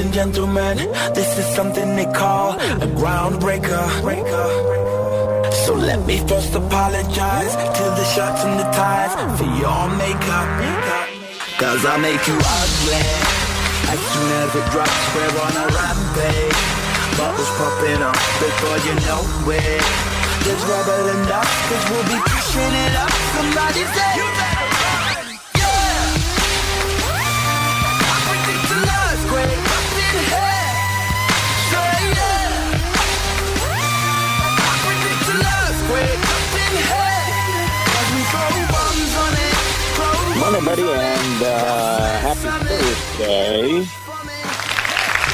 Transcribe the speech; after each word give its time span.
And 0.00 0.12
gentlemen, 0.14 0.76
this 1.14 1.38
is 1.38 1.46
something 1.54 1.96
they 1.96 2.06
call 2.06 2.52
a 2.58 2.88
groundbreaker. 3.00 3.84
So 5.64 5.74
let 5.74 6.00
me 6.06 6.16
first 6.26 6.54
apologize 6.54 7.52
to 7.78 7.84
the 7.98 8.06
shirts 8.14 8.42
and 8.48 8.58
the 8.58 8.68
ties 8.72 9.12
for 9.36 9.48
your 9.62 9.82
makeup. 10.00 10.48
Cause 11.60 11.84
I 11.84 11.96
make 12.00 12.22
you 12.26 12.38
ugly. 12.60 13.04
As 13.92 14.00
soon 14.12 14.28
as 14.42 14.50
it 14.60 14.66
drops, 14.72 15.00
we're 15.14 15.36
on 15.44 15.54
a 15.64 15.66
rampage. 15.76 16.60
Bubbles 17.18 17.52
popping 17.60 18.00
up 18.00 18.20
before 18.40 18.78
you 18.86 18.94
know 19.04 19.22
it. 19.52 19.84
There's 20.44 20.64
rubber 20.64 21.00
enough, 21.20 21.50
cause 21.68 21.84
we'll 21.90 22.08
be 22.08 22.18
pushing 22.24 22.74
it 22.84 22.94
up. 22.96 23.12
Somebody 23.36 23.84
say, 23.96 24.49
Buddy, 40.50 40.82
and 40.82 41.42
uh, 41.44 42.18
happy 42.18 42.66
Thursday. 42.66 43.86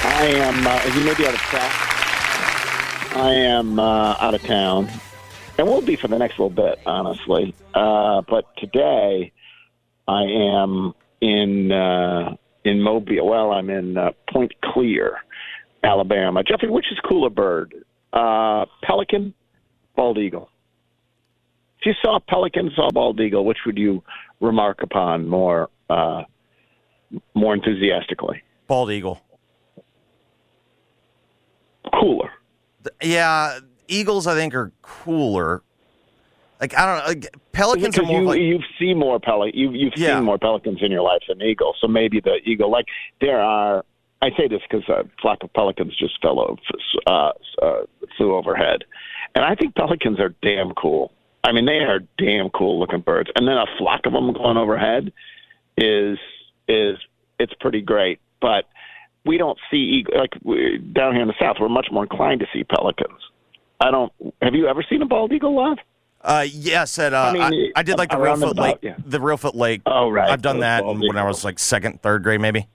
I 0.04 0.26
am, 0.26 0.66
uh, 0.66 0.78
as 0.84 0.94
you 0.94 1.04
may 1.04 1.14
be 1.14 1.26
out 1.26 1.32
of 1.32 1.40
town, 1.40 1.70
I 3.24 3.32
am 3.32 3.78
uh, 3.78 4.16
out 4.20 4.34
of 4.34 4.42
town, 4.42 4.90
and 5.56 5.66
will 5.66 5.80
be 5.80 5.96
for 5.96 6.08
the 6.08 6.18
next 6.18 6.38
little 6.38 6.50
bit, 6.50 6.78
honestly. 6.84 7.54
Uh, 7.72 8.22
but 8.28 8.54
today, 8.58 9.32
I 10.06 10.22
am 10.22 10.94
in 11.22 11.72
uh, 11.72 12.36
in 12.64 12.82
Mobile. 12.82 13.26
Well, 13.26 13.52
I'm 13.52 13.70
in 13.70 13.96
uh, 13.96 14.10
Point 14.30 14.52
Clear, 14.62 15.16
Alabama. 15.82 16.44
Jeffrey, 16.44 16.68
which 16.68 16.92
is 16.92 16.98
cooler 17.08 17.30
bird, 17.30 17.74
uh, 18.12 18.66
pelican, 18.82 19.32
bald 19.96 20.18
eagle? 20.18 20.50
If 21.80 21.86
you 21.86 21.92
saw 22.02 22.16
a 22.16 22.20
pelican, 22.20 22.70
saw 22.74 22.88
a 22.88 22.92
bald 22.92 23.20
eagle, 23.20 23.44
which 23.44 23.58
would 23.66 23.78
you 23.78 24.02
remark 24.40 24.82
upon 24.82 25.28
more 25.28 25.70
uh, 25.90 26.22
more 27.34 27.54
enthusiastically? 27.54 28.42
Bald 28.66 28.90
eagle. 28.90 29.20
Cooler. 31.92 32.30
Yeah, 33.02 33.58
eagles 33.88 34.26
I 34.26 34.34
think 34.34 34.54
are 34.54 34.72
cooler. 34.82 35.62
Like 36.60 36.76
I 36.76 36.86
don't 36.86 36.98
know, 36.98 37.08
like, 37.08 37.36
pelicans 37.52 37.98
are 37.98 38.02
Because 38.02 38.08
more 38.08 38.20
you 38.20 38.26
like 38.26 38.40
you've 38.40 38.64
seen 38.78 38.98
more 38.98 39.20
pelic 39.20 39.52
you 39.54 39.70
you've 39.72 39.96
Yeah. 39.96 40.16
seen 40.16 40.24
more 40.24 40.38
pelicans 40.38 40.78
in 40.82 40.90
your 40.90 41.02
life 41.02 41.22
than 41.28 41.42
eagles, 41.42 41.76
so 41.80 41.86
maybe 41.86 42.20
the 42.20 42.36
eagle. 42.44 42.70
Like 42.70 42.86
there 43.20 43.40
are, 43.40 43.84
I 44.22 44.30
say 44.30 44.48
this 44.48 44.62
because 44.68 44.88
a 44.88 45.04
flock 45.20 45.38
of 45.42 45.52
pelicans 45.52 45.94
just 45.96 46.20
fell 46.22 46.40
over, 46.40 46.60
uh, 47.06 47.32
uh, 47.62 47.82
flew 48.16 48.34
overhead, 48.34 48.84
and 49.34 49.44
I 49.44 49.54
think 49.54 49.74
pelicans 49.74 50.18
are 50.18 50.34
damn 50.42 50.72
cool. 50.74 51.12
I 51.44 51.52
mean, 51.52 51.66
they 51.66 51.78
are 51.78 52.00
damn 52.18 52.50
cool 52.50 52.80
looking 52.80 53.00
birds, 53.00 53.30
and 53.36 53.46
then 53.46 53.56
a 53.56 53.66
flock 53.78 54.00
of 54.04 54.12
them 54.12 54.32
going 54.32 54.56
overhead 54.56 55.12
is 55.76 56.18
is 56.68 56.98
it's 57.38 57.54
pretty 57.60 57.82
great. 57.82 58.20
But 58.40 58.64
we 59.24 59.38
don't 59.38 59.58
see 59.70 60.04
like 60.14 60.30
we, 60.42 60.78
down 60.78 61.12
here 61.12 61.22
in 61.22 61.28
the 61.28 61.34
south. 61.38 61.56
We're 61.60 61.68
much 61.68 61.88
more 61.92 62.02
inclined 62.02 62.40
to 62.40 62.46
see 62.52 62.64
pelicans. 62.64 63.20
I 63.80 63.90
don't. 63.90 64.12
Have 64.42 64.54
you 64.54 64.66
ever 64.66 64.84
seen 64.88 65.02
a 65.02 65.06
bald 65.06 65.32
eagle 65.32 65.54
live? 65.54 65.78
uh, 66.26 66.44
yes, 66.50 66.98
at 66.98 67.14
uh, 67.14 67.16
I, 67.16 67.46
I 67.46 67.50
mean, 67.50 67.72
I 67.76 67.82
did 67.84 67.98
like 67.98 68.10
the 68.10 68.16
Reelfoot 68.16 68.56
Lake, 68.56 68.78
yeah. 68.82 68.96
the 69.04 69.18
Reelfoot 69.18 69.54
Lake. 69.54 69.82
Oh, 69.86 70.10
right. 70.10 70.28
I've 70.28 70.42
done 70.42 70.60
that 70.60 70.84
when 70.84 71.16
I 71.16 71.24
was 71.24 71.44
like 71.44 71.58
second, 71.58 72.02
third 72.02 72.24
grade, 72.24 72.40
maybe. 72.40 72.68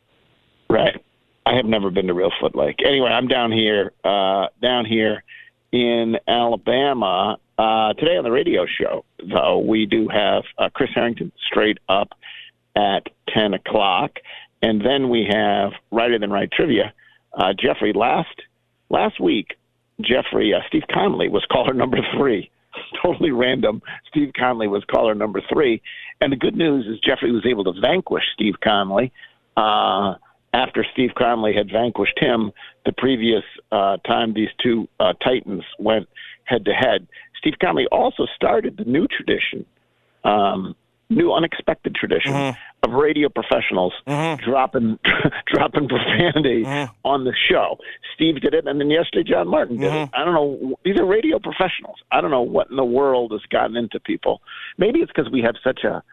Right. 0.69 1.03
I 1.45 1.55
have 1.55 1.65
never 1.65 1.89
been 1.89 2.07
to 2.07 2.13
Reelfoot 2.13 2.55
Lake. 2.55 2.77
Anyway, 2.85 3.09
I'm 3.09 3.27
down 3.27 3.51
here, 3.51 3.91
uh, 4.05 4.47
down 4.61 4.85
here 4.85 5.23
in 5.73 6.17
Alabama. 6.27 7.37
Uh, 7.57 7.93
today 7.93 8.17
on 8.17 8.23
the 8.23 8.31
radio 8.31 8.65
show, 8.65 9.05
though, 9.19 9.59
we 9.59 9.85
do 9.85 10.07
have 10.07 10.43
uh, 10.57 10.69
Chris 10.73 10.89
Harrington 10.95 11.31
straight 11.47 11.77
up 11.89 12.09
at 12.75 13.07
10 13.33 13.53
o'clock. 13.53 14.11
And 14.61 14.81
then 14.81 15.09
we 15.09 15.27
have 15.29 15.71
Righter 15.91 16.19
Than 16.19 16.31
Right 16.31 16.51
Trivia. 16.51 16.93
Uh, 17.33 17.53
Jeffrey, 17.57 17.93
last 17.93 18.35
last 18.89 19.19
week, 19.19 19.57
Jeffrey, 20.01 20.53
uh, 20.53 20.59
Steve 20.67 20.83
Conley 20.91 21.29
was 21.29 21.45
caller 21.51 21.73
number 21.73 21.99
three. 22.17 22.49
totally 23.03 23.31
random. 23.31 23.81
Steve 24.07 24.31
Conley 24.37 24.67
was 24.67 24.83
caller 24.85 25.15
number 25.15 25.41
three. 25.51 25.81
And 26.19 26.31
the 26.31 26.37
good 26.37 26.55
news 26.55 26.85
is 26.87 26.99
Jeffrey 26.99 27.31
was 27.31 27.45
able 27.45 27.63
to 27.65 27.79
vanquish 27.79 28.23
Steve 28.33 28.55
Conley. 28.63 29.11
Uh, 29.57 30.15
after 30.53 30.85
Steve 30.93 31.11
Conley 31.17 31.53
had 31.53 31.71
vanquished 31.71 32.19
him 32.19 32.51
the 32.85 32.91
previous 32.97 33.43
uh, 33.71 33.97
time 33.97 34.33
these 34.33 34.49
two 34.61 34.87
Titans 35.23 35.63
went 35.79 36.07
head 36.45 36.65
to 36.65 36.71
head. 36.73 37.07
Steve 37.41 37.55
Conley 37.59 37.87
also 37.91 38.27
started 38.35 38.77
the 38.77 38.83
new 38.85 39.07
tradition, 39.07 39.65
um, 40.23 40.75
new 41.09 41.33
unexpected 41.33 41.95
tradition 41.95 42.31
mm-hmm. 42.31 42.89
of 42.89 42.95
radio 42.95 43.29
professionals 43.29 43.93
mm-hmm. 44.07 44.43
dropping 44.47 44.99
dropping 45.47 45.87
profanity 45.89 46.63
mm-hmm. 46.63 46.91
on 47.03 47.23
the 47.23 47.33
show. 47.49 47.77
Steve 48.13 48.39
did 48.41 48.53
it, 48.53 48.67
and 48.67 48.79
then 48.79 48.89
yesterday 48.91 49.29
John 49.29 49.47
Martin 49.47 49.77
did 49.77 49.91
it. 49.91 50.09
I 50.13 50.23
don't 50.23 50.35
know. 50.35 50.75
These 50.85 50.97
are 50.99 51.05
radio 51.05 51.39
professionals. 51.39 51.97
I 52.11 52.21
don't 52.21 52.31
know 52.31 52.43
what 52.43 52.69
in 52.69 52.75
the 52.75 52.85
world 52.85 53.31
has 53.31 53.41
gotten 53.49 53.75
into 53.75 53.99
people. 53.99 54.41
Maybe 54.77 54.99
it's 54.99 55.11
because 55.13 55.31
we 55.31 55.41
have 55.41 55.55
such 55.63 55.83
a 55.83 56.03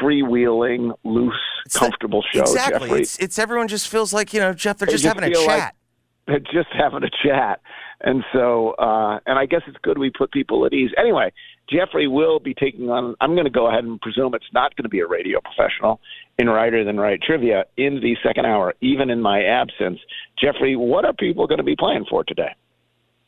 freewheeling, 0.00 0.92
loose, 1.02 1.34
comfortable 1.74 2.22
show. 2.32 2.40
exactly. 2.42 2.88
Jeffrey. 2.88 3.00
It's 3.02 3.18
it's 3.18 3.38
everyone 3.38 3.66
just 3.68 3.88
feels 3.88 4.12
like 4.12 4.32
you 4.32 4.40
know 4.40 4.52
Jeff. 4.52 4.78
They're 4.78 4.86
They 4.86 4.92
just, 4.92 5.04
just 5.04 5.14
having 5.16 5.30
a 5.30 5.34
feel 5.34 5.46
like- 5.46 5.60
chat. 5.60 5.74
They're 6.28 6.40
just 6.40 6.68
having 6.78 7.02
a 7.04 7.10
chat. 7.26 7.60
And 8.00 8.22
so, 8.32 8.70
uh, 8.78 9.18
and 9.26 9.38
I 9.38 9.46
guess 9.46 9.62
it's 9.66 9.76
good 9.82 9.98
we 9.98 10.10
put 10.10 10.30
people 10.30 10.64
at 10.64 10.72
ease. 10.72 10.90
Anyway, 10.96 11.32
Jeffrey 11.68 12.06
will 12.06 12.38
be 12.38 12.54
taking 12.54 12.90
on. 12.90 13.16
I'm 13.20 13.34
going 13.34 13.44
to 13.44 13.50
go 13.50 13.68
ahead 13.68 13.84
and 13.84 14.00
presume 14.00 14.34
it's 14.34 14.44
not 14.52 14.74
going 14.76 14.84
to 14.84 14.88
be 14.88 15.00
a 15.00 15.06
radio 15.06 15.40
professional 15.40 16.00
in 16.38 16.48
Writer 16.48 16.84
Than 16.84 16.98
Write 16.98 17.22
trivia 17.22 17.64
in 17.76 18.00
the 18.00 18.16
second 18.24 18.46
hour, 18.46 18.74
even 18.80 19.10
in 19.10 19.20
my 19.20 19.42
absence. 19.42 19.98
Jeffrey, 20.40 20.76
what 20.76 21.04
are 21.04 21.12
people 21.12 21.46
going 21.48 21.58
to 21.58 21.64
be 21.64 21.76
playing 21.76 22.06
for 22.08 22.22
today? 22.22 22.54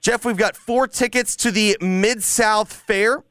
Jeff, 0.00 0.24
we've 0.24 0.36
got 0.36 0.56
four 0.56 0.86
tickets 0.86 1.36
to 1.36 1.50
the 1.50 1.76
Mid 1.80 2.22
South 2.22 2.72
Fair. 2.72 3.24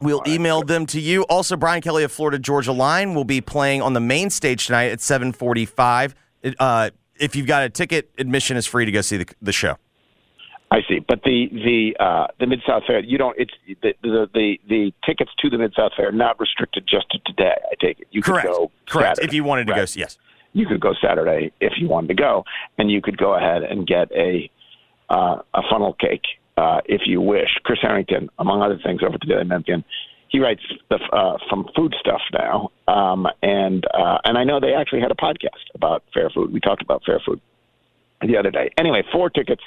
We'll 0.00 0.22
email 0.26 0.62
them 0.62 0.86
to 0.86 1.00
you. 1.00 1.22
Also, 1.24 1.56
Brian 1.56 1.80
Kelley 1.80 2.04
of 2.04 2.12
Florida 2.12 2.38
Georgia 2.38 2.72
Line 2.72 3.14
will 3.14 3.24
be 3.24 3.40
playing 3.40 3.82
on 3.82 3.92
the 3.92 4.00
main 4.00 4.30
stage 4.30 4.66
tonight 4.66 4.92
at 4.92 5.00
745. 5.00 6.14
Uh, 6.58 6.90
if 7.18 7.34
you've 7.34 7.46
got 7.46 7.64
a 7.64 7.70
ticket, 7.70 8.10
admission 8.18 8.56
is 8.56 8.66
free 8.66 8.84
to 8.84 8.92
go 8.92 9.00
see 9.00 9.16
the, 9.16 9.26
the 9.40 9.52
show. 9.52 9.76
I 10.70 10.80
see, 10.88 10.98
but 10.98 11.22
the 11.22 11.48
the 11.52 11.96
uh, 12.04 12.26
the 12.40 12.46
Mid 12.46 12.60
South 12.66 12.82
Fair, 12.86 12.98
you 13.00 13.18
don't. 13.18 13.36
It's 13.38 13.52
the, 13.82 13.94
the 14.02 14.28
the 14.34 14.58
the 14.68 14.92
tickets 15.04 15.30
to 15.38 15.48
the 15.50 15.58
Mid 15.58 15.72
South 15.76 15.92
Fair 15.96 16.08
are 16.08 16.12
not 16.12 16.40
restricted 16.40 16.84
just 16.88 17.08
to 17.10 17.18
today. 17.24 17.54
I 17.70 17.74
take 17.80 18.00
it. 18.00 18.08
You 18.10 18.20
Correct. 18.20 18.48
could 18.48 18.52
go 18.54 18.70
Correct. 18.88 19.16
Saturday. 19.16 19.28
If 19.28 19.34
you 19.34 19.44
wanted 19.44 19.68
to 19.68 19.72
Right. 19.74 19.86
go, 19.94 20.00
yes. 20.00 20.18
You 20.54 20.66
could 20.66 20.80
go 20.80 20.92
Saturday 21.00 21.52
if 21.60 21.74
you 21.78 21.88
wanted 21.88 22.08
to 22.08 22.14
go, 22.14 22.44
and 22.78 22.90
you 22.90 23.00
could 23.00 23.16
go 23.16 23.34
ahead 23.34 23.62
and 23.62 23.86
get 23.86 24.10
a 24.12 24.50
uh, 25.08 25.36
a 25.54 25.62
funnel 25.70 25.92
cake 25.92 26.24
uh, 26.56 26.80
if 26.86 27.02
you 27.06 27.20
wish. 27.20 27.50
Chris 27.62 27.78
Harrington, 27.80 28.28
among 28.40 28.60
other 28.62 28.78
things, 28.84 29.02
over 29.04 29.14
at 29.14 29.20
the 29.20 29.26
Daily 29.28 29.44
Memphian, 29.44 29.84
he 30.28 30.40
writes 30.40 30.62
the, 30.90 30.96
uh, 31.12 31.36
some 31.48 31.68
food 31.76 31.94
stuff 32.00 32.22
now, 32.32 32.70
um, 32.88 33.28
and 33.42 33.84
uh, 33.94 34.18
and 34.24 34.36
I 34.36 34.42
know 34.42 34.58
they 34.58 34.74
actually 34.74 35.00
had 35.00 35.12
a 35.12 35.14
podcast 35.14 35.70
about 35.76 36.02
fair 36.12 36.28
food. 36.30 36.52
We 36.52 36.58
talked 36.58 36.82
about 36.82 37.02
fair 37.06 37.20
food 37.24 37.40
the 38.20 38.36
other 38.36 38.50
day. 38.50 38.70
Anyway, 38.78 39.04
four 39.12 39.30
tickets 39.30 39.62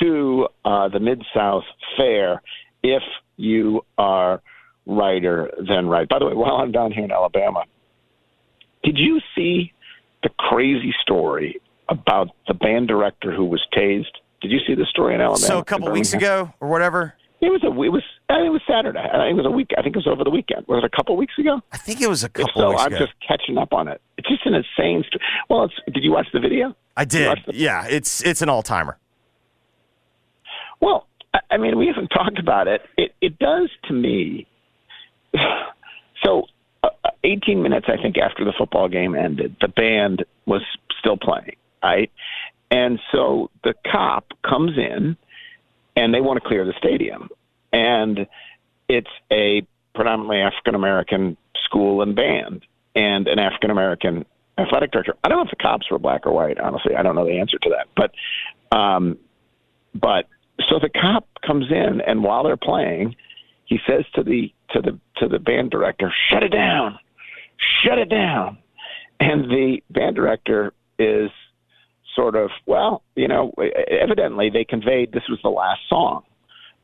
to 0.00 0.48
uh, 0.64 0.88
the 0.88 1.00
Mid 1.00 1.22
South 1.34 1.64
Fair 1.96 2.42
if 2.82 3.02
you 3.36 3.82
are 3.98 4.40
writer 4.86 5.50
than 5.66 5.86
right. 5.88 6.08
By 6.08 6.18
the 6.18 6.26
way, 6.26 6.34
while 6.34 6.56
I'm 6.56 6.72
down 6.72 6.92
here 6.92 7.04
in 7.04 7.10
Alabama, 7.10 7.64
did 8.82 8.98
you 8.98 9.20
see 9.34 9.72
the 10.22 10.28
crazy 10.38 10.94
story 11.02 11.60
about 11.88 12.28
the 12.46 12.54
band 12.54 12.88
director 12.88 13.32
who 13.34 13.44
was 13.44 13.64
tased? 13.76 14.06
Did 14.40 14.50
you 14.50 14.58
see 14.66 14.74
the 14.74 14.84
story 14.86 15.14
in 15.14 15.20
Alabama? 15.20 15.46
So 15.46 15.58
a 15.58 15.64
couple 15.64 15.90
weeks 15.90 16.12
ago 16.12 16.52
or 16.60 16.68
whatever. 16.68 17.14
It 17.40 17.50
was 17.50 17.62
a 17.62 17.68
it 17.68 17.90
was 17.92 18.02
I 18.30 18.36
think 18.36 18.46
it 18.46 18.50
was 18.50 18.62
Saturday. 18.66 18.98
I 18.98 19.26
think 19.26 19.32
it 19.32 19.42
was 19.42 19.46
a 19.46 19.50
week. 19.50 19.70
I 19.76 19.82
think 19.82 19.96
it 19.96 19.98
was 19.98 20.06
over 20.06 20.24
the 20.24 20.30
weekend. 20.30 20.66
Was 20.66 20.82
it 20.82 20.86
a 20.86 20.96
couple 20.96 21.14
weeks 21.16 21.34
ago? 21.38 21.60
I 21.72 21.76
think 21.76 22.00
it 22.00 22.08
was 22.08 22.24
a 22.24 22.28
couple 22.30 22.52
so, 22.56 22.70
weeks 22.70 22.82
I'm 22.82 22.88
ago. 22.88 22.98
just 22.98 23.12
catching 23.26 23.58
up 23.58 23.72
on 23.74 23.86
it. 23.88 24.00
It's 24.16 24.28
just 24.28 24.46
an 24.46 24.54
insane. 24.54 25.04
St- 25.06 25.20
well, 25.50 25.64
it's, 25.64 25.74
did 25.92 26.02
you 26.04 26.10
watch 26.12 26.26
the 26.32 26.40
video? 26.40 26.74
I 26.96 27.04
did. 27.04 27.38
the- 27.46 27.54
Yeah, 27.54 27.86
it's 27.86 28.22
it's 28.22 28.40
an 28.40 28.48
all 28.48 28.62
timer. 28.62 28.98
Well, 30.80 31.06
I- 31.50 31.56
mean, 31.56 31.78
we 31.78 31.86
haven't 31.86 32.08
talked 32.14 32.38
about 32.38 32.68
it. 32.68 32.82
It 32.96 33.14
it 33.20 33.38
does 33.38 33.70
to 33.84 33.92
me. 33.92 34.46
So, 36.24 36.44
uh, 36.82 36.88
18 37.22 37.62
minutes, 37.62 37.86
I 37.88 38.00
think, 38.00 38.16
after 38.16 38.46
the 38.46 38.54
football 38.56 38.88
game 38.88 39.14
ended, 39.14 39.56
the 39.60 39.68
band 39.68 40.24
was 40.46 40.62
still 40.98 41.18
playing, 41.18 41.56
right? 41.82 42.10
And 42.70 42.98
so 43.12 43.50
the 43.62 43.74
cop 43.92 44.32
comes 44.42 44.78
in, 44.78 45.18
and 45.96 46.14
they 46.14 46.22
want 46.22 46.42
to 46.42 46.48
clear 46.48 46.64
the 46.64 46.72
stadium, 46.78 47.28
and 47.74 48.26
it's 48.88 49.10
a 49.30 49.66
predominantly 49.94 50.38
African 50.38 50.74
American 50.74 51.36
school 51.64 52.00
and 52.00 52.16
band, 52.16 52.64
and 52.94 53.28
an 53.28 53.38
African 53.38 53.70
American 53.70 54.24
athletic 54.56 54.92
director. 54.92 55.14
I 55.24 55.28
don't 55.28 55.38
know 55.38 55.44
if 55.44 55.50
the 55.50 55.62
cops 55.62 55.90
were 55.90 55.98
black 55.98 56.26
or 56.26 56.32
white. 56.32 56.58
Honestly, 56.58 56.94
I 56.96 57.02
don't 57.02 57.16
know 57.16 57.26
the 57.26 57.38
answer 57.38 57.58
to 57.58 57.70
that, 57.70 57.88
but. 57.96 58.12
Um, 58.74 59.18
but 59.94 60.26
so 60.68 60.78
the 60.78 60.88
cop 60.88 61.26
comes 61.46 61.66
in, 61.70 62.00
and 62.06 62.22
while 62.22 62.44
they're 62.44 62.56
playing, 62.56 63.16
he 63.66 63.78
says 63.86 64.04
to 64.14 64.22
the 64.22 64.52
to 64.70 64.80
the 64.80 64.98
to 65.18 65.28
the 65.28 65.38
band 65.38 65.70
director, 65.70 66.12
"Shut 66.30 66.42
it 66.42 66.50
down, 66.50 66.98
shut 67.82 67.98
it 67.98 68.08
down." 68.08 68.58
And 69.20 69.44
the 69.44 69.82
band 69.90 70.16
director 70.16 70.72
is 70.98 71.30
sort 72.14 72.36
of, 72.36 72.50
well, 72.66 73.02
you 73.16 73.28
know, 73.28 73.52
evidently 73.88 74.50
they 74.50 74.64
conveyed 74.64 75.12
this 75.12 75.28
was 75.28 75.38
the 75.42 75.48
last 75.48 75.80
song, 75.88 76.22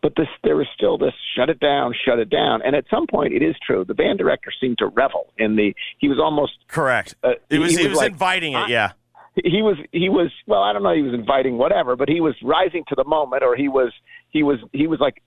but 0.03 0.15
this 0.17 0.29
there 0.43 0.57
was 0.57 0.67
still 0.75 0.99
this 0.99 1.15
"shut 1.37 1.51
it 1.51 1.61
down, 1.61 1.95
shut 2.05 2.19
it 2.19 2.31
down." 2.31 2.63
And 2.63 2.75
at 2.75 2.85
some 2.91 3.07
point, 3.07 3.33
it 3.33 3.43
is 3.43 3.57
true. 3.65 3.85
The 3.85 3.95
band 3.95 4.19
director 4.19 4.51
seemed 4.61 4.79
to 4.79 4.87
revel 4.87 5.33
in 5.39 5.57
the. 5.57 5.75
He 5.99 6.09
was 6.09 6.19
almost 6.19 6.53
Correct. 6.69 7.15
Uh, 7.23 7.35
it 7.49 7.59
was 7.59 7.73
he 7.73 7.79
he 7.79 7.83
was 7.85 7.91
was 7.91 7.99
like, 7.99 8.13
inviting 8.13 8.55
it. 8.55 8.69
Yeah. 8.69 8.93
He 9.37 9.63
was 9.63 9.77
he 9.93 10.09
was 10.09 10.31
well 10.47 10.63
i 10.63 10.73
don't 10.73 10.83
know 10.83 10.95
he 10.95 11.03
was 11.03 11.15
inviting 11.15 11.57
whatever 11.57 11.97
but 11.97 12.09
he 12.09 12.21
was 12.21 12.35
rising 12.43 12.83
to 12.89 12.95
the 12.95 13.05
moment 13.05 13.43
or 13.43 13.57
he 13.57 13.69
was 13.69 13.93
he 14.31 14.43
was 14.43 14.59
he 14.73 14.87
was 14.87 14.99
like 15.01 15.23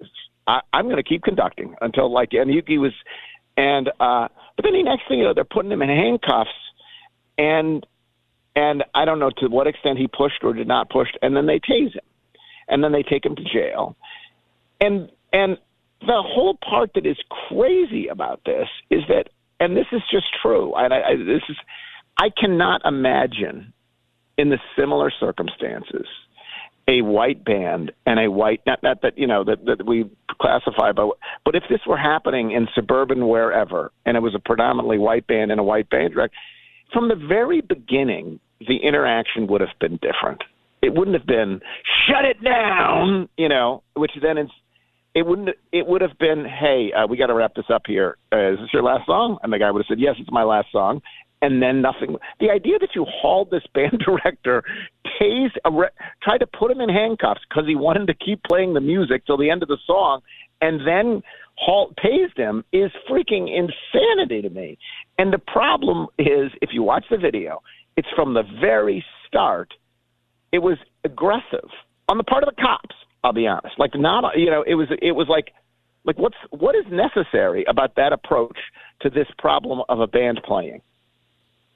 I, 0.48 0.62
i'm 0.74 0.86
going 0.86 0.98
to 0.98 1.04
keep 1.04 1.24
conducting 1.24 1.76
until 1.82 2.12
like 2.12 2.30
and 2.34 2.50
he, 2.50 2.62
he 2.68 2.78
was 2.78 2.94
and 3.58 3.90
uh 4.00 4.28
but 4.56 4.64
then 4.64 4.74
the 4.74 4.84
next 4.84 5.08
thing 5.08 5.20
you 5.20 5.26
know 5.26 5.34
they're 5.34 5.46
putting 5.46 5.72
him 5.72 5.82
in 5.82 5.90
handcuffs 5.90 6.50
and 7.38 7.86
and 8.56 8.84
i 8.94 9.06
don't 9.06 9.20
know 9.20 9.32
to 9.38 9.48
what 9.48 9.68
extent 9.68 9.98
he 9.98 10.08
pushed 10.08 10.44
or 10.44 10.54
did 10.54 10.68
not 10.68 10.90
push 10.90 11.10
and 11.22 11.36
then 11.36 11.46
they 11.46 11.60
tase 11.60 11.94
him 11.94 12.02
and 12.68 12.84
then 12.84 12.92
they 12.92 13.04
take 13.04 13.26
him 13.26 13.36
to 13.36 13.44
jail 13.44 13.96
and 14.82 15.10
and 15.32 15.58
the 16.02 16.22
whole 16.22 16.58
part 16.58 16.92
that 16.96 17.06
is 17.06 17.18
crazy 17.48 18.08
about 18.08 18.42
this 18.46 18.68
is 18.90 19.02
that 19.08 19.30
and 19.62 19.78
this 19.78 19.86
is 19.94 20.02
just 20.12 20.26
true 20.42 20.74
and 20.76 20.94
I, 20.94 20.98
I 20.98 21.16
this 21.16 21.44
is 21.48 21.56
i 22.18 22.30
cannot 22.30 22.82
imagine 22.86 23.72
in 24.38 24.50
the 24.50 24.58
similar 24.78 25.12
circumstances 25.20 26.08
a 26.88 27.02
white 27.02 27.46
band 27.46 27.92
and 28.06 28.20
a 28.20 28.30
white 28.30 28.62
not 28.66 28.82
not 28.84 29.02
that 29.02 29.18
you 29.18 29.28
know 29.28 29.44
that, 29.44 29.64
that 29.66 29.86
we 29.86 30.10
classify 30.42 30.92
but 30.92 31.10
but 31.46 31.56
if 31.56 31.64
this 31.70 31.80
were 31.88 31.98
happening 31.98 32.52
in 32.52 32.68
suburban 32.76 33.28
wherever 33.28 33.92
and 34.06 34.18
it 34.18 34.20
was 34.20 34.36
a 34.36 34.40
predominantly 34.40 34.98
white 34.98 35.26
band 35.28 35.52
and 35.52 35.60
a 35.60 35.64
white 35.64 35.90
band 35.90 36.14
from 36.92 37.08
the 37.08 37.16
very 37.16 37.62
beginning 37.62 38.40
the 38.60 38.78
interaction 38.78 39.48
would 39.48 39.60
have 39.60 39.78
been 39.82 40.00
different. 40.02 40.42
It 40.82 40.94
wouldn't 40.94 41.18
have 41.18 41.28
been 41.28 41.62
shut 42.08 42.26
it 42.26 42.44
down 42.44 43.30
you 43.38 43.48
know 43.48 43.84
which 43.96 44.12
then 44.22 44.38
it's 44.38 44.52
it 45.16 45.26
wouldn't 45.26 45.50
it 45.72 45.88
would 45.88 46.02
have 46.02 46.18
been 46.20 46.46
hey 46.46 46.92
uh, 46.92 47.08
we 47.08 47.18
got 47.18 47.28
to 47.28 47.34
wrap 47.34 47.56
this 47.56 47.66
up 47.74 47.84
here. 47.88 48.18
Uh, 48.34 48.54
is 48.54 48.60
this 48.60 48.70
your 48.74 48.84
last 48.84 49.06
song? 49.06 49.38
And 49.44 49.54
the 49.54 49.60
guy 49.60 49.72
would 49.72 49.80
have 49.80 49.88
said 49.88 50.00
yes 50.00 50.16
it's 50.20 50.32
my 50.32 50.44
last 50.44 50.68
song 50.72 51.02
and 51.44 51.62
then 51.62 51.82
nothing 51.82 52.16
the 52.40 52.50
idea 52.50 52.80
that 52.80 52.90
you 52.96 53.06
hauled 53.08 53.52
this 53.52 53.64
band 53.76 54.00
director 54.06 54.64
tased 55.22 55.56
a 55.66 55.72
re- 55.72 55.90
tried 56.24 56.40
to 56.40 56.48
put 56.48 56.72
him 56.72 56.82
in 56.82 56.90
handcuffs 56.90 57.42
because 57.48 57.66
he 57.68 57.76
wanted 57.76 58.08
to 58.08 58.16
keep 58.16 58.42
playing 58.44 58.74
the 58.74 58.82
music 58.82 59.24
till 59.28 59.38
the 59.38 59.52
end 59.52 59.62
of 59.62 59.70
the 59.70 59.78
song 59.86 60.22
and 60.62 60.88
then 60.88 61.22
haul 61.56 61.94
tased 62.04 62.36
him 62.36 62.64
is 62.74 62.90
freaking 63.08 63.48
insanity 63.56 64.42
to 64.42 64.50
me 64.50 64.76
and 65.20 65.32
the 65.32 65.38
problem 65.38 66.08
is 66.18 66.50
if 66.64 66.72
you 66.74 66.82
watch 66.82 67.06
the 67.12 67.18
video 67.18 67.62
it's 67.96 68.08
from 68.16 68.34
the 68.34 68.44
very 68.60 69.06
start 69.28 69.72
it 70.52 70.60
was 70.60 70.78
aggressive 71.04 71.70
on 72.10 72.18
the 72.18 72.24
part 72.24 72.44
of 72.44 72.56
the 72.56 72.62
cops. 72.62 72.96
I'll 73.24 73.34
be 73.34 73.48
honest. 73.48 73.76
Like 73.78 73.92
not, 73.96 74.38
you 74.38 74.50
know, 74.50 74.64
it 74.68 74.76
was 74.76 74.88
it 75.02 75.14
was 75.14 75.28
like 75.30 75.54
like 76.06 76.18
what's 76.18 76.36
what 76.52 76.76
is 76.76 76.86
necessary 76.92 77.64
about 77.68 77.96
that 77.96 78.12
approach 78.12 78.58
to 79.02 79.10
this 79.10 79.28
problem 79.38 79.82
of 79.90 80.00
a 80.00 80.08
band 80.08 80.42
playing? 80.46 80.82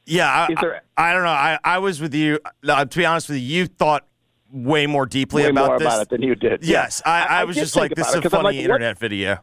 Yeah, 0.08 0.48
I, 0.50 0.62
there- 0.62 0.82
I, 0.98 1.10
I 1.10 1.14
don't 1.14 1.24
know. 1.24 1.30
I, 1.30 1.60
I 1.64 1.78
was 1.80 2.02
with 2.02 2.14
you. 2.14 2.40
Uh, 2.68 2.86
to 2.86 2.98
be 2.98 3.06
honest 3.06 3.30
with 3.30 3.38
you, 3.40 3.44
you 3.46 3.66
thought 3.68 4.08
way 4.52 4.88
more 4.88 5.06
deeply 5.06 5.44
Way 5.44 5.50
about 5.50 5.68
more 5.68 5.80
this. 5.80 5.86
about 5.88 6.02
it 6.04 6.10
than 6.10 6.22
you 6.22 6.34
did. 6.36 6.64
Yes, 6.64 7.02
Yeah. 7.06 7.12
I, 7.12 7.22
I, 7.22 7.42
I 7.42 7.44
was 7.44 7.56
just 7.56 7.76
like, 7.76 7.94
this 7.94 8.08
is 8.10 8.16
a 8.16 8.30
funny 8.30 8.44
like, 8.44 8.46
what- 8.56 8.56
internet 8.56 8.98
video. 8.98 9.38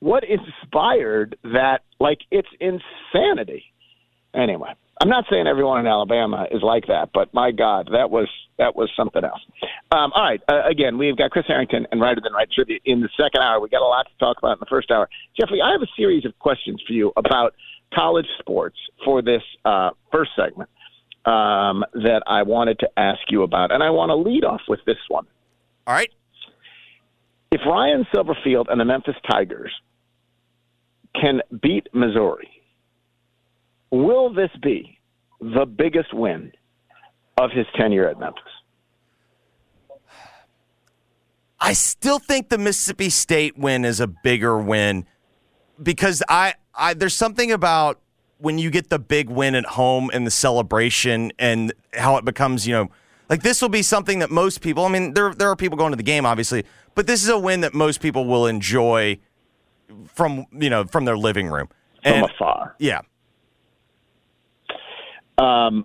What 0.00 0.22
inspired 0.24 1.36
that? 1.44 1.80
Like 1.98 2.18
it's 2.30 2.48
insanity. 2.60 3.64
Anyway, 4.34 4.68
I'm 5.00 5.08
not 5.08 5.24
saying 5.30 5.46
everyone 5.46 5.80
in 5.80 5.86
Alabama 5.86 6.46
is 6.50 6.60
like 6.62 6.86
that, 6.88 7.08
but 7.14 7.32
my 7.32 7.52
God, 7.52 7.88
that 7.92 8.10
was 8.10 8.28
that 8.58 8.76
was 8.76 8.90
something 8.96 9.24
else. 9.24 9.40
Um, 9.92 10.12
all 10.14 10.22
right, 10.24 10.42
uh, 10.48 10.60
again, 10.68 10.98
we've 10.98 11.16
got 11.16 11.30
Chris 11.30 11.46
Harrington 11.48 11.86
and 11.90 12.00
Writer 12.02 12.20
Than 12.22 12.32
Right 12.34 12.48
Trivia 12.52 12.78
in 12.84 13.00
the 13.00 13.08
second 13.16 13.40
hour. 13.42 13.60
We 13.60 13.68
got 13.70 13.80
a 13.80 13.86
lot 13.88 14.06
to 14.06 14.18
talk 14.18 14.36
about 14.38 14.52
in 14.52 14.60
the 14.60 14.66
first 14.66 14.90
hour. 14.90 15.08
Jeffrey, 15.40 15.62
I 15.62 15.72
have 15.72 15.80
a 15.82 15.88
series 15.96 16.24
of 16.26 16.38
questions 16.38 16.82
for 16.86 16.92
you 16.92 17.12
about 17.16 17.54
college 17.94 18.26
sports 18.38 18.76
for 19.04 19.22
this 19.22 19.42
uh, 19.64 19.90
first 20.12 20.30
segment 20.36 20.70
um, 21.24 21.84
that 21.94 22.22
I 22.26 22.42
wanted 22.42 22.78
to 22.80 22.88
ask 22.96 23.20
you 23.28 23.42
about, 23.42 23.72
and 23.72 23.82
I 23.82 23.90
want 23.90 24.10
to 24.10 24.16
lead 24.16 24.44
off 24.44 24.60
with 24.68 24.80
this 24.86 24.98
one. 25.08 25.26
All 25.86 25.94
right. 25.94 26.10
If 27.50 27.60
Ryan 27.66 28.06
Silverfield 28.12 28.66
and 28.68 28.80
the 28.80 28.84
Memphis 28.84 29.14
Tigers 29.30 29.72
can 31.20 31.40
beat 31.62 31.86
Missouri, 31.94 32.50
will 33.90 34.34
this 34.34 34.50
be 34.62 34.98
the 35.40 35.64
biggest 35.64 36.12
win 36.12 36.52
of 37.38 37.50
his 37.52 37.66
tenure 37.76 38.08
at 38.08 38.18
Memphis? 38.18 38.42
I 41.60 41.72
still 41.72 42.18
think 42.18 42.50
the 42.50 42.58
Mississippi 42.58 43.08
State 43.08 43.56
win 43.56 43.84
is 43.84 44.00
a 44.00 44.06
bigger 44.06 44.58
win 44.58 45.06
because 45.82 46.22
I, 46.28 46.54
I 46.74 46.94
there's 46.94 47.14
something 47.14 47.52
about 47.52 48.00
when 48.38 48.58
you 48.58 48.70
get 48.70 48.90
the 48.90 48.98
big 48.98 49.30
win 49.30 49.54
at 49.54 49.64
home 49.64 50.10
and 50.12 50.26
the 50.26 50.30
celebration 50.30 51.32
and 51.38 51.72
how 51.94 52.16
it 52.16 52.24
becomes, 52.24 52.66
you 52.66 52.74
know, 52.74 52.90
like 53.28 53.42
this 53.42 53.62
will 53.62 53.68
be 53.68 53.82
something 53.82 54.18
that 54.18 54.30
most 54.30 54.60
people, 54.60 54.84
I 54.84 54.88
mean, 54.88 55.14
there 55.14 55.34
there 55.34 55.48
are 55.48 55.56
people 55.56 55.78
going 55.78 55.92
to 55.92 55.96
the 55.96 56.02
game 56.02 56.26
obviously, 56.26 56.64
but 56.94 57.06
this 57.06 57.22
is 57.22 57.28
a 57.28 57.38
win 57.38 57.60
that 57.62 57.74
most 57.74 58.00
people 58.00 58.26
will 58.26 58.46
enjoy 58.46 59.18
from 60.06 60.46
you 60.50 60.70
know 60.70 60.84
from 60.84 61.04
their 61.04 61.16
living 61.16 61.48
room 61.48 61.68
from 62.02 62.24
afar. 62.24 62.74
yeah 62.78 63.00
Um, 65.38 65.84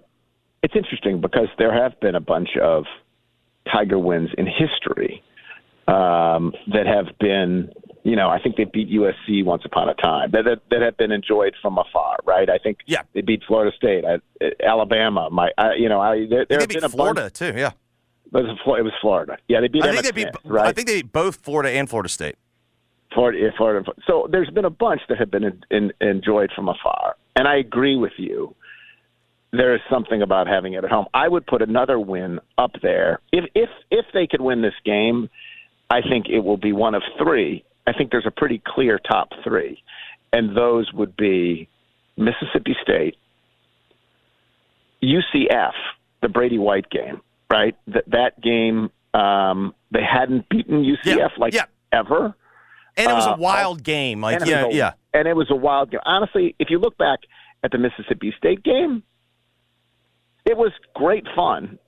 it's 0.61 0.75
interesting 0.75 1.21
because 1.21 1.47
there 1.57 1.73
have 1.73 1.99
been 1.99 2.15
a 2.15 2.19
bunch 2.19 2.49
of 2.61 2.85
Tiger 3.71 3.99
wins 3.99 4.29
in 4.37 4.45
history 4.45 5.23
um, 5.87 6.53
that 6.67 6.85
have 6.85 7.17
been, 7.19 7.71
you 8.09 8.15
know, 8.15 8.29
I 8.29 8.39
think 8.41 8.55
they 8.57 8.63
beat 8.63 8.89
USC 8.89 9.43
once 9.45 9.63
upon 9.65 9.87
a 9.89 9.93
time 9.93 10.31
that, 10.31 10.43
that 10.45 10.59
that 10.71 10.81
have 10.81 10.97
been 10.97 11.11
enjoyed 11.11 11.53
from 11.61 11.77
afar, 11.77 12.17
right? 12.25 12.49
I 12.49 12.57
think 12.57 12.79
Yeah. 12.87 13.01
they 13.13 13.21
beat 13.21 13.41
Florida 13.47 13.75
State, 13.77 14.03
I, 14.05 14.19
Alabama, 14.65 15.29
my, 15.31 15.49
I, 15.57 15.73
you 15.75 15.89
know, 15.89 15.99
I 16.01 16.25
there, 16.29 16.45
there 16.45 16.45
they 16.49 16.55
have 16.55 16.69
beat 16.69 16.75
been 16.75 16.83
a 16.85 16.89
Florida 16.89 17.21
bunch. 17.23 17.33
too 17.33 17.53
yeah 17.55 17.71
It 18.25 18.33
was, 18.33 18.57
it 18.79 18.83
was 18.83 18.93
Florida. 19.01 19.37
Yeah, 19.47 19.61
they 19.61 19.67
beat. 19.67 19.83
I 19.83 19.91
think 19.91 20.03
they 20.03 20.11
beat 20.11 20.29
Smith, 20.41 20.51
right? 20.57 20.67
I 20.67 20.73
think 20.73 20.87
they 20.87 21.01
beat 21.01 21.11
both 21.11 21.35
Florida 21.37 21.69
and 21.71 21.89
Florida 21.89 22.09
State 22.09 22.35
Florida, 23.13 23.39
yeah, 23.41 23.49
Florida. 23.57 23.91
So 24.07 24.27
there's 24.31 24.49
been 24.51 24.65
a 24.65 24.69
bunch 24.69 25.01
that 25.09 25.17
have 25.17 25.31
been 25.31 25.43
in, 25.43 25.63
in, 25.71 25.91
enjoyed 26.01 26.51
from 26.55 26.69
afar, 26.69 27.15
and 27.35 27.47
I 27.47 27.57
agree 27.57 27.95
with 27.95 28.13
you. 28.17 28.55
There 29.51 29.73
is 29.73 29.81
something 29.89 30.21
about 30.21 30.45
having 30.47 30.73
it 30.73 30.83
at 30.83 30.91
home. 30.91 31.07
I 31.13 31.27
would 31.27 31.47
put 31.47 31.63
another 31.63 31.99
win 31.99 32.39
up 32.59 32.71
there. 32.83 33.19
If 33.31 33.45
if 33.55 33.69
if 33.89 34.05
they 34.13 34.27
could 34.27 34.41
win 34.41 34.61
this 34.61 34.75
game, 34.85 35.27
I 35.89 36.01
think 36.01 36.27
it 36.29 36.41
will 36.41 36.57
be 36.57 36.71
one 36.71 36.93
of 36.93 37.01
three. 37.17 37.63
I 37.87 37.93
think 37.93 38.11
there's 38.11 38.25
a 38.27 38.31
pretty 38.31 38.61
clear 38.65 38.99
top 38.99 39.29
three, 39.43 39.81
and 40.31 40.55
those 40.55 40.91
would 40.93 41.15
be 41.17 41.67
Mississippi 42.17 42.75
State, 42.83 43.15
UCF, 45.03 45.73
the 46.21 46.29
Brady 46.29 46.57
White 46.57 46.89
game, 46.89 47.21
right? 47.51 47.75
That 47.87 48.03
that 48.07 48.41
game 48.41 48.89
um, 49.13 49.73
they 49.91 50.03
hadn't 50.03 50.47
beaten 50.49 50.83
UCF 50.83 51.05
Yeah, 51.17 51.27
like 51.37 51.53
yeah. 51.53 51.65
ever. 51.91 52.35
and 52.97 53.09
it 53.09 53.13
was 53.13 53.25
Uh, 53.27 53.31
a 53.31 53.37
wild 53.37 53.83
game 53.83 54.21
like 54.21 54.35
And 54.35 54.43
it 54.43 54.49
yeah 54.49 54.65
was 54.65 54.73
a- 54.75 54.77
yeah 54.77 54.91
And 55.13 55.27
it 55.27 55.35
was 55.35 55.47
a 55.49 55.55
wild 55.55 55.89
game. 55.91 56.01
Honestly, 56.05 56.55
if 56.59 56.69
you 56.69 56.77
look 56.79 56.97
back 56.97 57.19
at 57.63 57.71
the 57.71 57.77
Mississippi 57.77 58.33
State 58.37 58.61
game, 58.63 59.01
it 60.45 60.57
was 60.57 60.71
great 60.93 61.25
fun. 61.35 61.79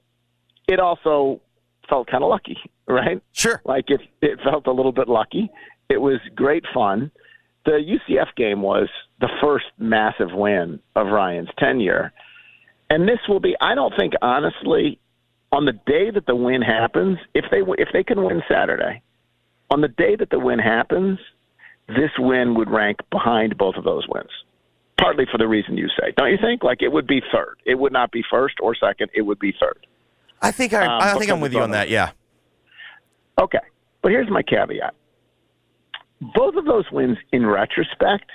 It 0.67 0.79
also 0.79 1.41
felt 1.89 2.07
kind 2.09 2.23
of 2.23 2.29
lucky, 2.29 2.57
right? 2.87 3.21
sure 3.33 3.61
Like 3.65 3.89
it, 3.89 4.01
it 4.21 4.39
felt 4.43 4.65
a 4.67 4.71
little 4.71 4.91
bit 4.93 5.07
lucky. 5.09 5.51
It 5.91 5.99
was 5.99 6.19
great 6.35 6.63
fun. 6.73 7.11
The 7.65 7.71
UCF 7.71 8.35
game 8.37 8.61
was 8.61 8.87
the 9.19 9.29
first 9.41 9.65
massive 9.77 10.29
win 10.31 10.79
of 10.95 11.07
Ryan's 11.07 11.49
tenure. 11.59 12.13
And 12.89 13.07
this 13.07 13.19
will 13.27 13.41
be, 13.41 13.55
I 13.59 13.75
don't 13.75 13.93
think, 13.99 14.13
honestly, 14.21 14.99
on 15.51 15.65
the 15.65 15.73
day 15.73 16.09
that 16.11 16.25
the 16.25 16.35
win 16.35 16.61
happens, 16.61 17.17
if 17.33 17.45
they 17.51 17.59
if 17.77 17.89
they 17.91 18.03
can 18.03 18.23
win 18.23 18.41
Saturday, 18.49 19.01
on 19.69 19.81
the 19.81 19.89
day 19.89 20.15
that 20.15 20.29
the 20.29 20.39
win 20.39 20.59
happens, 20.59 21.19
this 21.87 22.11
win 22.17 22.55
would 22.55 22.69
rank 22.69 22.99
behind 23.11 23.57
both 23.57 23.75
of 23.75 23.83
those 23.83 24.07
wins. 24.07 24.31
Partly 24.97 25.25
for 25.29 25.37
the 25.37 25.47
reason 25.47 25.77
you 25.77 25.89
say, 25.99 26.13
don't 26.15 26.31
you 26.31 26.37
think? 26.41 26.63
Like 26.63 26.81
it 26.81 26.91
would 26.91 27.07
be 27.07 27.21
third. 27.33 27.57
It 27.65 27.75
would 27.75 27.91
not 27.91 28.11
be 28.11 28.23
first 28.31 28.55
or 28.61 28.75
second. 28.75 29.09
It 29.13 29.23
would 29.23 29.39
be 29.39 29.53
third. 29.59 29.85
I 30.41 30.51
think 30.51 30.73
I, 30.73 30.85
um, 30.85 31.01
I 31.01 31.17
think 31.17 31.29
I'm 31.29 31.41
with 31.41 31.51
you 31.51 31.59
on 31.59 31.65
on 31.65 31.71
that 31.71 31.89
yeah 31.89 32.11
Okay. 33.39 33.59
But 34.01 34.11
here's 34.11 34.29
my 34.29 34.41
caveat. 34.41 34.95
Both 36.35 36.55
of 36.55 36.65
those 36.65 36.85
wins, 36.91 37.17
in 37.31 37.45
retrospect, 37.45 38.29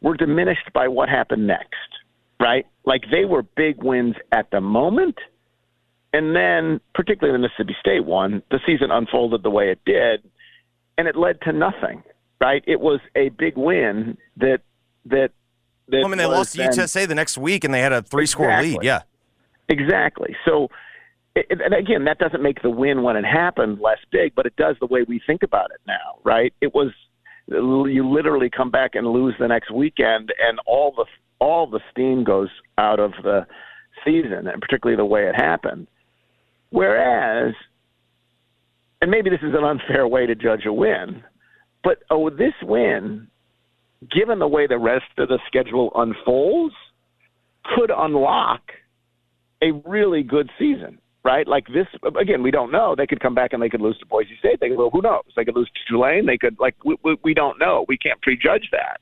were 0.00 0.16
diminished 0.16 0.72
by 0.72 0.88
what 0.88 1.08
happened 1.08 1.46
next, 1.46 1.88
right? 2.40 2.66
Like 2.84 3.02
they 3.10 3.24
were 3.24 3.42
big 3.42 3.82
wins 3.82 4.14
at 4.32 4.50
the 4.50 4.60
moment. 4.60 5.16
And 6.12 6.34
then, 6.34 6.80
particularly 6.94 7.36
the 7.36 7.42
Mississippi 7.42 7.76
State 7.80 8.04
one, 8.04 8.42
the 8.50 8.60
season 8.64 8.90
unfolded 8.90 9.42
the 9.42 9.50
way 9.50 9.70
it 9.70 9.80
did, 9.84 10.22
and 10.96 11.06
it 11.06 11.16
led 11.16 11.40
to 11.42 11.52
nothing, 11.52 12.02
right? 12.40 12.62
It 12.66 12.80
was 12.80 13.00
a 13.14 13.28
big 13.30 13.56
win 13.56 14.16
that, 14.38 14.60
that, 15.06 15.32
that 15.88 16.02
I 16.04 16.08
mean 16.08 16.16
they 16.16 16.26
lost 16.26 16.54
to 16.54 16.62
UTSA 16.62 17.08
the 17.08 17.14
next 17.14 17.36
week 17.36 17.64
and 17.64 17.74
they 17.74 17.80
had 17.80 17.92
a 17.92 18.02
three 18.02 18.26
score 18.26 18.50
lead 18.60 18.78
yeah 18.82 19.02
Exactly. 19.68 20.34
So, 20.44 20.68
it, 21.34 21.46
and 21.50 21.74
again, 21.74 22.04
that 22.04 22.18
doesn't 22.18 22.42
make 22.42 22.62
the 22.62 22.70
win 22.70 23.02
when 23.02 23.16
it 23.16 23.24
happened 23.24 23.80
less 23.80 23.98
big, 24.10 24.34
but 24.34 24.46
it 24.46 24.56
does 24.56 24.76
the 24.80 24.86
way 24.86 25.04
we 25.06 25.20
think 25.26 25.42
about 25.42 25.70
it 25.70 25.80
now, 25.86 26.18
right? 26.24 26.52
It 26.60 26.74
was 26.74 26.92
you 27.48 28.08
literally 28.08 28.50
come 28.50 28.70
back 28.70 28.94
and 28.94 29.06
lose 29.06 29.34
the 29.38 29.48
next 29.48 29.70
weekend, 29.70 30.32
and 30.40 30.58
all 30.66 30.92
the 30.96 31.04
all 31.40 31.66
the 31.66 31.80
steam 31.90 32.24
goes 32.24 32.48
out 32.76 33.00
of 33.00 33.12
the 33.22 33.46
season, 34.04 34.46
and 34.46 34.60
particularly 34.60 34.96
the 34.96 35.04
way 35.04 35.26
it 35.28 35.34
happened. 35.34 35.86
Whereas, 36.70 37.54
and 39.00 39.10
maybe 39.10 39.30
this 39.30 39.40
is 39.42 39.54
an 39.54 39.64
unfair 39.64 40.06
way 40.06 40.26
to 40.26 40.34
judge 40.34 40.66
a 40.66 40.72
win, 40.72 41.22
but 41.82 42.02
oh, 42.10 42.28
this 42.28 42.54
win, 42.62 43.28
given 44.10 44.38
the 44.38 44.48
way 44.48 44.66
the 44.66 44.78
rest 44.78 45.06
of 45.16 45.28
the 45.28 45.38
schedule 45.46 45.90
unfolds, 45.94 46.74
could 47.76 47.90
unlock 47.94 48.62
a 49.62 49.72
really 49.86 50.22
good 50.22 50.50
season, 50.58 50.98
right? 51.28 51.46
Like 51.46 51.66
this 51.66 51.86
again, 52.18 52.42
we 52.42 52.50
don't 52.50 52.72
know. 52.72 52.94
They 52.96 53.06
could 53.06 53.20
come 53.20 53.34
back 53.34 53.52
and 53.52 53.62
they 53.62 53.68
could 53.68 53.82
lose 53.82 53.98
to 53.98 54.06
Boise 54.06 54.34
State. 54.38 54.60
They 54.60 54.70
could, 54.70 54.78
well, 54.78 54.88
who 54.90 55.02
knows? 55.02 55.24
They 55.36 55.44
could 55.44 55.54
lose 55.54 55.70
to 55.74 55.92
Tulane. 55.92 56.24
They 56.24 56.38
could 56.38 56.56
like 56.58 56.74
we, 56.86 56.96
we, 57.04 57.18
we 57.22 57.34
don't 57.34 57.58
know. 57.58 57.84
We 57.86 57.98
can't 57.98 58.20
prejudge 58.22 58.70
that. 58.72 59.00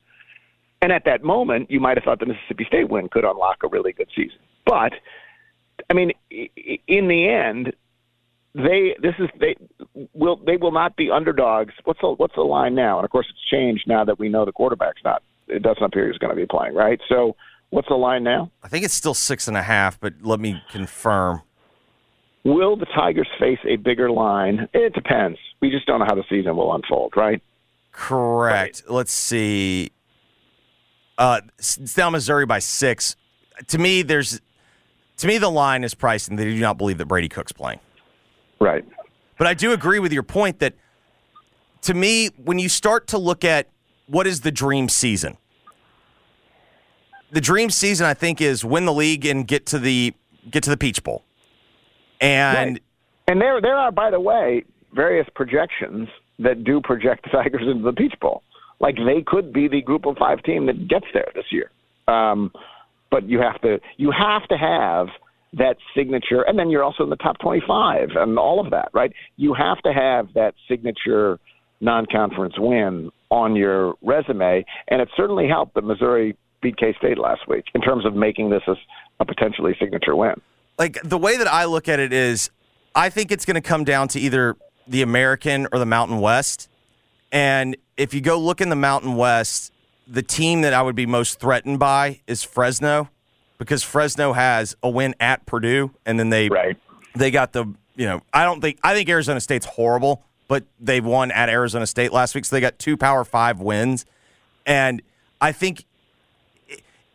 And 0.81 0.91
at 0.91 1.05
that 1.05 1.23
moment, 1.23 1.71
you 1.71 1.79
might 1.79 1.95
have 1.95 2.03
thought 2.03 2.19
the 2.19 2.25
Mississippi 2.25 2.65
State 2.67 2.89
win 2.89 3.07
could 3.07 3.23
unlock 3.23 3.63
a 3.63 3.69
really 3.69 3.93
good 3.93 4.09
season. 4.13 4.39
But 4.65 4.91
I 5.89 5.93
mean, 5.93 6.11
in 6.29 7.07
the 7.07 7.29
end, 7.29 7.73
they 8.53 8.97
this 9.01 9.15
is 9.19 9.29
they 9.39 9.55
will 10.13 10.35
they 10.45 10.57
will 10.57 10.73
not 10.73 10.97
be 10.97 11.09
underdogs. 11.09 11.73
What's 11.85 12.01
the 12.01 12.09
what's 12.09 12.35
the 12.35 12.41
line 12.41 12.75
now? 12.75 12.97
And 12.97 13.05
of 13.05 13.11
course, 13.11 13.27
it's 13.29 13.49
changed 13.49 13.85
now 13.87 14.03
that 14.03 14.19
we 14.19 14.27
know 14.27 14.43
the 14.43 14.51
quarterback's 14.51 15.01
not. 15.05 15.23
It 15.47 15.63
doesn't 15.63 15.81
appear 15.81 16.11
he's 16.11 16.17
going 16.17 16.31
to 16.31 16.35
be 16.35 16.45
playing, 16.45 16.73
right? 16.75 16.99
So, 17.07 17.37
what's 17.69 17.87
the 17.87 17.95
line 17.95 18.25
now? 18.25 18.51
I 18.61 18.67
think 18.67 18.83
it's 18.83 18.93
still 18.93 19.13
six 19.13 19.47
and 19.47 19.55
a 19.55 19.63
half 19.63 19.97
but 19.97 20.15
let 20.21 20.41
me 20.41 20.61
confirm 20.69 21.43
Will 22.47 22.77
the 22.77 22.85
Tigers 22.85 23.27
face 23.37 23.59
a 23.67 23.75
bigger 23.75 24.09
line? 24.09 24.69
It 24.73 24.93
depends. 24.93 25.37
We 25.59 25.69
just 25.69 25.85
don't 25.85 25.99
know 25.99 26.05
how 26.07 26.15
the 26.15 26.23
season 26.29 26.55
will 26.55 26.73
unfold, 26.73 27.11
right? 27.17 27.43
Correct. 27.91 28.83
Let's 28.87 29.11
see. 29.11 29.91
Uh, 31.17 31.41
it's 31.57 31.75
down 31.75 32.13
Missouri 32.13 32.45
by 32.45 32.59
six. 32.59 33.17
To 33.67 33.77
me, 33.77 34.01
there's 34.01 34.39
to 35.17 35.27
me 35.27 35.39
the 35.39 35.51
line 35.51 35.83
is 35.83 35.93
priced, 35.93 36.29
and 36.29 36.39
they 36.39 36.45
do 36.45 36.57
not 36.57 36.77
believe 36.77 36.99
that 36.99 37.07
Brady 37.07 37.27
Cook's 37.27 37.51
playing. 37.51 37.81
Right. 38.61 38.85
But 39.37 39.47
I 39.47 39.53
do 39.53 39.73
agree 39.73 39.99
with 39.99 40.13
your 40.13 40.23
point 40.23 40.59
that 40.59 40.73
to 41.81 41.93
me, 41.93 42.27
when 42.41 42.59
you 42.59 42.69
start 42.69 43.07
to 43.07 43.17
look 43.17 43.43
at 43.43 43.67
what 44.05 44.25
is 44.25 44.39
the 44.39 44.53
dream 44.53 44.87
season, 44.87 45.35
the 47.29 47.41
dream 47.41 47.69
season 47.71 48.05
I 48.05 48.13
think 48.13 48.39
is 48.39 48.63
win 48.63 48.85
the 48.85 48.93
league 48.93 49.25
and 49.25 49.45
get 49.45 49.65
to 49.65 49.79
the 49.79 50.13
get 50.49 50.63
to 50.63 50.69
the 50.69 50.77
Peach 50.77 51.03
Bowl. 51.03 51.25
And 52.21 52.73
Right. 52.73 52.83
And 53.27 53.41
there, 53.41 53.61
there 53.61 53.75
are, 53.75 53.91
by 53.91 54.09
the 54.09 54.19
way, 54.19 54.63
various 54.93 55.27
projections 55.35 56.07
that 56.39 56.63
do 56.63 56.81
project 56.81 57.25
the 57.25 57.29
Tigers 57.43 57.63
into 57.69 57.83
the 57.83 57.93
Peach 57.93 58.13
Bowl. 58.21 58.41
Like 58.79 58.95
they 58.95 59.23
could 59.25 59.51
be 59.51 59.67
the 59.67 59.81
Group 59.81 60.05
of 60.05 60.17
Five 60.17 60.43
team 60.43 60.67
that 60.67 60.87
gets 60.87 61.05
there 61.13 61.27
this 61.35 61.45
year. 61.51 61.71
Um, 62.07 62.51
but 63.11 63.27
you 63.27 63.39
have 63.39 63.59
to, 63.61 63.79
you 63.97 64.11
have 64.11 64.47
to 64.49 64.57
have 64.57 65.07
that 65.53 65.77
signature, 65.95 66.41
and 66.41 66.59
then 66.59 66.69
you're 66.69 66.83
also 66.83 67.03
in 67.03 67.09
the 67.09 67.15
top 67.15 67.39
25 67.39 68.09
and 68.15 68.37
all 68.37 68.63
of 68.63 68.71
that, 68.71 68.89
right? 68.93 69.11
You 69.37 69.53
have 69.53 69.79
to 69.79 69.93
have 69.93 70.33
that 70.35 70.53
signature 70.69 71.39
non-conference 71.79 72.55
win 72.57 73.11
on 73.29 73.55
your 73.55 73.95
resume, 74.01 74.65
and 74.89 75.01
it 75.01 75.09
certainly 75.15 75.47
helped 75.47 75.75
that 75.75 75.83
Missouri 75.83 76.37
beat 76.61 76.77
K-State 76.77 77.17
last 77.17 77.47
week 77.47 77.65
in 77.73 77.81
terms 77.81 78.05
of 78.05 78.13
making 78.13 78.49
this 78.49 78.63
a, 78.67 78.75
a 79.19 79.25
potentially 79.25 79.75
signature 79.79 80.15
win. 80.15 80.35
Like 80.77 80.99
the 81.03 81.17
way 81.17 81.37
that 81.37 81.47
I 81.47 81.65
look 81.65 81.87
at 81.87 81.99
it 81.99 82.13
is, 82.13 82.49
I 82.95 83.09
think 83.09 83.31
it's 83.31 83.45
going 83.45 83.55
to 83.55 83.61
come 83.61 83.83
down 83.83 84.07
to 84.09 84.19
either 84.19 84.55
the 84.87 85.01
American 85.01 85.67
or 85.71 85.79
the 85.79 85.85
Mountain 85.85 86.19
West. 86.19 86.69
And 87.31 87.75
if 87.97 88.13
you 88.13 88.21
go 88.21 88.39
look 88.39 88.61
in 88.61 88.69
the 88.69 88.75
Mountain 88.75 89.15
West, 89.15 89.71
the 90.07 90.23
team 90.23 90.61
that 90.61 90.73
I 90.73 90.81
would 90.81 90.95
be 90.95 91.05
most 91.05 91.39
threatened 91.39 91.79
by 91.79 92.21
is 92.27 92.43
Fresno, 92.43 93.09
because 93.57 93.83
Fresno 93.83 94.33
has 94.33 94.75
a 94.81 94.89
win 94.89 95.15
at 95.19 95.45
Purdue, 95.45 95.91
and 96.05 96.19
then 96.19 96.29
they 96.29 96.47
Right. 96.47 96.77
they 97.15 97.31
got 97.31 97.53
the 97.53 97.65
you 97.95 98.05
know 98.05 98.21
I 98.33 98.45
don't 98.45 98.61
think 98.61 98.79
I 98.83 98.93
think 98.93 99.09
Arizona 99.09 99.41
State's 99.41 99.65
horrible, 99.65 100.23
but 100.47 100.63
they 100.79 101.01
won 101.01 101.31
at 101.31 101.49
Arizona 101.49 101.85
State 101.87 102.13
last 102.13 102.35
week, 102.35 102.45
so 102.45 102.55
they 102.55 102.61
got 102.61 102.79
two 102.79 102.95
Power 102.95 103.25
Five 103.25 103.59
wins, 103.59 104.05
and 104.65 105.01
I 105.41 105.51
think 105.51 105.83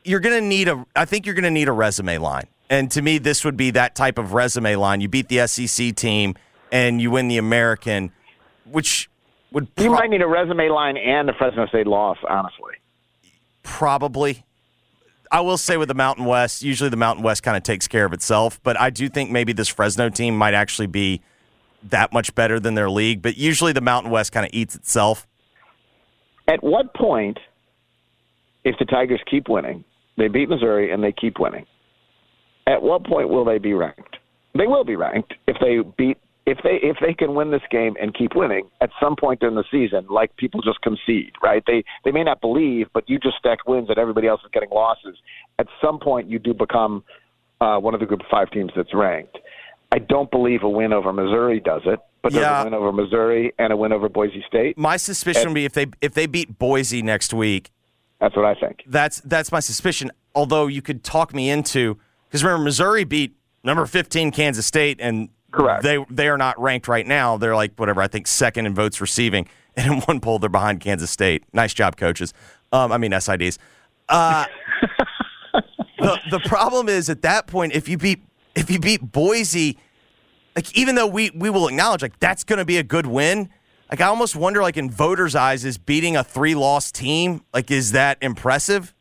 you're 0.04 0.20
going 0.20 0.38
to 0.40 0.46
need 0.46 0.68
a 0.68 0.84
I 0.94 1.04
think 1.06 1.24
you're 1.24 1.34
going 1.34 1.44
to 1.44 1.50
need 1.50 1.68
a 1.68 1.72
resume 1.72 2.18
line. 2.18 2.48
And 2.72 2.90
to 2.92 3.02
me 3.02 3.18
this 3.18 3.44
would 3.44 3.56
be 3.56 3.70
that 3.72 3.94
type 3.94 4.16
of 4.16 4.32
resume 4.32 4.76
line. 4.76 5.02
You 5.02 5.08
beat 5.08 5.28
the 5.28 5.46
SEC 5.46 5.94
team 5.94 6.34
and 6.72 7.02
you 7.02 7.10
win 7.10 7.28
the 7.28 7.36
American, 7.36 8.12
which 8.64 9.10
would 9.52 9.68
You 9.78 9.90
might 9.90 10.08
need 10.08 10.22
a 10.22 10.26
resume 10.26 10.70
line 10.70 10.96
and 10.96 11.28
a 11.28 11.34
Fresno 11.34 11.66
State 11.66 11.86
loss, 11.86 12.16
honestly. 12.26 12.72
probably 13.62 14.44
I 15.30 15.40
will 15.40 15.58
say 15.58 15.76
with 15.76 15.88
the 15.88 15.94
Mountain 15.94 16.26
West, 16.26 16.62
usually 16.62 16.90
the 16.90 16.96
Mountain 16.96 17.22
West 17.24 17.42
kind 17.42 17.56
of 17.56 17.62
takes 17.62 17.88
care 17.88 18.04
of 18.04 18.12
itself, 18.12 18.58
but 18.62 18.78
I 18.78 18.90
do 18.90 19.08
think 19.08 19.30
maybe 19.30 19.52
this 19.52 19.68
Fresno 19.68 20.10
team 20.10 20.36
might 20.36 20.52
actually 20.52 20.88
be 20.88 21.22
that 21.84 22.12
much 22.12 22.34
better 22.34 22.60
than 22.60 22.74
their 22.74 22.90
league, 22.90 23.22
but 23.22 23.38
usually 23.38 23.72
the 23.72 23.80
Mountain 23.80 24.10
West 24.10 24.32
kind 24.32 24.44
of 24.44 24.50
eats 24.52 24.74
itself. 24.74 25.26
At 26.46 26.62
what 26.62 26.94
point, 26.94 27.38
if 28.62 28.78
the 28.78 28.84
Tigers 28.84 29.20
keep 29.30 29.48
winning, 29.48 29.84
they 30.18 30.28
beat 30.28 30.50
Missouri 30.50 30.92
and 30.92 31.02
they 31.02 31.12
keep 31.12 31.38
winning, 31.38 31.66
at 32.66 32.82
what 32.82 33.04
point 33.04 33.28
will 33.28 33.44
they 33.44 33.58
be 33.58 33.72
ranked? 33.74 34.16
They 34.54 34.66
will 34.66 34.84
be 34.84 34.96
ranked 34.96 35.34
if 35.46 35.56
they 35.60 35.78
beat 35.96 36.18
if 36.44 36.58
they 36.64 36.78
if 36.82 36.96
they 37.00 37.14
can 37.14 37.34
win 37.34 37.50
this 37.52 37.62
game 37.70 37.94
and 38.00 38.12
keep 38.14 38.34
winning 38.34 38.68
at 38.80 38.90
some 39.00 39.14
point 39.16 39.42
in 39.42 39.54
the 39.54 39.64
season, 39.70 40.06
like 40.10 40.34
people 40.36 40.60
just 40.60 40.80
concede, 40.82 41.32
right? 41.42 41.62
They 41.66 41.84
they 42.04 42.10
may 42.10 42.24
not 42.24 42.40
believe, 42.40 42.88
but 42.92 43.08
you 43.08 43.18
just 43.18 43.36
stack 43.38 43.66
wins 43.66 43.88
and 43.88 43.98
everybody 43.98 44.26
else 44.26 44.40
is 44.44 44.50
getting 44.52 44.70
losses. 44.70 45.16
At 45.58 45.68
some 45.80 45.98
point, 46.00 46.28
you 46.28 46.38
do 46.38 46.52
become 46.52 47.04
uh, 47.60 47.78
one 47.78 47.94
of 47.94 48.00
the 48.00 48.06
group 48.06 48.20
of 48.20 48.26
five 48.30 48.50
teams 48.50 48.72
that's 48.74 48.92
ranked. 48.92 49.38
I 49.92 49.98
don't 50.00 50.30
believe 50.30 50.62
a 50.64 50.68
win 50.68 50.92
over 50.92 51.12
Missouri 51.12 51.60
does 51.60 51.82
it, 51.84 52.00
but 52.22 52.32
there's 52.32 52.42
Yeah. 52.42 52.62
a 52.62 52.64
win 52.64 52.74
over 52.74 52.90
Missouri 52.92 53.52
and 53.58 53.72
a 53.72 53.76
win 53.76 53.92
over 53.92 54.08
Boise 54.08 54.42
State. 54.48 54.76
My 54.76 54.96
suspicion 54.96 55.50
would 55.50 55.54
be 55.54 55.64
if 55.64 55.74
they 55.74 55.86
if 56.00 56.12
they 56.14 56.26
beat 56.26 56.58
Boise 56.58 57.02
next 57.02 57.32
week, 57.32 57.70
That's 58.20 58.34
what 58.34 58.44
I 58.46 58.54
think. 58.56 58.82
that's 58.86 59.20
that's 59.20 59.52
my 59.52 59.60
suspicion. 59.60 60.10
Although 60.34 60.66
you 60.66 60.82
could 60.82 61.04
talk 61.04 61.32
me 61.34 61.50
into 61.50 61.98
because 62.32 62.42
remember 62.42 62.64
Missouri 62.64 63.04
beat 63.04 63.36
number 63.62 63.84
fifteen 63.84 64.30
Kansas 64.30 64.64
State 64.64 64.98
and 65.00 65.28
Correct. 65.50 65.82
they 65.82 66.02
they 66.08 66.28
are 66.28 66.38
not 66.38 66.58
ranked 66.58 66.88
right 66.88 67.06
now. 67.06 67.36
They're 67.36 67.54
like 67.54 67.74
whatever 67.76 68.00
I 68.00 68.08
think 68.08 68.26
second 68.26 68.64
in 68.64 68.74
votes 68.74 69.02
receiving, 69.02 69.46
and 69.76 69.92
in 69.92 70.00
one 70.00 70.18
poll 70.20 70.38
they're 70.38 70.48
behind 70.48 70.80
Kansas 70.80 71.10
State. 71.10 71.44
Nice 71.52 71.74
job, 71.74 71.96
coaches. 71.96 72.32
Um, 72.72 72.90
I 72.90 72.96
mean 72.96 73.10
SIDs. 73.12 73.58
Uh, 74.08 74.46
the 75.98 76.18
the 76.30 76.40
problem 76.40 76.88
is 76.88 77.10
at 77.10 77.20
that 77.20 77.46
point 77.46 77.74
if 77.74 77.86
you 77.86 77.98
beat 77.98 78.22
if 78.56 78.70
you 78.70 78.78
beat 78.78 79.00
Boise, 79.02 79.78
like 80.56 80.74
even 80.76 80.94
though 80.94 81.06
we 81.06 81.30
we 81.34 81.50
will 81.50 81.68
acknowledge 81.68 82.00
like 82.00 82.18
that's 82.18 82.44
going 82.44 82.58
to 82.58 82.64
be 82.64 82.78
a 82.78 82.82
good 82.82 83.06
win. 83.06 83.50
Like 83.90 84.00
I 84.00 84.06
almost 84.06 84.34
wonder, 84.34 84.62
like 84.62 84.78
in 84.78 84.90
voters' 84.90 85.34
eyes, 85.34 85.66
is 85.66 85.76
beating 85.76 86.16
a 86.16 86.24
three-loss 86.24 86.90
team 86.92 87.44
like 87.52 87.70
is 87.70 87.92
that 87.92 88.16
impressive? 88.22 88.94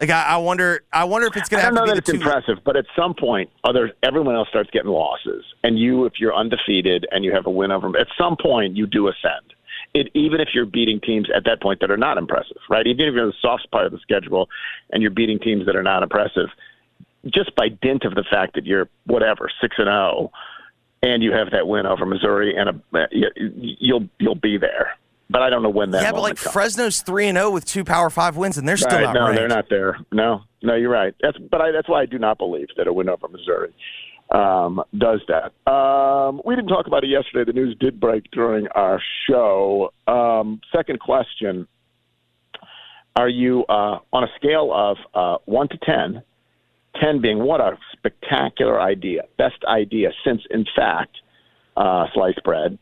Like 0.00 0.10
I, 0.10 0.22
I 0.24 0.36
wonder, 0.38 0.82
I 0.92 1.04
wonder 1.04 1.26
if 1.28 1.36
it's 1.36 1.48
going 1.48 1.62
I 1.64 1.68
to 1.68 1.74
don't 1.74 1.76
have 1.78 1.86
know 1.86 1.94
that 1.94 1.98
it's 1.98 2.10
two. 2.10 2.16
impressive, 2.16 2.58
but 2.64 2.76
at 2.76 2.86
some 2.96 3.14
point, 3.14 3.48
other 3.62 3.92
everyone 4.02 4.34
else 4.34 4.48
starts 4.48 4.70
getting 4.70 4.90
losses, 4.90 5.44
and 5.62 5.78
you, 5.78 6.04
if 6.04 6.14
you're 6.18 6.34
undefeated 6.34 7.06
and 7.12 7.24
you 7.24 7.32
have 7.32 7.46
a 7.46 7.50
win 7.50 7.70
over 7.70 7.86
them, 7.86 7.96
at 7.96 8.08
some 8.18 8.36
point 8.36 8.76
you 8.76 8.86
do 8.86 9.08
ascend. 9.08 9.54
It, 9.94 10.10
even 10.14 10.40
if 10.40 10.48
you're 10.52 10.66
beating 10.66 11.00
teams 11.00 11.28
at 11.34 11.44
that 11.44 11.62
point 11.62 11.78
that 11.80 11.90
are 11.90 11.96
not 11.96 12.18
impressive, 12.18 12.56
right? 12.68 12.84
Even 12.86 13.06
if 13.06 13.14
you're 13.14 13.22
in 13.24 13.28
the 13.30 13.34
soft 13.40 13.70
part 13.70 13.86
of 13.86 13.92
the 13.92 13.98
schedule 13.98 14.48
and 14.90 15.00
you're 15.00 15.12
beating 15.12 15.38
teams 15.38 15.66
that 15.66 15.76
are 15.76 15.84
not 15.84 16.02
impressive, 16.02 16.48
just 17.26 17.54
by 17.54 17.68
dint 17.68 18.04
of 18.04 18.14
the 18.16 18.24
fact 18.28 18.54
that 18.54 18.66
you're 18.66 18.88
whatever 19.06 19.48
six 19.60 19.76
and 19.78 19.86
zero, 19.86 20.32
and 21.02 21.22
you 21.22 21.30
have 21.32 21.52
that 21.52 21.68
win 21.68 21.86
over 21.86 22.04
Missouri, 22.04 22.56
and 22.56 22.68
a, 22.70 23.08
you- 23.12 23.30
you'll 23.78 24.08
you'll 24.18 24.34
be 24.34 24.58
there. 24.58 24.96
But 25.30 25.42
I 25.42 25.50
don't 25.50 25.62
know 25.62 25.70
when 25.70 25.90
that. 25.92 26.02
Yeah, 26.02 26.12
but 26.12 26.20
like 26.20 26.36
comes. 26.36 26.52
Fresno's 26.52 27.02
three 27.02 27.26
and 27.28 27.36
zero 27.38 27.50
with 27.50 27.64
two 27.64 27.82
Power 27.84 28.10
Five 28.10 28.36
wins, 28.36 28.58
and 28.58 28.68
they're 28.68 28.76
still 28.76 28.90
Right, 28.98 29.04
not 29.04 29.14
no, 29.14 29.20
ranked. 29.26 29.36
they're 29.38 29.48
not 29.48 29.64
there. 29.70 29.98
No, 30.12 30.42
no, 30.62 30.74
you're 30.74 30.90
right. 30.90 31.14
That's 31.22 31.38
but 31.50 31.60
I, 31.60 31.70
that's 31.72 31.88
why 31.88 32.02
I 32.02 32.06
do 32.06 32.18
not 32.18 32.36
believe 32.38 32.68
that 32.76 32.86
a 32.86 32.92
win 32.92 33.08
over 33.08 33.26
Missouri 33.28 33.74
um, 34.30 34.82
does 34.98 35.20
that. 35.28 35.52
Um, 35.70 36.42
we 36.44 36.54
didn't 36.54 36.68
talk 36.68 36.86
about 36.86 37.04
it 37.04 37.08
yesterday. 37.08 37.50
The 37.50 37.58
news 37.58 37.74
did 37.80 37.98
break 37.98 38.30
during 38.32 38.68
our 38.74 39.00
show. 39.28 39.92
Um, 40.06 40.60
second 40.76 41.00
question: 41.00 41.66
Are 43.16 43.28
you 43.28 43.64
uh, 43.68 43.98
on 44.12 44.24
a 44.24 44.28
scale 44.36 44.72
of 44.74 44.96
uh, 45.14 45.38
one 45.46 45.68
to 45.68 45.78
ten? 45.78 46.22
Ten 47.00 47.20
being 47.20 47.42
what 47.42 47.60
a 47.60 47.76
spectacular 47.92 48.80
idea, 48.80 49.22
best 49.36 49.64
idea 49.66 50.10
since, 50.24 50.42
in 50.50 50.64
fact, 50.76 51.16
uh, 51.76 52.06
sliced 52.14 52.40
bread, 52.44 52.78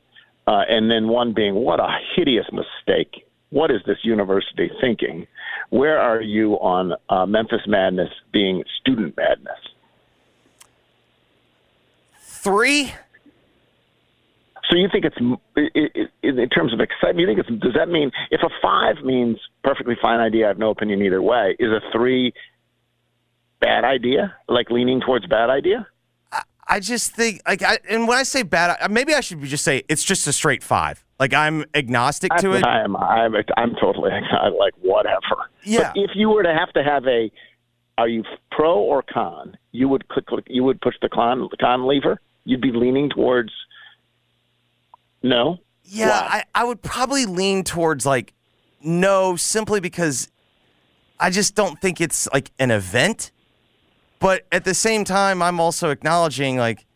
uh, 0.46 0.62
and 0.68 0.90
then 0.90 1.08
one 1.08 1.32
being 1.34 1.54
what 1.54 1.80
a 1.80 1.88
hideous 2.16 2.46
mistake. 2.52 3.24
What 3.50 3.70
is 3.70 3.80
this 3.86 3.98
university 4.02 4.70
thinking? 4.80 5.26
Where 5.70 5.98
are 6.00 6.20
you 6.22 6.54
on 6.54 6.94
uh, 7.08 7.26
Memphis 7.26 7.60
Madness 7.66 8.10
being 8.32 8.64
student 8.80 9.14
madness? 9.16 9.58
Three. 12.18 12.92
So 14.70 14.76
you 14.76 14.88
think 14.90 15.04
it's 15.04 15.16
i- 15.56 15.70
i- 15.78 16.08
in 16.22 16.38
in 16.38 16.48
terms 16.48 16.72
of 16.72 16.80
excitement? 16.80 17.20
You 17.20 17.26
think 17.26 17.38
it's 17.40 17.62
does 17.62 17.74
that 17.74 17.88
mean 17.88 18.10
if 18.30 18.40
a 18.42 18.48
five 18.62 19.04
means 19.04 19.36
perfectly 19.62 19.96
fine 20.00 20.18
idea? 20.18 20.46
I 20.46 20.48
have 20.48 20.58
no 20.58 20.70
opinion 20.70 21.02
either 21.02 21.20
way. 21.20 21.54
Is 21.58 21.70
a 21.70 21.80
three 21.92 22.32
bad 23.60 23.84
idea? 23.84 24.34
Like 24.48 24.70
leaning 24.70 25.00
towards 25.00 25.26
bad 25.26 25.50
idea? 25.50 25.86
I 26.72 26.80
just 26.80 27.12
think 27.14 27.42
like, 27.46 27.62
I, 27.62 27.78
and 27.90 28.08
when 28.08 28.16
I 28.16 28.22
say 28.22 28.42
bad, 28.42 28.78
I- 28.80 28.88
maybe 28.88 29.14
I 29.14 29.20
should 29.20 29.42
just 29.42 29.62
say 29.62 29.82
it's 29.90 30.02
just 30.02 30.26
a 30.26 30.32
straight 30.32 30.62
five. 30.62 31.04
Like 31.20 31.34
I'm 31.34 31.66
agnostic 31.74 32.34
to 32.36 32.54
it. 32.54 32.64
I 32.64 32.82
am. 32.82 32.96
I'm, 32.96 33.34
I'm 33.58 33.74
totally 33.74 34.10
I'm 34.42 34.54
like 34.54 34.72
whatever. 34.80 35.50
Yeah. 35.64 35.92
But 35.94 36.02
if 36.02 36.10
you 36.14 36.30
were 36.30 36.42
to 36.42 36.54
have 36.54 36.72
to 36.72 36.82
have 36.82 37.06
a, 37.06 37.30
are 37.98 38.08
you 38.08 38.24
pro 38.50 38.78
or 38.78 39.02
con? 39.02 39.56
You 39.72 39.88
would 39.88 40.08
click. 40.08 40.26
click 40.26 40.46
you 40.48 40.64
would 40.64 40.80
push 40.80 40.94
the 41.02 41.10
con 41.10 41.46
the 41.50 41.56
con 41.58 41.84
lever. 41.84 42.20
You'd 42.44 42.62
be 42.62 42.72
leaning 42.72 43.10
towards. 43.10 43.52
No. 45.22 45.58
Yeah, 45.84 46.08
Why? 46.08 46.44
I, 46.54 46.62
I 46.62 46.64
would 46.64 46.80
probably 46.82 47.26
lean 47.26 47.64
towards 47.64 48.06
like 48.06 48.32
no, 48.80 49.36
simply 49.36 49.78
because 49.80 50.28
I 51.20 51.30
just 51.30 51.54
don't 51.54 51.80
think 51.80 52.00
it's 52.00 52.28
like 52.32 52.50
an 52.58 52.70
event. 52.70 53.30
But 54.22 54.46
at 54.52 54.64
the 54.64 54.74
same 54.74 55.04
time, 55.04 55.42
I'm 55.42 55.58
also 55.58 55.90
acknowledging 55.90 56.56
like 56.56 56.86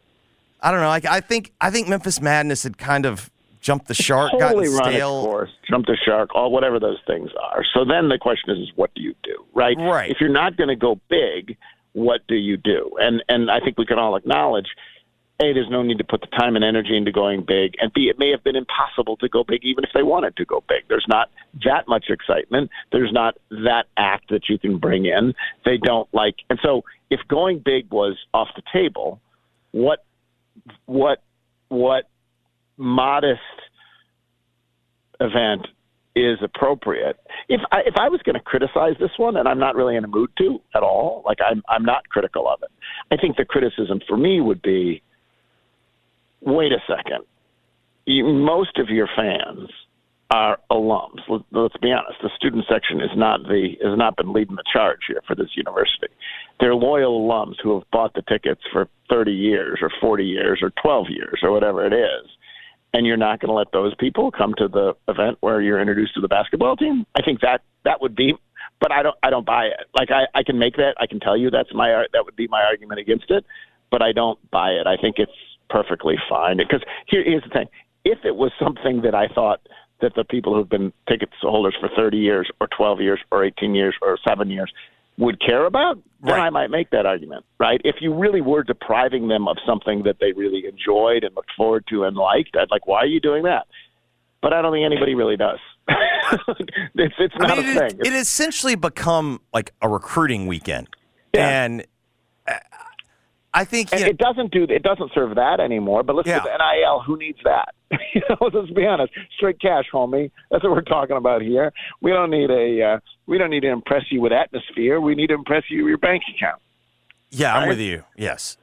I 0.61 0.71
don't 0.71 0.81
know, 0.81 0.89
like 0.89 1.05
I 1.05 1.21
think 1.21 1.53
I 1.61 1.71
think 1.71 1.89
Memphis 1.89 2.21
Madness 2.21 2.63
had 2.63 2.79
kind 2.79 3.05
of 3.05 3.31
jumped 3.61 3.89
the 3.89 3.95
shark, 3.95 4.31
totally 4.31 4.67
gotten 4.67 4.79
run 4.79 4.89
its 4.89 4.97
stale. 4.97 5.23
course, 5.23 5.51
jumped 5.69 5.89
the 5.89 5.97
shark, 5.97 6.35
all 6.35 6.53
whatever 6.53 6.79
those 6.79 6.99
things 7.07 7.31
are. 7.43 7.65
So 7.75 7.85
then 7.85 8.09
the 8.09 8.19
question 8.19 8.51
is, 8.51 8.69
is 8.69 8.73
what 8.77 8.95
do 8.95 9.03
you 9.03 9.15
do, 9.25 9.45
right? 9.55 9.77
Right. 9.77 10.11
If 10.11 10.19
you're 10.21 10.31
not 10.31 10.57
going 10.57 10.69
to 10.69 10.77
go 10.77 11.01
big, 11.09 11.57
what 11.93 12.21
do 12.29 12.37
you 12.37 12.57
do? 12.57 12.91
And 13.01 13.23
and 13.29 13.51
I 13.51 13.61
think 13.61 13.77
we 13.77 13.87
can 13.87 13.99
all 13.99 14.17
acknowledge. 14.17 14.69
A, 15.39 15.53
there's 15.53 15.69
no 15.69 15.83
need 15.83 15.99
to 15.99 16.05
put 16.05 16.23
the 16.23 16.29
time 16.29 16.57
and 16.57 16.65
energy 16.65 16.97
into 16.97 17.13
going 17.13 17.45
big, 17.47 17.75
and 17.79 17.93
B, 17.93 18.09
it 18.09 18.19
may 18.19 18.31
have 18.31 18.43
been 18.43 18.57
impossible 18.57 19.19
to 19.19 19.29
go 19.29 19.45
big 19.45 19.65
even 19.65 19.85
if 19.85 19.91
they 19.93 20.03
wanted 20.03 20.35
to 20.39 20.47
go 20.47 20.65
big. 20.67 20.85
There's 20.89 21.05
not 21.09 21.29
that 21.63 21.87
much 21.87 22.07
excitement. 22.09 22.71
There's 22.91 23.13
not 23.13 23.37
that 23.51 23.85
act 23.99 24.31
that 24.31 24.49
you 24.49 24.59
can 24.59 24.79
bring 24.79 25.05
in. 25.05 25.35
They 25.67 25.77
don't 25.77 26.09
like, 26.15 26.37
and 26.49 26.59
so 26.63 26.85
if 27.11 27.21
going 27.29 27.63
big 27.65 27.91
was 27.91 28.17
off 28.35 28.49
the 28.57 28.63
table, 28.73 29.21
what, 29.73 30.05
what, 30.87 31.23
what 31.69 32.05
modest 32.77 33.41
event 35.21 35.67
is 36.17 36.39
appropriate. 36.43 37.19
If 37.49 37.61
I, 37.71 37.81
if 37.87 37.95
I 37.99 38.09
was 38.09 38.23
going 38.23 38.35
to 38.35 38.41
criticize 38.41 38.95
this 38.99 39.11
one, 39.19 39.37
and 39.37 39.47
I'm 39.47 39.59
not 39.59 39.77
really 39.77 39.97
in 39.97 40.05
a 40.05 40.09
mood 40.09 40.31
to 40.39 40.61
at 40.75 40.83
all, 40.83 41.23
like 41.27 41.39
I'm 41.47 41.63
I'm 41.69 41.85
not 41.85 42.09
critical 42.09 42.49
of 42.49 42.63
it. 42.63 42.71
I 43.11 43.21
think 43.21 43.37
the 43.37 43.45
criticism 43.45 44.01
for 44.09 44.17
me 44.17 44.41
would 44.41 44.63
be, 44.63 45.03
wait 46.41 46.73
a 46.73 46.79
second, 46.89 47.25
you, 48.07 48.25
most 48.25 48.79
of 48.79 48.89
your 48.89 49.09
fans 49.15 49.69
are 50.31 50.59
alums. 50.71 51.21
Let, 51.29 51.43
let's 51.53 51.77
be 51.77 51.93
honest. 51.93 52.21
The 52.23 52.31
student 52.37 52.65
section 52.69 53.01
is 53.01 53.11
not 53.17 53.43
the 53.45 53.77
has 53.83 53.97
not 53.97 54.17
been 54.17 54.33
leading 54.33 54.57
the 54.57 54.65
charge 54.73 55.01
here 55.07 55.23
for 55.27 55.35
this 55.35 55.51
university. 55.55 56.13
They're 56.59 56.75
loyal 56.75 57.29
alums 57.29 57.55
who 57.63 57.75
have 57.75 57.91
bought 57.93 58.15
the 58.15 58.23
tickets 58.23 58.63
for 58.73 58.89
30 59.09 59.33
years 59.33 59.79
or 59.83 59.91
40 60.01 60.25
years 60.25 60.61
or 60.63 60.73
12 60.83 61.07
years 61.11 61.41
or 61.43 61.53
whatever 61.53 61.87
it 61.87 61.93
is 61.93 62.31
and 62.97 63.07
you're 63.07 63.17
not 63.19 63.41
going 63.41 63.49
to 63.49 63.55
let 63.55 63.71
those 63.73 63.95
people 63.97 64.31
come 64.31 64.55
to 64.57 64.69
the 64.69 64.95
event 65.07 65.37
where 65.41 65.61
you're 65.61 65.81
introduced 65.81 66.15
to 66.15 66.21
the 66.21 66.29
basketball 66.29 66.77
team. 66.77 67.05
I 67.15 67.21
think 67.21 67.41
that 67.43 67.61
that 67.85 68.01
would 68.01 68.17
be, 68.17 68.35
but 68.81 68.91
I 68.91 69.03
don't 69.03 69.17
I 69.23 69.29
don't 69.29 69.45
buy 69.45 69.67
it. 69.67 69.87
Like 69.97 70.11
I 70.11 70.25
I 70.35 70.43
can 70.43 70.59
make 70.59 70.77
that 70.77 70.95
I 70.99 71.07
can 71.07 71.21
tell 71.21 71.37
you 71.37 71.51
that's 71.51 71.73
my 71.75 72.07
that 72.13 72.25
would 72.25 72.37
be 72.37 72.49
my 72.49 72.63
argument 72.63 73.01
against 73.01 73.31
it, 73.31 73.45
but 73.91 74.01
I 74.01 74.13
don't 74.13 74.39
buy 74.51 74.71
it. 74.71 74.87
I 74.87 74.97
think 74.97 75.17
it's 75.19 75.33
perfectly 75.69 76.17
fine 76.29 76.57
because 76.57 76.83
here, 77.07 77.23
here's 77.23 77.43
the 77.43 77.51
thing: 77.51 77.67
if 78.05 78.25
it 78.25 78.35
was 78.35 78.51
something 78.59 79.03
that 79.03 79.15
I 79.15 79.29
thought 79.29 79.61
that 80.01 80.15
the 80.15 80.25
people 80.25 80.55
who've 80.55 80.69
been 80.69 80.93
ticket 81.09 81.31
holders 81.41 81.75
for 81.81 81.89
30 81.97 82.19
years 82.19 82.51
or 82.61 82.69
12 82.77 83.01
years 83.01 83.21
or 83.31 83.45
18 83.45 83.75
years 83.75 83.95
or 84.03 84.19
seven 84.29 84.51
years 84.51 84.71
would 85.19 85.41
care 85.41 85.65
about, 85.65 85.97
then 86.23 86.35
Right. 86.35 86.47
I 86.47 86.51
might 86.51 86.69
make 86.71 86.91
that 86.91 87.07
argument, 87.07 87.47
right? 87.59 87.81
If 87.85 87.97
you 88.01 88.13
really 88.15 88.43
were 88.43 88.63
depriving 88.63 89.29
them 89.29 89.49
of 89.49 89.57
something 89.67 90.03
that 90.03 90.17
they 90.21 90.33
really 90.33 90.65
enjoyed 90.67 91.25
and 91.25 91.35
looked 91.35 91.53
forward 91.57 91.85
to 91.89 92.05
and 92.05 92.17
liked, 92.17 92.55
I'd 92.57 92.71
like, 92.71 92.87
why 92.87 92.99
are 92.99 93.07
you 93.07 93.21
doing 93.21 93.45
that? 93.45 93.67
But 94.43 94.53
I 94.53 94.61
don't 94.61 94.73
think 94.73 94.85
anybody 94.85 95.15
really 95.15 95.37
does. 95.39 95.59
it's 95.89 97.15
it's 97.19 97.35
I 97.41 97.47
not 97.47 97.59
mean, 97.59 97.67
a 97.69 97.71
it, 97.71 97.91
thing. 97.93 98.01
it 98.01 98.13
has 98.13 98.27
essentially 98.29 98.75
become 98.75 99.41
like 99.55 99.73
a 99.81 99.89
recruiting 99.89 100.47
weekend, 100.47 100.89
Yeah. 101.35 101.65
and 101.65 101.87
uh, 102.47 102.55
I 103.57 103.65
think 103.65 103.91
you 103.93 104.01
know, 104.01 104.07
it 104.07 104.19
doesn't 104.19 104.53
do 104.53 104.65
it 104.65 104.83
doesn't 104.83 105.11
serve 105.15 105.35
that 105.37 105.61
anymore. 105.61 106.03
But 106.03 106.17
listen 106.17 106.33
Yeah. 106.33 106.41
to 106.41 106.59
NIL. 106.59 107.01
Who 107.07 107.17
needs 107.17 107.39
that? 107.45 107.75
you 108.15 108.21
know, 108.29 108.51
let's 108.53 108.71
be 108.71 108.85
honest. 108.87 109.13
Straight 109.37 109.61
cash, 109.61 109.87
homie. 109.93 110.31
That's 110.51 110.63
what 110.63 110.73
we're 110.73 110.83
talking 110.83 111.17
about 111.17 111.41
here. 111.43 111.73
We 112.01 112.11
don't 112.11 112.31
need 112.31 112.51
a 112.51 112.83
uh, 112.83 112.99
we 113.27 113.39
don't 113.39 113.51
need 113.51 113.61
to 113.61 113.71
impress 113.71 114.05
you 114.11 114.21
with 114.21 114.33
atmosphere. 114.33 115.01
We 115.01 115.15
need 115.15 115.29
to 115.29 115.35
impress 115.35 115.65
you 115.71 115.85
with 115.85 115.89
your 115.91 115.99
bank 115.99 116.23
account. 116.37 116.61
yeah, 117.31 117.57
I'm 117.57 117.69
with 117.69 117.81
you. 117.81 118.05
Yes, 118.17 118.57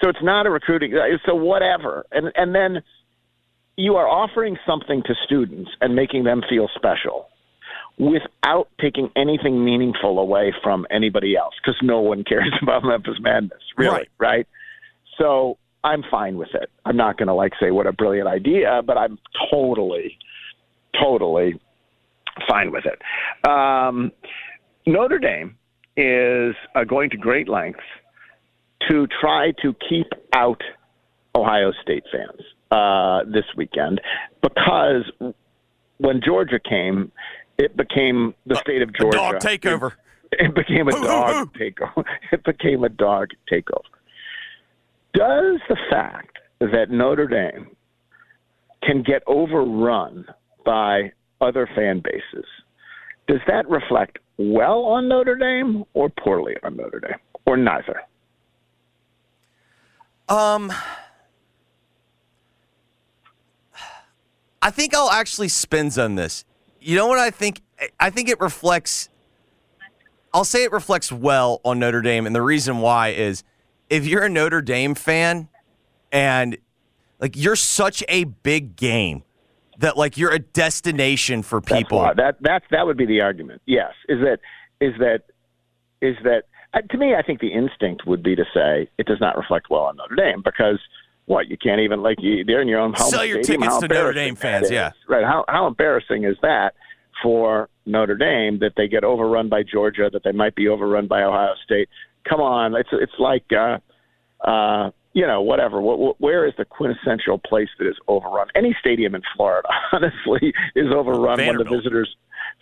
So 0.00 0.08
it's 0.08 0.22
not 0.22 0.46
a 0.46 0.50
recruiting. 0.50 0.92
So 1.26 1.34
whatever, 1.34 2.04
and 2.12 2.30
and 2.36 2.54
then 2.54 2.82
you 3.76 3.96
are 3.96 4.08
offering 4.08 4.58
something 4.66 5.02
to 5.04 5.14
students 5.24 5.70
and 5.80 5.94
making 5.94 6.24
them 6.24 6.42
feel 6.48 6.68
special. 6.74 7.28
Without 7.98 8.68
taking 8.80 9.10
anything 9.16 9.64
meaningful 9.64 10.18
away 10.18 10.52
from 10.62 10.86
anybody 10.90 11.36
else 11.36 11.54
because 11.62 11.78
no 11.82 12.00
one 12.00 12.24
cares 12.24 12.52
about 12.62 12.84
Memphis 12.84 13.16
Madness, 13.20 13.60
really, 13.76 13.90
Right. 13.92 14.08
right? 14.18 14.46
So 15.18 15.58
I'm 15.84 16.02
fine 16.10 16.36
with 16.36 16.54
it. 16.54 16.70
I'm 16.84 16.96
not 16.96 17.18
going 17.18 17.26
to 17.28 17.34
like 17.34 17.52
say 17.60 17.70
what 17.70 17.86
a 17.86 17.92
brilliant 17.92 18.28
idea, 18.28 18.82
but 18.86 18.96
I'm 18.96 19.18
totally, 19.50 20.16
totally 21.00 21.60
fine 22.48 22.70
with 22.70 22.84
it. 22.86 23.48
Um, 23.48 24.12
Notre 24.86 25.18
Dame 25.18 25.56
is 25.96 26.54
uh, 26.76 26.84
going 26.84 27.10
to 27.10 27.16
great 27.16 27.48
lengths 27.48 27.80
to 28.88 29.08
try 29.20 29.52
to 29.62 29.74
keep 29.88 30.06
out 30.32 30.62
Ohio 31.34 31.72
State 31.82 32.04
fans 32.12 32.40
uh, 32.70 33.28
this 33.30 33.44
weekend 33.56 34.00
because 34.40 35.10
when 35.98 36.20
Georgia 36.24 36.60
came, 36.60 37.10
it 37.58 37.76
became 37.76 38.34
the 38.46 38.56
state 38.56 38.82
of 38.82 38.94
Georgia. 38.94 39.18
Dog 39.18 39.34
takeover. 39.36 39.92
It 40.32 40.54
became 40.54 40.88
a 40.88 40.92
dog 40.92 41.52
takeover. 41.54 42.04
It 42.32 42.44
became 42.44 42.84
a 42.84 42.88
dog 42.88 43.30
takeover. 43.50 43.80
Does 45.14 45.60
the 45.68 45.76
fact 45.90 46.38
that 46.60 46.90
Notre 46.90 47.26
Dame 47.26 47.68
can 48.82 49.02
get 49.02 49.22
overrun 49.26 50.26
by 50.64 51.12
other 51.40 51.68
fan 51.74 52.02
bases, 52.04 52.46
does 53.26 53.40
that 53.46 53.68
reflect 53.68 54.18
well 54.38 54.84
on 54.84 55.08
Notre 55.08 55.36
Dame 55.36 55.84
or 55.94 56.08
poorly 56.08 56.56
on 56.62 56.76
Notre 56.76 57.00
Dame, 57.00 57.18
or 57.46 57.56
neither? 57.56 58.02
Um, 60.28 60.72
I 64.60 64.70
think 64.70 64.94
I'll 64.94 65.10
actually 65.10 65.48
spin 65.48 65.90
on 65.98 66.16
this. 66.16 66.44
You 66.80 66.96
know 66.96 67.06
what 67.06 67.18
I 67.18 67.30
think? 67.30 67.60
I 67.98 68.10
think 68.10 68.28
it 68.28 68.40
reflects. 68.40 69.08
I'll 70.32 70.44
say 70.44 70.64
it 70.64 70.72
reflects 70.72 71.10
well 71.10 71.60
on 71.64 71.78
Notre 71.78 72.02
Dame, 72.02 72.26
and 72.26 72.34
the 72.34 72.42
reason 72.42 72.78
why 72.78 73.08
is 73.08 73.44
if 73.88 74.06
you're 74.06 74.24
a 74.24 74.28
Notre 74.28 74.60
Dame 74.60 74.94
fan 74.94 75.48
and 76.12 76.56
like 77.18 77.34
you're 77.36 77.56
such 77.56 78.04
a 78.08 78.24
big 78.24 78.76
game 78.76 79.24
that 79.78 79.96
like 79.96 80.16
you're 80.16 80.32
a 80.32 80.38
destination 80.38 81.42
for 81.42 81.60
people. 81.60 81.98
why- 81.98 82.14
that 82.14 82.36
that 82.42 82.62
that 82.70 82.86
would 82.86 82.96
be 82.96 83.06
the 83.06 83.20
argument. 83.20 83.62
Yes, 83.66 83.92
is 84.08 84.20
that 84.20 84.38
is 84.80 84.94
that 84.98 85.22
is 86.00 86.16
that 86.24 86.44
uh, 86.74 86.80
to 86.90 86.98
me? 86.98 87.14
I 87.14 87.22
think 87.22 87.40
the 87.40 87.52
instinct 87.52 88.06
would 88.06 88.22
be 88.22 88.36
to 88.36 88.44
say 88.54 88.88
it 88.98 89.06
does 89.06 89.20
not 89.20 89.36
reflect 89.36 89.68
well 89.70 89.84
on 89.84 89.96
Notre 89.96 90.14
Dame 90.16 90.42
because 90.44 90.78
what 91.28 91.48
you 91.48 91.56
can't 91.56 91.80
even 91.80 92.02
like 92.02 92.18
you, 92.20 92.44
they're 92.44 92.60
in 92.60 92.68
your 92.68 92.80
own 92.80 92.92
home. 92.94 93.10
Sell 93.10 93.24
your 93.24 93.42
stadium. 93.42 93.62
tickets 93.62 93.74
How 93.76 93.80
to 93.80 93.88
Notre 93.88 94.12
Dame 94.12 94.34
fans, 94.34 94.70
yeah. 94.70 94.90
right. 95.08 95.24
How 95.24 95.44
how 95.48 95.66
embarrassing 95.66 96.24
is 96.24 96.36
that 96.42 96.74
for 97.22 97.68
Notre 97.86 98.16
Dame 98.16 98.58
that 98.60 98.72
they 98.76 98.88
get 98.88 99.04
overrun 99.04 99.48
by 99.48 99.62
Georgia, 99.62 100.10
that 100.12 100.24
they 100.24 100.32
might 100.32 100.54
be 100.54 100.68
overrun 100.68 101.06
by 101.06 101.22
Ohio 101.22 101.54
State? 101.64 101.88
Come 102.28 102.40
on, 102.40 102.74
it's 102.74 102.90
it's 102.92 103.18
like. 103.18 103.44
uh 103.52 103.78
uh, 104.40 104.90
you 105.14 105.26
know, 105.26 105.42
whatever. 105.42 105.80
What, 105.80 105.98
what, 105.98 106.20
where 106.20 106.46
is 106.46 106.54
the 106.58 106.64
quintessential 106.64 107.38
place 107.38 107.68
that 107.78 107.88
is 107.88 107.96
overrun? 108.06 108.46
Any 108.54 108.76
stadium 108.78 109.14
in 109.14 109.22
Florida, 109.36 109.68
honestly, 109.92 110.52
is 110.76 110.92
overrun 110.94 111.44
when 111.44 111.56
the 111.56 111.64
visitors 111.64 112.14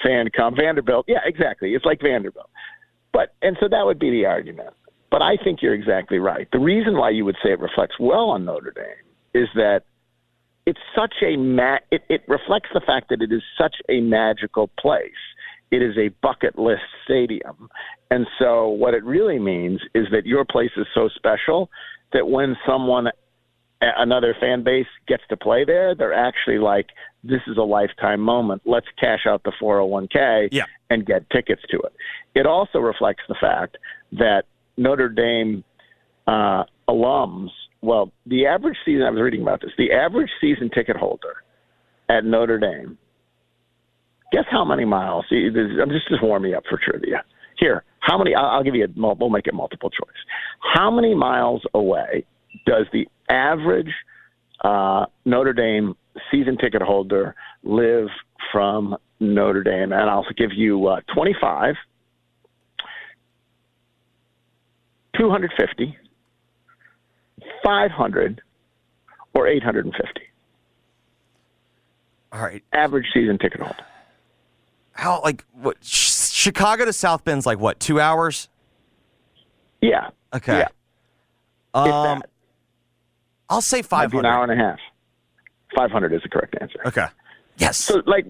fan 0.03 0.29
come. 0.35 0.57
Vanderbilt, 0.57 1.05
yeah, 1.09 1.19
exactly. 1.25 1.75
It's 1.75 1.85
like 1.85 2.01
Vanderbilt. 2.01 2.49
But 3.13 3.35
and 3.43 3.57
so 3.61 3.69
that 3.69 3.85
would 3.85 3.99
be 3.99 4.11
the 4.11 4.27
argument. 4.27 4.71
But 5.17 5.23
I 5.23 5.39
think 5.43 5.63
you're 5.63 5.73
exactly 5.73 6.19
right. 6.19 6.47
The 6.53 6.59
reason 6.59 6.99
why 6.99 7.09
you 7.09 7.25
would 7.25 7.37
say 7.43 7.51
it 7.51 7.59
reflects 7.59 7.95
well 7.99 8.29
on 8.29 8.45
Notre 8.45 8.71
Dame 8.71 8.85
is 9.43 9.49
that 9.55 9.85
it's 10.67 10.79
such 10.95 11.15
a 11.23 11.39
ma- 11.39 11.79
it, 11.91 12.03
it 12.11 12.21
reflects 12.29 12.69
the 12.75 12.83
fact 12.87 13.09
that 13.09 13.23
it 13.23 13.33
is 13.33 13.41
such 13.59 13.77
a 13.89 14.03
magical 14.03 14.69
place. 14.79 15.23
It 15.71 15.81
is 15.81 15.97
a 15.97 16.09
bucket 16.21 16.59
list 16.59 16.83
stadium. 17.03 17.71
And 18.11 18.27
so 18.39 18.69
what 18.69 18.93
it 18.93 19.03
really 19.05 19.39
means 19.39 19.81
is 19.95 20.05
that 20.13 20.27
your 20.27 20.45
place 20.45 20.73
is 20.77 20.87
so 20.95 21.09
special 21.09 21.71
that 22.13 22.29
when 22.29 22.55
someone 22.67 23.09
another 23.81 24.37
fan 24.39 24.65
base 24.65 24.87
gets 25.09 25.23
to 25.31 25.37
play 25.39 25.65
there, 25.65 25.95
they're 25.95 26.13
actually 26.13 26.59
like, 26.59 26.89
this 27.25 27.41
is 27.47 27.57
a 27.57 27.63
lifetime 27.63 28.21
moment. 28.21 28.61
Let's 28.67 28.87
cash 29.01 29.21
out 29.27 29.45
the 29.45 29.53
401k 29.59 30.51
Yeah. 30.53 30.65
and 30.91 31.07
get 31.07 31.31
tickets 31.31 31.63
to 31.71 31.79
it. 31.79 31.95
It 32.35 32.45
also 32.45 32.81
reflects 32.81 33.23
the 33.31 33.35
fact 33.41 33.79
that 34.13 34.43
Notre 34.77 35.09
Dame 35.09 35.65
uh, 36.27 36.65
alums, 36.89 37.49
well, 37.83 38.13
the 38.27 38.47
average 38.47 38.77
season, 38.85 39.03
I 39.03 39.11
was 39.11 39.21
reading 39.21 39.43
about 39.43 39.61
this, 39.61 39.71
the 39.79 39.93
average 39.93 40.31
season 40.41 40.71
ticket 40.75 40.97
holder 40.97 41.35
at 42.09 42.25
Notre 42.25 42.59
Dame, 42.59 42.99
guess 44.33 44.45
how 44.51 44.65
many 44.65 44.85
miles? 44.85 45.25
I'm 45.31 45.91
just, 45.91 46.09
just 46.09 46.23
warming 46.23 46.55
up 46.55 46.65
for 46.69 46.79
trivia. 46.79 47.23
Here, 47.59 47.85
how 48.01 48.19
many? 48.19 48.35
I'll, 48.35 48.47
I'll 48.47 48.65
give 48.65 48.75
you 48.75 48.85
a, 48.85 49.15
we'll 49.15 49.31
make 49.31 49.47
it 49.47 49.55
multiple 49.55 49.91
choice. 49.91 50.17
How 50.75 50.91
many 50.91 51.15
miles 51.15 51.63
away 51.75 52.25
does 52.67 52.87
the 52.93 53.09
average 53.31 53.93
uh, 54.63 55.07
Notre 55.25 55.53
Dame 55.53 55.95
season 56.31 56.57
ticket 56.59 56.83
holder 56.83 57.35
live 57.63 58.09
from 58.53 58.97
Notre 59.21 59.63
Dame? 59.63 59.93
And 59.93 60.11
I'll 60.11 60.27
give 60.37 60.51
you 60.55 60.87
uh, 60.87 61.01
25, 61.15 61.75
250, 65.19 65.97
500, 67.63 68.41
or 69.35 69.47
850. 69.47 70.21
All 72.33 72.43
right, 72.43 72.63
Average 72.73 73.07
season 73.15 73.39
ticket 73.39 73.61
holder. 73.61 73.85
how 74.93 75.23
like 75.23 75.45
what? 75.55 75.81
Ch- 75.81 76.13
Chicago 76.33 76.85
to 76.85 76.93
South 76.93 77.25
Bend's 77.25 77.47
like 77.47 77.59
what? 77.59 77.81
Two 77.81 78.01
hours? 78.01 78.49
Yeah. 79.81 80.11
Okay. 80.35 80.59
Yeah. 80.59 80.69
Um. 81.75 82.23
I'll 83.49 83.63
say 83.63 83.79
Might 83.79 83.87
five 83.87 84.15
an 84.15 84.27
hour 84.27 84.43
and 84.43 84.53
a 84.53 84.57
half. 84.57 84.79
500 85.77 86.13
is 86.13 86.23
the 86.23 86.29
correct 86.29 86.57
answer. 86.61 86.81
Okay. 86.85 87.07
Yes. 87.59 87.79
So 87.79 88.03
like 88.07 88.27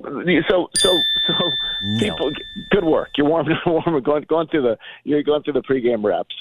so 0.48 0.68
so 0.76 0.98
so 1.26 1.34
Nailed 1.82 2.00
people 2.00 2.32
good 2.70 2.84
work. 2.84 3.08
You're 3.16 3.26
warm 3.28 3.48
warm 3.66 4.02
going 4.02 4.24
going 4.28 4.46
through 4.48 4.62
the 4.62 4.78
you're 5.04 5.22
going 5.22 5.42
through 5.42 5.54
the 5.54 5.62
pregame 5.62 6.04
reps. 6.04 6.34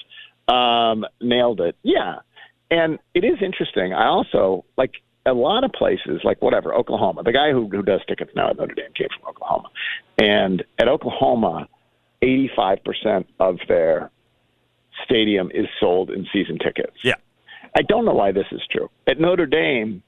Um 0.47 1.05
nailed 1.21 1.62
it. 1.62 1.75
Yeah. 1.84 2.19
And 2.71 2.99
it 3.13 3.23
is 3.23 3.38
interesting. 3.41 3.93
I 3.93 4.08
also 4.08 4.65
like 4.77 4.93
a 5.25 5.34
lot 5.34 5.63
of 5.63 5.71
places 5.71 6.21
like 6.23 6.41
whatever, 6.41 6.73
Oklahoma. 6.73 7.23
The 7.23 7.31
guy 7.31 7.51
who 7.51 7.67
who 7.69 7.81
does 7.84 8.01
tickets 8.08 8.31
now 8.36 8.49
at 8.49 8.58
Notre 8.58 8.75
Dame 8.75 8.93
came 8.95 9.08
from 9.19 9.29
Oklahoma. 9.29 9.69
And 10.17 10.63
at 10.79 10.88
Oklahoma, 10.88 11.67
85% 12.23 13.25
of 13.39 13.58
their 13.67 14.12
stadium 15.03 15.51
is 15.53 15.67
sold 15.79 16.10
in 16.10 16.25
season 16.31 16.58
tickets. 16.58 16.97
yeah. 17.03 17.15
I 17.77 17.81
don't 17.81 18.05
know 18.05 18.13
why 18.13 18.31
this 18.31 18.45
is 18.51 18.62
true. 18.71 18.89
At 19.05 19.19
Notre 19.19 19.45
Dame, 19.45 20.01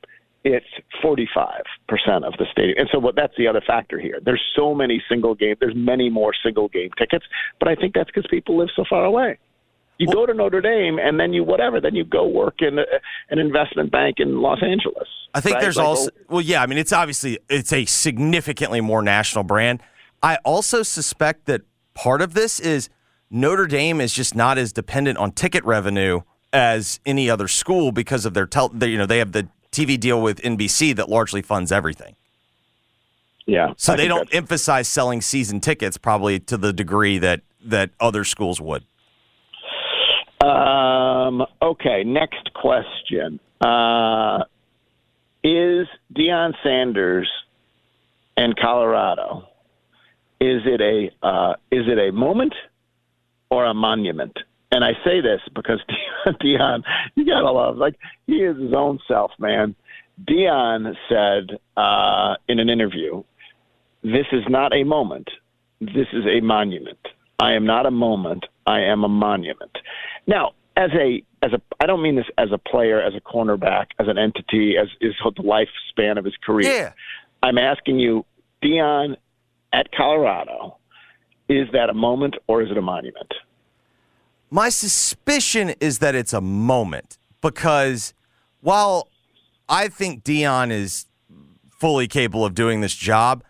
it's 0.46 0.66
45% 1.04 1.26
of 2.24 2.34
the 2.38 2.46
stadium. 2.52 2.78
And 2.80 2.88
so 2.92 3.00
what 3.00 3.16
that's 3.16 3.34
the 3.38 3.48
other 3.48 3.62
factor 3.66 4.00
here. 4.00 4.20
There's 4.24 4.42
so 4.56 4.74
many 4.74 5.04
single 5.10 5.36
game, 5.36 5.56
there's 5.60 5.76
many 5.76 6.10
more 6.10 6.34
single 6.42 6.70
game 6.70 6.92
tickets, 6.98 7.26
but 7.60 7.68
I 7.68 7.76
think 7.76 7.94
that's 7.94 8.10
because 8.10 8.26
people 8.30 8.58
live 8.58 8.70
so 8.76 8.86
far 8.90 9.04
away. 9.04 9.38
You 9.98 10.08
go 10.08 10.26
to 10.26 10.34
Notre 10.34 10.62
Dame 10.62 11.00
and 11.00 11.20
then 11.20 11.34
you 11.34 11.44
whatever, 11.44 11.82
then 11.82 11.96
you 11.96 12.04
go 12.04 12.28
work 12.28 12.56
in 12.60 12.78
a, 12.80 12.86
an 13.30 13.40
investment 13.40 13.92
bank 13.92 14.18
in 14.20 14.42
Los 14.42 14.62
Angeles. 14.62 15.08
I 15.34 15.42
think 15.42 15.56
right? 15.56 15.62
there's 15.62 15.78
Like, 15.78 15.86
also 15.86 16.10
well, 16.30 16.42
yeah. 16.42 16.62
I 16.62 16.66
mean, 16.68 16.78
it's 16.78 16.94
obviously 16.94 17.40
it's 17.50 17.74
a 17.74 17.86
significantly 17.86 18.82
more 18.82 19.02
national 19.02 19.44
brand. 19.44 19.82
I 20.22 20.38
also 20.46 20.84
suspect 20.84 21.46
that 21.46 21.62
part 21.94 22.22
of 22.22 22.34
this 22.34 22.60
is 22.60 22.90
Notre 23.30 23.68
Dame 23.68 24.00
is 24.00 24.14
just 24.14 24.36
not 24.36 24.58
as 24.58 24.72
dependent 24.72 25.18
on 25.18 25.32
ticket 25.32 25.64
revenue 25.66 26.22
as 26.54 27.00
any 27.06 27.30
other 27.30 27.48
school 27.48 27.92
because 27.92 28.26
of 28.26 28.34
their 28.34 28.46
tel- 28.46 28.70
they, 28.70 28.88
you 28.88 28.98
know 28.98 29.06
they 29.06 29.20
have 29.20 29.32
the 29.32 29.48
TV 29.72 30.00
deal 30.00 30.22
with 30.22 30.42
NBC 30.42 30.96
that 30.96 31.10
largely 31.10 31.42
funds 31.42 31.72
everything. 31.72 32.16
yeah. 33.46 33.74
So 33.78 33.94
I 33.94 33.98
they 33.98 34.08
don't 34.08 34.34
emphasize 34.34 34.88
selling 34.88 35.22
season 35.22 35.60
tickets 35.60 35.98
probably 35.98 36.40
to 36.42 36.58
the 36.58 36.72
degree 36.72 37.18
that 37.18 37.42
that 37.66 37.92
other 38.00 38.24
schools 38.24 38.62
would. 38.62 38.84
Um, 40.42 41.46
okay, 41.62 42.04
next 42.04 42.54
question. 42.54 43.40
Uh, 43.60 44.44
is 45.44 45.88
Deion 46.16 46.54
Sanders 46.64 47.30
and 48.38 48.56
Colorado, 48.56 49.48
is 50.40 50.62
it 50.66 50.80
a 50.80 51.26
uh, 51.26 51.54
is 51.72 51.86
it 51.88 51.98
a 51.98 52.12
moment 52.12 52.54
or 53.50 53.66
a 53.66 53.74
monument? 53.74 54.38
And 54.72 54.84
I 54.84 54.92
say 55.04 55.22
this 55.22 55.42
because 55.56 55.80
Deion, 56.28 56.84
you 57.16 57.26
gotta 57.26 57.52
love 57.52 57.78
like 57.78 57.96
he 58.28 58.36
is 58.44 58.58
his 58.58 58.74
own 58.74 59.00
self, 59.08 59.32
man. 59.40 59.76
Deion 60.28 60.96
said 61.10 61.58
uh, 61.76 62.36
in 62.48 62.60
an 62.60 62.70
interview, 62.70 63.24
"This 64.04 64.28
is 64.32 64.44
not 64.48 64.76
a 64.76 64.84
moment. 64.84 65.30
This 65.82 66.08
is 66.14 66.26
a 66.28 66.42
monument. 66.42 67.00
I 67.40 67.54
am 67.54 67.66
not 67.66 67.86
a 67.86 67.92
moment. 67.92 68.46
I 68.66 68.82
am 68.82 69.04
a 69.04 69.10
monument." 69.10 69.78
Now, 70.26 70.54
as 70.76 70.92
a 70.94 71.24
as 71.42 71.54
a, 71.54 71.62
I 71.80 71.86
don't 71.86 72.02
mean 72.02 72.16
this 72.16 72.26
as 72.38 72.52
a 72.52 72.58
player, 72.58 73.02
as 73.02 73.14
a 73.16 73.22
cornerback, 73.22 73.88
as 74.00 74.08
an 74.08 74.18
entity, 74.18 74.76
as 74.78 74.88
is 75.02 75.14
the 75.24 75.44
lifespan 75.44 76.18
of 76.18 76.26
his 76.26 76.36
career. 76.46 76.72
Yeah. 76.72 76.94
I'm 77.44 77.58
asking 77.58 78.00
you, 78.00 78.26
Deion, 78.64 79.16
at 79.74 79.92
Colorado, 79.92 80.78
is 81.50 81.68
that 81.74 81.90
a 81.90 81.94
moment 81.94 82.36
or 82.48 82.62
is 82.62 82.72
it 82.72 82.78
a 82.78 82.82
monument? 82.82 83.34
My 84.50 84.70
suspicion 84.70 85.76
is 85.80 86.00
that 86.00 86.16
it's 86.16 86.34
a 86.34 86.42
moment 86.42 87.18
because 87.42 88.14
while 88.62 89.10
I 89.70 89.88
think 89.90 90.24
Deion 90.24 90.72
is 90.72 91.06
fully 91.70 92.08
capable 92.08 92.46
of 92.46 92.56
doing 92.56 92.82
this 92.82 92.96
job, 92.96 93.44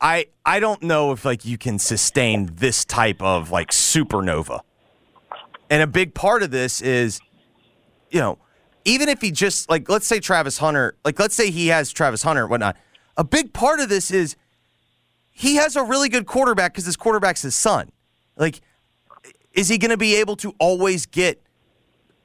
I 0.00 0.26
I 0.44 0.60
don't 0.60 0.82
know 0.82 1.12
if 1.12 1.24
like 1.24 1.44
you 1.44 1.58
can 1.58 1.78
sustain 1.78 2.50
this 2.54 2.84
type 2.84 3.22
of 3.22 3.50
like 3.50 3.70
supernova. 3.70 4.60
And 5.70 5.82
a 5.82 5.86
big 5.86 6.14
part 6.14 6.42
of 6.42 6.50
this 6.50 6.80
is, 6.80 7.20
you 8.10 8.20
know, 8.20 8.38
even 8.84 9.08
if 9.08 9.20
he 9.20 9.30
just 9.30 9.68
like 9.68 9.88
let's 9.88 10.06
say 10.06 10.20
Travis 10.20 10.58
Hunter, 10.58 10.96
like 11.04 11.18
let's 11.18 11.34
say 11.34 11.50
he 11.50 11.68
has 11.68 11.92
Travis 11.92 12.22
Hunter 12.22 12.42
and 12.42 12.50
whatnot. 12.50 12.76
A 13.16 13.24
big 13.24 13.52
part 13.52 13.80
of 13.80 13.88
this 13.88 14.10
is 14.10 14.36
he 15.30 15.56
has 15.56 15.76
a 15.76 15.82
really 15.82 16.08
good 16.08 16.26
quarterback 16.26 16.72
because 16.72 16.86
his 16.86 16.96
quarterback's 16.96 17.42
his 17.42 17.54
son. 17.54 17.90
Like, 18.36 18.60
is 19.52 19.68
he 19.68 19.78
going 19.78 19.90
to 19.90 19.96
be 19.96 20.16
able 20.16 20.36
to 20.36 20.54
always 20.58 21.04
get 21.06 21.42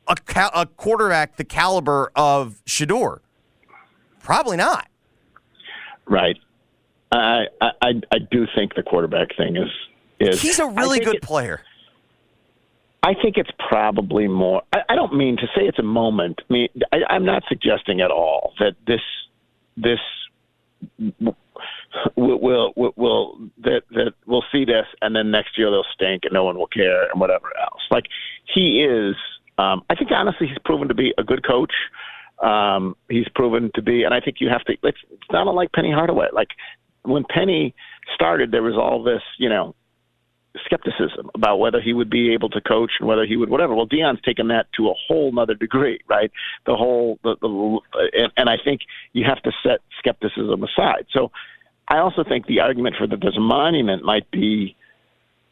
a, 0.08 0.16
ca- 0.16 0.52
a 0.54 0.66
quarterback 0.66 1.38
the 1.38 1.44
caliber 1.44 2.12
of 2.16 2.62
Shedeur? 2.66 3.20
Probably 4.22 4.58
not. 4.58 4.88
Right. 6.06 6.38
I, 7.12 7.46
I 7.62 7.92
I 8.12 8.20
do 8.32 8.46
think 8.56 8.76
the 8.76 8.84
quarterback 8.84 9.36
thing 9.36 9.58
is 9.58 9.70
is 10.20 10.42
he's 10.42 10.60
a 10.60 10.68
really 10.68 11.00
good 11.00 11.16
it, 11.16 11.22
player. 11.22 11.62
I 13.04 13.14
think 13.22 13.38
it's 13.38 13.50
probably 13.70 14.28
more. 14.28 14.62
I, 14.74 14.80
I 14.90 14.96
don't 14.96 15.16
mean 15.16 15.38
to 15.38 15.48
say 15.48 15.64
it's 15.64 15.80
a 15.80 15.84
moment. 15.84 16.40
I 16.50 16.54
mean, 16.54 16.70
I, 16.94 16.98
I'm 17.10 17.26
not 17.26 17.44
suggesting 17.50 18.02
at 18.02 18.12
all 18.12 18.54
that 18.60 18.76
this 18.86 19.02
this 19.76 20.00
will 22.16 22.40
will 22.40 22.74
will, 22.76 22.94
will 22.96 23.40
that 23.64 23.82
that 23.92 24.14
we'll 24.26 24.46
see 24.52 24.66
this 24.66 24.86
and 25.02 25.16
then 25.16 25.32
next 25.32 25.58
year 25.58 25.70
they'll 25.70 25.84
stink 25.94 26.24
and 26.24 26.34
no 26.34 26.44
one 26.44 26.58
will 26.58 26.68
care 26.68 27.10
and 27.10 27.20
whatever 27.20 27.48
else. 27.62 27.82
Like 27.90 28.06
he 28.54 28.84
is. 28.84 29.16
Um, 29.58 29.84
I 29.90 29.96
think 29.96 30.12
honestly 30.12 30.48
he's 30.48 30.58
proven 30.64 30.88
to 30.88 30.94
be 30.94 31.14
a 31.18 31.24
good 31.24 31.46
coach. 31.46 31.74
Um, 32.42 32.96
he's 33.10 33.28
proven 33.36 33.70
to 33.76 33.82
be, 33.84 34.04
and 34.04 34.14
I 34.14 34.20
think 34.20 34.38
you 34.40 34.50
have 34.50 34.64
to. 34.64 34.74
It's, 34.74 34.98
it's 35.12 35.32
not 35.32 35.48
unlike 35.48 35.72
Penny 35.74 35.92
Hardaway. 35.92 36.28
Like 36.34 36.48
when 37.04 37.24
Penny 37.24 37.74
started, 38.14 38.52
there 38.52 38.64
was 38.64 38.76
all 38.76 39.04
this, 39.04 39.22
you 39.38 39.50
know, 39.50 39.76
skepticism 40.66 41.30
about 41.34 41.58
whether 41.58 41.80
he 41.80 41.94
would 41.94 42.10
be 42.10 42.34
able 42.34 42.50
to 42.50 42.60
coach 42.62 42.92
and 43.00 43.08
whether 43.08 43.26
he 43.26 43.38
would 43.38 43.50
whatever. 43.50 43.74
Well, 43.74 43.88
Deion's 43.88 44.22
taken 44.22 44.50
that 44.50 44.68
to 44.74 44.90
a 44.90 44.94
whole 44.94 45.32
nother 45.32 45.56
degree, 45.56 46.02
right? 46.08 46.32
The 46.66 46.76
whole, 46.76 47.20
the, 47.24 47.38
the 47.42 47.80
and, 48.14 48.32
and 48.36 48.50
I 48.50 48.58
think 48.58 48.82
you 49.14 49.24
have 49.24 49.42
to 49.44 49.52
set 49.64 49.80
skepticism 49.98 50.64
aside. 50.64 51.06
So 51.12 51.32
I 51.88 52.00
also 52.00 52.24
think 52.24 52.48
the 52.48 52.60
argument 52.60 52.96
for 52.98 53.08
that 53.08 53.22
there's 53.22 53.38
a 53.38 53.42
monument 53.42 54.04
might 54.04 54.30
be 54.32 54.76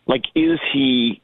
like, 0.06 0.26
is 0.36 0.60
he 0.72 1.22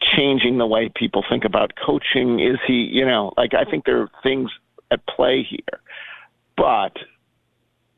changing 0.00 0.58
the 0.58 0.66
way 0.66 0.90
people 0.94 1.24
think 1.28 1.44
about 1.44 1.72
coaching? 1.76 2.40
Is 2.40 2.58
he, 2.66 2.88
you 2.92 3.04
know, 3.04 3.32
like 3.36 3.54
I 3.54 3.64
think 3.64 3.84
there 3.84 4.00
are 4.00 4.10
things 4.22 4.50
at 4.90 5.06
play 5.06 5.42
here, 5.42 5.80
but 6.56 6.96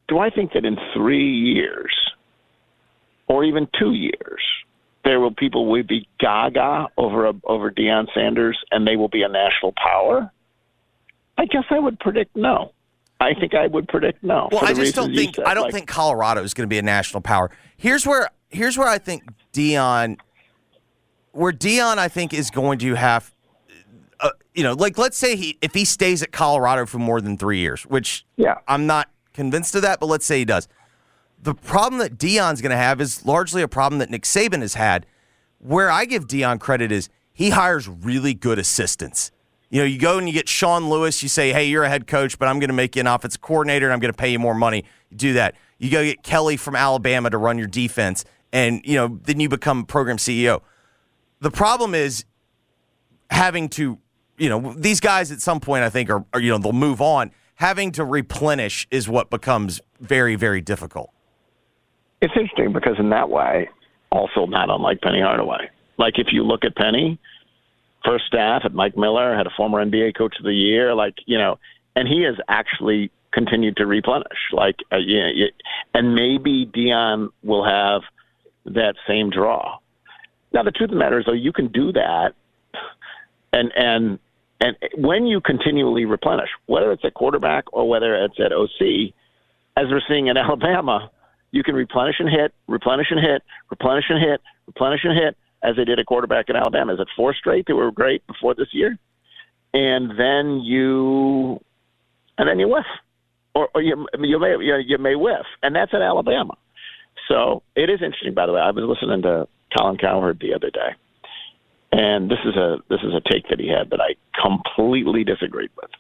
do 0.09 0.19
I 0.19 0.31
think 0.31 0.53
that 0.53 0.65
in 0.65 0.77
three 0.95 1.33
years 1.33 1.95
or 3.27 3.45
even 3.45 3.69
two 3.79 3.93
years, 3.93 4.43
there 5.05 5.21
will 5.21 5.35
people 5.35 5.67
will 5.67 5.83
be 5.83 6.09
gaga 6.19 6.89
over 6.97 7.27
a, 7.27 7.35
over 7.45 7.71
Deion 7.71 8.07
Sanders 8.15 8.59
and 8.71 8.87
they 8.87 8.97
will 8.97 9.09
be 9.09 9.23
a 9.23 9.29
national 9.29 9.73
power? 9.73 10.31
I 11.39 11.47
guess 11.47 11.65
I 11.71 11.79
would 11.79 11.99
predict 12.01 12.37
no. 12.37 12.73
I 13.21 13.35
think 13.35 13.55
I 13.55 13.67
would 13.67 13.89
predict 13.89 14.23
no. 14.23 14.49
Well, 14.53 14.65
I 14.65 14.75
just 14.75 14.95
don't 14.95 15.15
think 15.15 15.39
I 15.39 15.55
don't 15.55 15.65
like, 15.65 15.73
think 15.73 15.89
Colorado 15.89 16.43
is 16.43 16.55
going 16.55 16.69
to 16.69 16.71
be 16.73 16.79
a 16.79 16.83
national 16.83 17.23
power. 17.23 17.51
Here's 17.77 18.07
where 18.07 18.31
here's 18.51 18.77
where 18.77 18.89
I 18.89 18.99
think 18.99 19.25
Deion, 19.53 20.19
where 21.33 21.53
Deion 21.53 21.99
I 21.99 22.09
think 22.09 22.35
is 22.35 22.51
going 22.51 22.79
to 22.81 22.95
have, 22.95 23.33
uh, 24.21 24.31
you 24.55 24.63
know, 24.63 24.75
like 24.75 24.99
let's 24.99 25.17
say 25.17 25.37
he 25.37 25.57
if 25.63 25.73
he 25.73 25.87
stays 25.87 26.23
at 26.23 26.31
Colorado 26.31 26.85
for 26.85 26.99
more 26.99 27.21
than 27.21 27.39
three 27.39 27.59
years, 27.59 27.85
which 27.87 28.27
yeah, 28.37 28.59
I'm 28.69 28.87
not 28.87 29.09
convinced 29.37 29.75
of 29.77 29.83
that, 29.83 30.01
but 30.01 30.07
let's 30.07 30.27
say 30.27 30.39
he 30.41 30.45
does. 30.45 30.67
The 31.41 31.55
problem 31.55 32.01
that 32.01 32.19
Deion's 32.19 32.61
going 32.61 32.71
to 32.71 32.77
have 32.77 33.01
is 33.01 33.25
largely 33.25 33.63
a 33.63 33.69
problem 33.69 34.01
that 34.01 34.11
Nick 34.11 34.23
Saban 34.23 34.63
has 34.63 34.75
had. 34.75 35.07
Where 35.59 35.91
I 35.91 36.07
give 36.07 36.27
Dion 36.27 36.59
credit 36.59 36.91
is 36.91 37.09
he 37.33 37.51
hires 37.51 37.87
really 37.87 38.35
good 38.35 38.59
assistants. 38.59 39.31
You 39.69 39.81
know, 39.81 39.87
you 39.87 39.99
go 39.99 40.19
and 40.19 40.27
you 40.29 40.33
get 40.33 40.49
Sean 40.49 40.89
Lewis, 40.89 41.23
you 41.23 41.29
say, 41.29 41.53
hey, 41.53 41.67
you're 41.67 41.85
a 41.85 41.89
head 41.89 42.07
coach, 42.07 42.39
but 42.39 42.49
I'm 42.49 42.59
going 42.59 42.69
to 42.69 42.75
make 42.75 42.97
you 42.97 43.01
an 43.01 43.07
offensive 43.07 43.41
coordinator 43.41 43.87
and 43.87 43.93
I'm 43.93 44.01
going 44.01 44.13
to 44.13 44.17
pay 44.17 44.31
you 44.31 44.39
more 44.39 44.55
money. 44.55 44.85
You 45.11 45.17
do 45.17 45.33
that. 45.35 45.55
You 45.79 45.91
go 45.91 46.03
get 46.03 46.23
Kelly 46.23 46.57
from 46.57 46.77
Alabama 46.77 47.31
to 47.31 47.39
run 47.39 47.59
your 47.59 47.67
defense, 47.67 48.25
and, 48.53 48.81
you 48.85 48.95
know, 48.95 49.21
then 49.25 49.41
you 49.41 49.49
become 49.49 49.85
program 49.85 50.17
CEO. 50.17 50.63
The 51.41 51.51
problem 51.51 51.95
is 51.95 52.25
having 53.29 53.69
to, 53.71 53.99
you 54.39 54.49
know, 54.49 54.75
these 54.75 55.01
guys 55.01 55.31
at 55.31 55.41
some 55.41 55.61
point, 55.61 55.85
I 55.85 55.91
think, 55.91 56.09
are, 56.09 56.25
are 56.33 56.41
you 56.41 56.51
know, 56.51 56.59
they'll 56.59 56.73
move 56.73 57.03
on. 57.03 57.31
Having 57.57 57.93
to 57.93 58.05
replenish 58.05 58.87
is 58.91 59.09
what 59.09 59.31
becomes 59.31 59.81
very, 59.99 60.37
very 60.37 60.61
difficult. 60.61 61.11
It's 62.21 62.35
interesting 62.39 62.73
because 62.73 62.97
in 62.99 63.11
that 63.11 63.31
way, 63.31 63.69
also 64.11 64.47
not 64.47 64.71
unlike 64.71 65.01
Penny 65.01 65.21
Hardaway. 65.21 65.71
Like 65.99 66.19
if 66.19 66.29
you 66.33 66.45
look 66.45 66.65
at 66.65 66.77
Penny, 66.77 67.19
first 68.05 68.27
staff 68.27 68.63
at 68.65 68.75
Mike 68.75 68.97
Miller, 68.97 69.35
had 69.35 69.47
a 69.47 69.51
former 69.57 69.85
NBA 69.85 70.17
coach 70.17 70.37
of 70.39 70.45
the 70.45 70.55
year, 70.55 70.95
like, 70.95 71.15
you 71.25 71.39
know, 71.39 71.59
and 71.95 72.07
he 72.07 72.23
has 72.23 72.37
actually 72.47 73.11
continued 73.33 73.77
to 73.79 73.87
replenish. 73.87 74.39
Like, 74.53 74.77
uh, 74.93 74.99
yeah, 74.99 75.47
and 75.95 76.15
maybe 76.15 76.67
Deion 76.67 77.31
will 77.43 77.65
have 77.65 78.03
that 78.67 78.95
same 79.09 79.31
draw. 79.31 79.79
Now, 80.53 80.63
the 80.63 80.71
truth 80.71 80.91
of 80.91 80.95
the 80.95 80.99
matter 80.99 81.19
is, 81.19 81.27
though, 81.27 81.33
you 81.33 81.53
can 81.53 81.69
do 81.69 81.93
that, 81.93 82.35
and 83.53 83.73
and 83.75 84.19
and 84.61 84.77
when 84.97 85.27
you 85.27 85.41
continually 85.41 86.05
replenish, 86.05 86.49
whether 86.67 86.91
it's 86.93 87.05
at 87.05 87.15
quarterback 87.15 87.65
or 87.73 87.89
whether 87.89 88.15
it's 88.25 88.39
at 88.41 88.53
OC, 88.53 89.13
as 89.77 89.85
we're 89.91 90.01
seeing 90.09 90.29
in 90.29 90.37
Alabama, 90.37 91.11
you 91.51 91.63
can 91.63 91.75
replenish 91.75 92.17
and 92.19 92.29
hit, 92.29 92.53
replenish 92.67 93.09
and 93.11 93.21
hit, 93.21 93.43
replenish 93.71 94.05
and 94.09 94.23
hit, 94.23 94.41
replenish 94.67 95.01
and 95.05 95.17
hit, 95.17 95.37
as 95.63 95.77
they 95.77 95.85
did 95.85 95.99
at 95.99 96.07
quarterback 96.07 96.49
in 96.49 96.57
Alabama. 96.57 96.95
Is 96.95 97.01
it 97.01 97.09
four 97.17 97.35
straight 97.35 97.67
that 97.67 97.75
were 97.75 97.91
great 97.91 98.27
before 98.27 98.55
this 98.55 98.69
year? 98.73 98.99
And 99.75 100.19
then 100.19 100.61
you, 100.61 101.61
and 102.39 102.49
then 102.49 102.59
you 102.59 102.69
whiff, 102.69 102.85
or, 103.55 103.69
or 103.75 103.83
you 103.83 104.07
you 104.21 104.39
may 104.39 104.53
you, 104.61 104.77
you 104.87 104.99
may 104.99 105.15
whiff, 105.15 105.47
and 105.63 105.75
that's 105.75 105.93
at 105.95 106.03
Alabama. 106.03 106.55
So 107.29 107.63
it 107.75 107.91
is 107.91 108.01
interesting. 108.03 108.35
By 108.35 108.47
the 108.47 108.53
way, 108.53 108.61
I 108.61 108.71
was 108.71 108.85
listening 108.85 109.23
to 109.23 109.49
Colin 109.77 109.97
Cowherd 109.99 110.39
the 110.41 110.55
other 110.55 110.71
day, 110.71 110.95
and 111.97 112.31
this 112.31 112.39
is 112.45 112.55
a 112.57 112.77
this 112.91 113.01
is 113.03 113.15
a 113.15 113.23
take 113.33 113.49
that 113.49 113.59
he 113.59 113.69
had 113.69 113.91
that 113.91 114.01
I 114.01 114.15
completely 114.41 115.25
disagreed 115.25 115.71
with. 115.81 115.91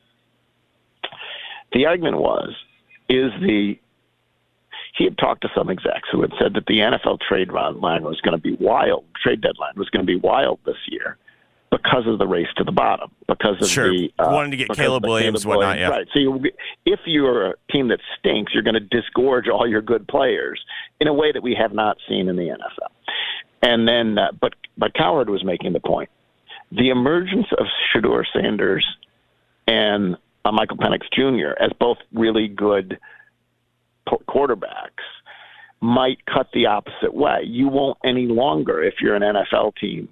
The 1.72 1.86
argument 1.86 2.18
was, 2.18 2.50
is 3.08 3.32
the 3.40 3.76
he 4.96 5.04
had 5.04 5.16
talked 5.16 5.42
to 5.42 5.48
some 5.54 5.70
execs 5.70 6.08
who 6.12 6.20
had 6.20 6.32
said 6.40 6.54
that 6.54 6.66
the 6.66 6.78
NFL 6.78 7.20
trade 7.26 7.50
line 7.50 8.02
was 8.02 8.20
going 8.20 8.36
to 8.36 8.42
be 8.42 8.56
wild, 8.62 9.04
trade 9.22 9.40
deadline 9.40 9.74
was 9.76 9.88
going 9.88 10.06
to 10.06 10.06
be 10.06 10.16
wild 10.16 10.58
this 10.66 10.76
year 10.88 11.16
because 11.70 12.06
of 12.06 12.18
the 12.18 12.26
race 12.26 12.46
to 12.56 12.64
the 12.64 12.72
bottom, 12.72 13.10
because 13.26 13.60
of 13.60 13.68
sure. 13.68 13.90
the 13.90 14.12
uh, 14.18 14.30
wanting 14.30 14.50
to 14.50 14.56
get 14.56 14.68
Caleb 14.70 15.04
Williams, 15.04 15.44
Caleb 15.44 15.58
whatnot. 15.58 15.78
Yeah, 15.78 15.88
right. 15.88 16.06
So 16.12 16.20
you, 16.20 16.44
if 16.84 17.00
you're 17.06 17.50
a 17.50 17.54
team 17.70 17.88
that 17.88 18.00
stinks, 18.18 18.52
you're 18.54 18.62
going 18.62 18.74
to 18.74 18.80
disgorge 18.80 19.48
all 19.48 19.66
your 19.66 19.82
good 19.82 20.06
players 20.08 20.62
in 21.00 21.08
a 21.08 21.14
way 21.14 21.32
that 21.32 21.42
we 21.42 21.54
have 21.58 21.72
not 21.72 21.96
seen 22.08 22.28
in 22.28 22.36
the 22.36 22.48
NFL. 22.48 22.90
And 23.62 23.88
then, 23.88 24.18
uh, 24.18 24.32
but 24.40 24.54
but 24.76 24.94
Cowherd 24.94 25.30
was 25.30 25.44
making 25.44 25.72
the 25.72 25.80
point: 25.80 26.10
the 26.70 26.90
emergence 26.90 27.46
of 27.58 27.66
Shedeur 27.92 28.24
Sanders 28.32 28.86
and 29.66 30.16
uh, 30.44 30.52
Michael 30.52 30.76
Penix 30.76 31.02
Jr. 31.12 31.60
as 31.60 31.72
both 31.78 31.98
really 32.12 32.48
good 32.48 32.98
quarterbacks 34.28 35.04
might 35.80 36.24
cut 36.26 36.48
the 36.54 36.66
opposite 36.66 37.14
way. 37.14 37.40
You 37.44 37.68
won't 37.68 37.98
any 38.04 38.26
longer, 38.26 38.82
if 38.82 38.94
you're 39.00 39.14
an 39.14 39.22
NFL 39.22 39.76
team, 39.76 40.08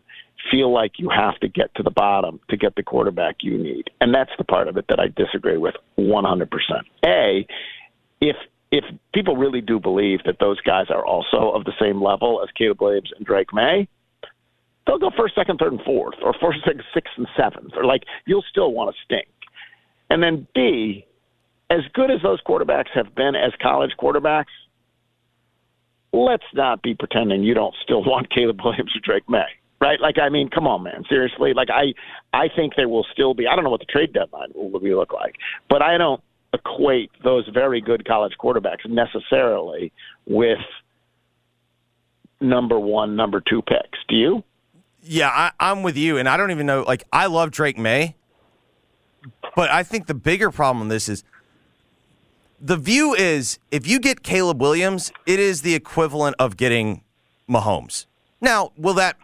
feel 0.50 0.72
like 0.72 0.92
you 0.98 1.08
have 1.08 1.38
to 1.40 1.48
get 1.48 1.74
to 1.76 1.82
the 1.82 1.90
bottom 1.90 2.40
to 2.50 2.56
get 2.56 2.74
the 2.76 2.82
quarterback 2.82 3.36
you 3.40 3.56
need. 3.56 3.90
And 4.00 4.14
that's 4.14 4.30
the 4.36 4.44
part 4.44 4.68
of 4.68 4.76
it 4.76 4.86
that 4.88 5.00
I 5.00 5.08
disagree 5.08 5.56
with 5.56 5.74
100%. 5.98 6.48
A, 7.04 7.46
if 8.20 8.36
if 8.74 8.84
people 9.14 9.36
really 9.36 9.60
do 9.60 9.78
believe 9.78 10.18
that 10.24 10.38
those 10.40 10.60
guys 10.62 10.86
are 10.90 11.06
also 11.06 11.52
of 11.54 11.64
the 11.64 11.72
same 11.80 12.02
level 12.02 12.40
as 12.42 12.48
Caleb 12.58 12.80
Williams 12.80 13.12
and 13.16 13.24
Drake 13.24 13.54
Maye, 13.54 13.86
they'll 14.84 14.98
go 14.98 15.12
first, 15.16 15.36
second, 15.36 15.58
third, 15.58 15.72
and 15.72 15.82
fourth, 15.82 16.16
or 16.24 16.34
first, 16.40 16.58
second, 16.64 16.82
sixth, 16.92 17.12
and 17.16 17.28
seventh, 17.36 17.72
or 17.76 17.84
like 17.84 18.02
you'll 18.26 18.44
still 18.50 18.72
want 18.72 18.92
to 18.92 19.00
stink. 19.04 19.28
And 20.10 20.20
then 20.20 20.48
B, 20.56 21.06
as 21.70 21.82
good 21.94 22.10
as 22.10 22.20
those 22.22 22.40
quarterbacks 22.42 22.90
have 22.94 23.14
been 23.14 23.36
as 23.36 23.52
college 23.62 23.92
quarterbacks, 23.96 24.52
let's 26.12 26.42
not 26.52 26.82
be 26.82 26.94
pretending 26.94 27.44
you 27.44 27.54
don't 27.54 27.74
still 27.80 28.02
want 28.04 28.28
Caleb 28.34 28.58
Williams 28.64 28.90
or 28.96 29.00
Drake 29.04 29.28
Maye. 29.28 29.54
Right? 29.80 30.00
Like, 30.00 30.18
I 30.18 30.30
mean, 30.30 30.48
come 30.48 30.66
on, 30.66 30.82
man. 30.82 31.04
Seriously. 31.08 31.52
Like, 31.54 31.68
I, 31.70 31.92
I 32.36 32.48
think 32.56 32.72
there 32.74 32.88
will 32.88 33.06
still 33.12 33.34
be. 33.34 33.46
I 33.46 33.54
don't 33.54 33.64
know 33.64 33.70
what 33.70 33.80
the 33.80 33.86
trade 33.86 34.14
deadline 34.14 34.48
will 34.54 34.80
be 34.80 34.94
look 34.94 35.12
like, 35.12 35.36
but 35.68 35.82
I 35.82 35.98
don't 35.98 36.22
equate 36.54 37.10
those 37.22 37.46
very 37.52 37.80
good 37.80 38.06
college 38.06 38.32
quarterbacks 38.40 38.88
necessarily 38.88 39.92
with 40.26 40.58
number 42.40 42.78
one, 42.78 43.16
number 43.16 43.42
two 43.48 43.62
picks. 43.62 43.98
Do 44.08 44.16
you? 44.16 44.44
Yeah, 45.02 45.28
I, 45.28 45.52
I'm 45.60 45.82
with 45.82 45.96
you, 45.96 46.16
and 46.16 46.28
I 46.28 46.36
don't 46.36 46.50
even 46.50 46.66
know. 46.66 46.82
Like, 46.82 47.04
I 47.12 47.26
love 47.26 47.50
Drake 47.50 47.76
Maye, 47.76 48.14
but 49.54 49.70
I 49.70 49.82
think 49.82 50.06
the 50.06 50.14
bigger 50.14 50.50
problem 50.50 50.82
in 50.82 50.88
this 50.88 51.08
is 51.08 51.24
the 52.60 52.76
view 52.76 53.14
is 53.14 53.58
if 53.70 53.86
you 53.86 53.98
get 53.98 54.22
Caleb 54.22 54.60
Williams, 54.60 55.12
it 55.26 55.38
is 55.38 55.62
the 55.62 55.74
equivalent 55.74 56.36
of 56.38 56.56
getting 56.56 57.02
Mahomes. 57.48 58.06
Now, 58.40 58.72
will 58.78 58.94
that 58.94 59.16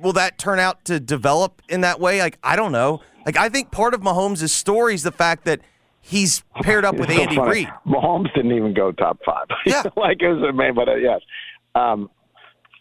will 0.00 0.12
that 0.14 0.36
turn 0.36 0.58
out 0.58 0.84
to 0.86 1.00
develop 1.00 1.62
in 1.68 1.80
that 1.82 2.00
way? 2.00 2.20
Like, 2.20 2.38
I 2.42 2.56
don't 2.56 2.72
know. 2.72 3.00
Like, 3.24 3.36
I 3.36 3.48
think 3.48 3.70
part 3.70 3.94
of 3.94 4.00
Mahomes' 4.00 4.48
story 4.50 4.94
is 4.94 5.04
the 5.04 5.12
fact 5.12 5.44
that 5.44 5.60
he's 6.02 6.42
paired 6.62 6.84
up 6.84 6.96
with 6.96 7.10
so 7.10 7.20
Andy. 7.22 7.40
Reid. 7.40 7.68
Mahomes 7.86 8.32
didn't 8.34 8.52
even 8.52 8.74
go 8.74 8.92
top 8.92 9.18
five. 9.24 9.46
Yeah. 9.66 9.84
like 9.96 10.20
it 10.20 10.28
was 10.28 10.42
amazing, 10.48 10.74
but 10.74 10.88
uh, 10.88 10.96
yes, 10.96 11.20
um, 11.74 12.10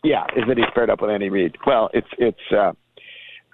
yeah, 0.03 0.25
is 0.35 0.43
that 0.47 0.57
he's 0.57 0.65
paired 0.73 0.89
up 0.89 1.01
with 1.01 1.11
Andy 1.11 1.29
Reid? 1.29 1.55
Well, 1.65 1.89
it's 1.93 2.07
it's 2.17 2.51
uh, 2.51 2.73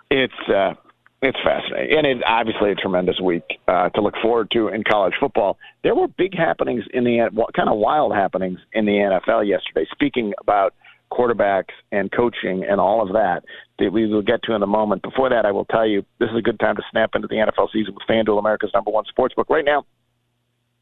it's 0.10 0.34
uh, 0.49 0.73
it's 1.21 1.38
fascinating, 1.43 1.97
and 1.97 2.08
it's 2.08 2.21
obviously 2.25 2.71
a 2.71 2.75
tremendous 2.75 3.19
week 3.19 3.43
uh, 3.67 3.89
to 3.89 4.01
look 4.01 4.15
forward 4.21 4.49
to 4.51 4.69
in 4.69 4.84
college 4.84 5.13
football. 5.19 5.58
There 5.84 5.95
were 5.95 6.08
big 6.08 6.36
happenings 6.36 6.84
in 6.93 7.03
the 7.03 7.30
kind 7.56 7.69
of 7.69 7.77
wild 7.77 8.13
happenings 8.13 8.60
in 8.73 8.86
the 8.86 8.93
NFL 8.93 9.47
yesterday. 9.47 9.86
Speaking 9.91 10.34
about 10.39 10.73
quarterbacks 11.12 11.73
and 11.91 12.12
coaching 12.12 12.65
and 12.69 12.80
all 12.80 13.01
of 13.01 13.13
that 13.13 13.43
that 13.80 13.92
we 13.92 14.08
will 14.08 14.22
get 14.22 14.42
to 14.44 14.54
in 14.54 14.63
a 14.63 14.68
moment. 14.68 15.02
Before 15.02 15.30
that, 15.30 15.46
I 15.46 15.52
will 15.52 15.66
tell 15.66 15.88
you 15.88 16.04
this 16.20 16.30
is 16.30 16.38
a 16.38 16.42
good 16.42 16.60
time 16.60 16.76
to 16.76 16.82
snap 16.92 17.12
into 17.16 17.28
the 17.28 17.36
NFL 17.36 17.72
season 17.72 17.94
with 17.94 18.04
FanDuel, 18.10 18.40
America's 18.40 18.72
number 18.74 18.92
one 18.92 19.06
sports 19.06 19.36
book. 19.36 19.50
Right 19.50 19.66
now, 19.66 19.86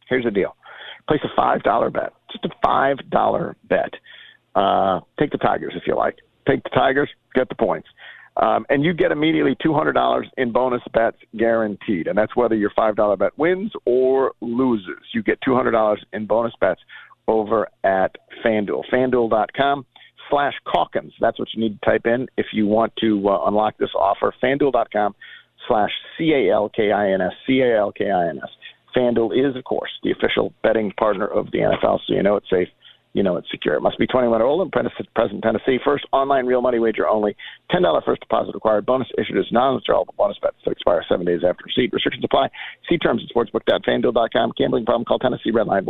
here's 0.09 0.23
the 0.25 0.31
deal: 0.31 0.55
place 1.07 1.21
a 1.23 1.29
five 1.35 1.63
dollar 1.63 1.89
bet, 1.89 2.13
just 2.31 2.45
a 2.45 2.49
five 2.63 2.97
dollar 3.09 3.55
bet. 3.67 3.93
Uh, 4.55 5.01
take 5.19 5.31
the 5.31 5.37
Tigers 5.37 5.73
if 5.75 5.83
you 5.85 5.95
like. 5.95 6.15
Take 6.47 6.63
the 6.63 6.69
Tigers, 6.69 7.09
get 7.33 7.49
the 7.49 7.55
points. 7.55 7.87
Um, 8.37 8.65
and 8.69 8.83
you 8.83 8.93
get 8.93 9.11
immediately 9.11 9.55
$200 9.65 10.23
in 10.37 10.51
bonus 10.51 10.81
bets 10.93 11.17
guaranteed. 11.37 12.07
And 12.07 12.17
that's 12.17 12.35
whether 12.35 12.55
your 12.55 12.71
$5 12.71 13.17
bet 13.17 13.37
wins 13.37 13.71
or 13.85 14.33
loses. 14.41 14.99
You 15.13 15.23
get 15.23 15.39
$200 15.47 15.97
in 16.11 16.25
bonus 16.25 16.53
bets 16.59 16.81
over 17.27 17.67
at 17.83 18.15
FanDuel. 18.43 18.83
FanDuel.com 18.91 19.85
slash 20.29 20.53
Calkins. 20.71 21.13
That's 21.19 21.39
what 21.39 21.49
you 21.53 21.61
need 21.61 21.79
to 21.79 21.85
type 21.85 22.05
in 22.05 22.27
if 22.37 22.47
you 22.53 22.67
want 22.67 22.93
to 23.01 23.29
uh, 23.29 23.47
unlock 23.47 23.77
this 23.77 23.89
offer. 23.97 24.33
FanDuel.com 24.43 25.15
slash 25.67 25.91
C-A-L-K-I-N-S. 26.17 27.31
C-A-L-K-I-N-S. 27.47 28.49
FanDuel 28.95 29.49
is, 29.49 29.55
of 29.55 29.63
course, 29.63 29.91
the 30.03 30.11
official 30.11 30.53
betting 30.63 30.91
partner 30.97 31.27
of 31.27 31.51
the 31.51 31.59
NFL, 31.59 31.99
so 32.07 32.13
you 32.13 32.23
know 32.23 32.37
it's 32.37 32.49
safe 32.49 32.69
you 33.15 33.23
know 33.23 33.37
it's 33.37 33.49
secure. 33.49 33.75
It 33.75 33.81
must 33.81 33.97
be 33.97 34.05
21 34.05 34.41
or 34.41 34.45
older 34.45 34.69
present 34.69 35.41
Tennessee. 35.41 35.79
First 35.83 36.05
online 36.11 36.45
real 36.45 36.61
money 36.61 36.79
wager 36.79 37.07
only. 37.07 37.35
$10 37.71 38.05
first 38.05 38.19
deposit 38.19 38.53
required. 38.53 38.85
Bonus 38.85 39.07
issued 39.17 39.37
as 39.37 39.45
non-withdrawable 39.51 40.15
bonus 40.17 40.37
bets 40.41 40.57
that 40.65 40.71
expire 40.71 41.01
seven 41.07 41.25
days 41.25 41.39
after 41.47 41.63
receipt. 41.63 41.93
Restrictions 41.93 42.25
apply. 42.25 42.49
See 42.89 42.97
terms 42.97 43.23
at 43.23 43.29
sportsbook.fanduel.com. 43.33 44.51
Gambling 44.57 44.83
problem? 44.85 45.05
Call 45.05 45.19
Tennessee 45.19 45.53
Redline 45.53 45.85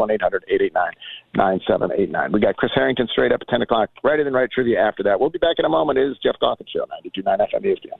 1-800-889-9789. 1.35 2.31
We 2.31 2.39
got 2.39 2.57
Chris 2.57 2.71
Harrington 2.75 3.07
straight 3.11 3.31
up 3.31 3.41
at 3.41 3.47
10 3.47 3.63
o'clock. 3.63 3.89
Right 4.03 4.19
in 4.19 4.27
and 4.27 4.35
right 4.35 4.49
trivia 4.51 4.79
after 4.79 5.01
that. 5.03 5.19
We'll 5.19 5.31
be 5.31 5.39
back 5.39 5.55
in 5.57 5.65
a 5.65 5.69
moment. 5.69 5.97
It 5.97 6.07
is 6.11 6.17
Geoff 6.21 6.35
Calkins 6.39 6.69
Show, 6.71 6.85
92.9 7.17 7.25
FM 7.25 7.65
ESPN. 7.65 7.99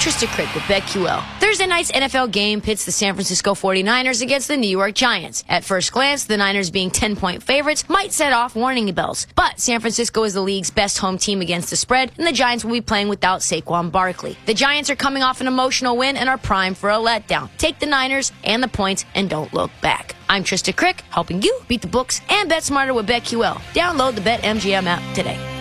Trista 0.00 0.26
Crick 0.28 0.54
with 0.54 0.64
BetQL. 0.64 1.22
Thursday 1.40 1.66
night's 1.66 1.92
NFL 1.92 2.32
game 2.32 2.62
pits 2.62 2.86
the 2.86 2.90
San 2.90 3.12
Francisco 3.12 3.52
49ers 3.52 4.22
against 4.22 4.48
the 4.48 4.56
New 4.56 4.66
York 4.66 4.94
Giants. 4.94 5.44
At 5.46 5.62
first 5.62 5.92
glance, 5.92 6.24
the 6.24 6.38
Niners 6.38 6.70
being 6.70 6.90
10 6.90 7.16
point 7.16 7.42
favorites 7.42 7.86
might 7.86 8.10
set 8.10 8.32
off 8.32 8.56
warning 8.56 8.90
bells. 8.94 9.26
But 9.36 9.60
San 9.60 9.78
Francisco 9.78 10.22
is 10.22 10.32
the 10.32 10.40
league's 10.40 10.70
best 10.70 10.96
home 10.96 11.18
team 11.18 11.42
against 11.42 11.68
the 11.68 11.76
spread, 11.76 12.12
and 12.16 12.26
the 12.26 12.32
Giants 12.32 12.64
will 12.64 12.72
be 12.72 12.80
playing 12.80 13.08
without 13.08 13.40
Saquon 13.40 13.92
Barkley. 13.92 14.38
The 14.46 14.54
Giants 14.54 14.88
are 14.88 14.96
coming 14.96 15.22
off 15.22 15.42
an 15.42 15.46
emotional 15.46 15.98
win 15.98 16.16
and 16.16 16.30
are 16.30 16.38
primed 16.38 16.78
for 16.78 16.88
a 16.88 16.94
letdown. 16.94 17.50
Take 17.58 17.78
the 17.78 17.84
Niners 17.84 18.32
and 18.42 18.62
the 18.62 18.68
points 18.68 19.04
and 19.14 19.28
don't 19.28 19.52
look 19.52 19.70
back. 19.82 20.16
I'm 20.30 20.44
Trista 20.44 20.74
Crick, 20.74 21.02
helping 21.10 21.42
you 21.42 21.60
beat 21.68 21.82
the 21.82 21.88
books 21.88 22.22
and 22.30 22.48
bet 22.48 22.64
smarter 22.64 22.94
with 22.94 23.06
BetQL. 23.06 23.56
Download 23.74 24.14
the 24.14 24.22
BetMGM 24.22 24.86
app 24.86 25.14
today. 25.14 25.59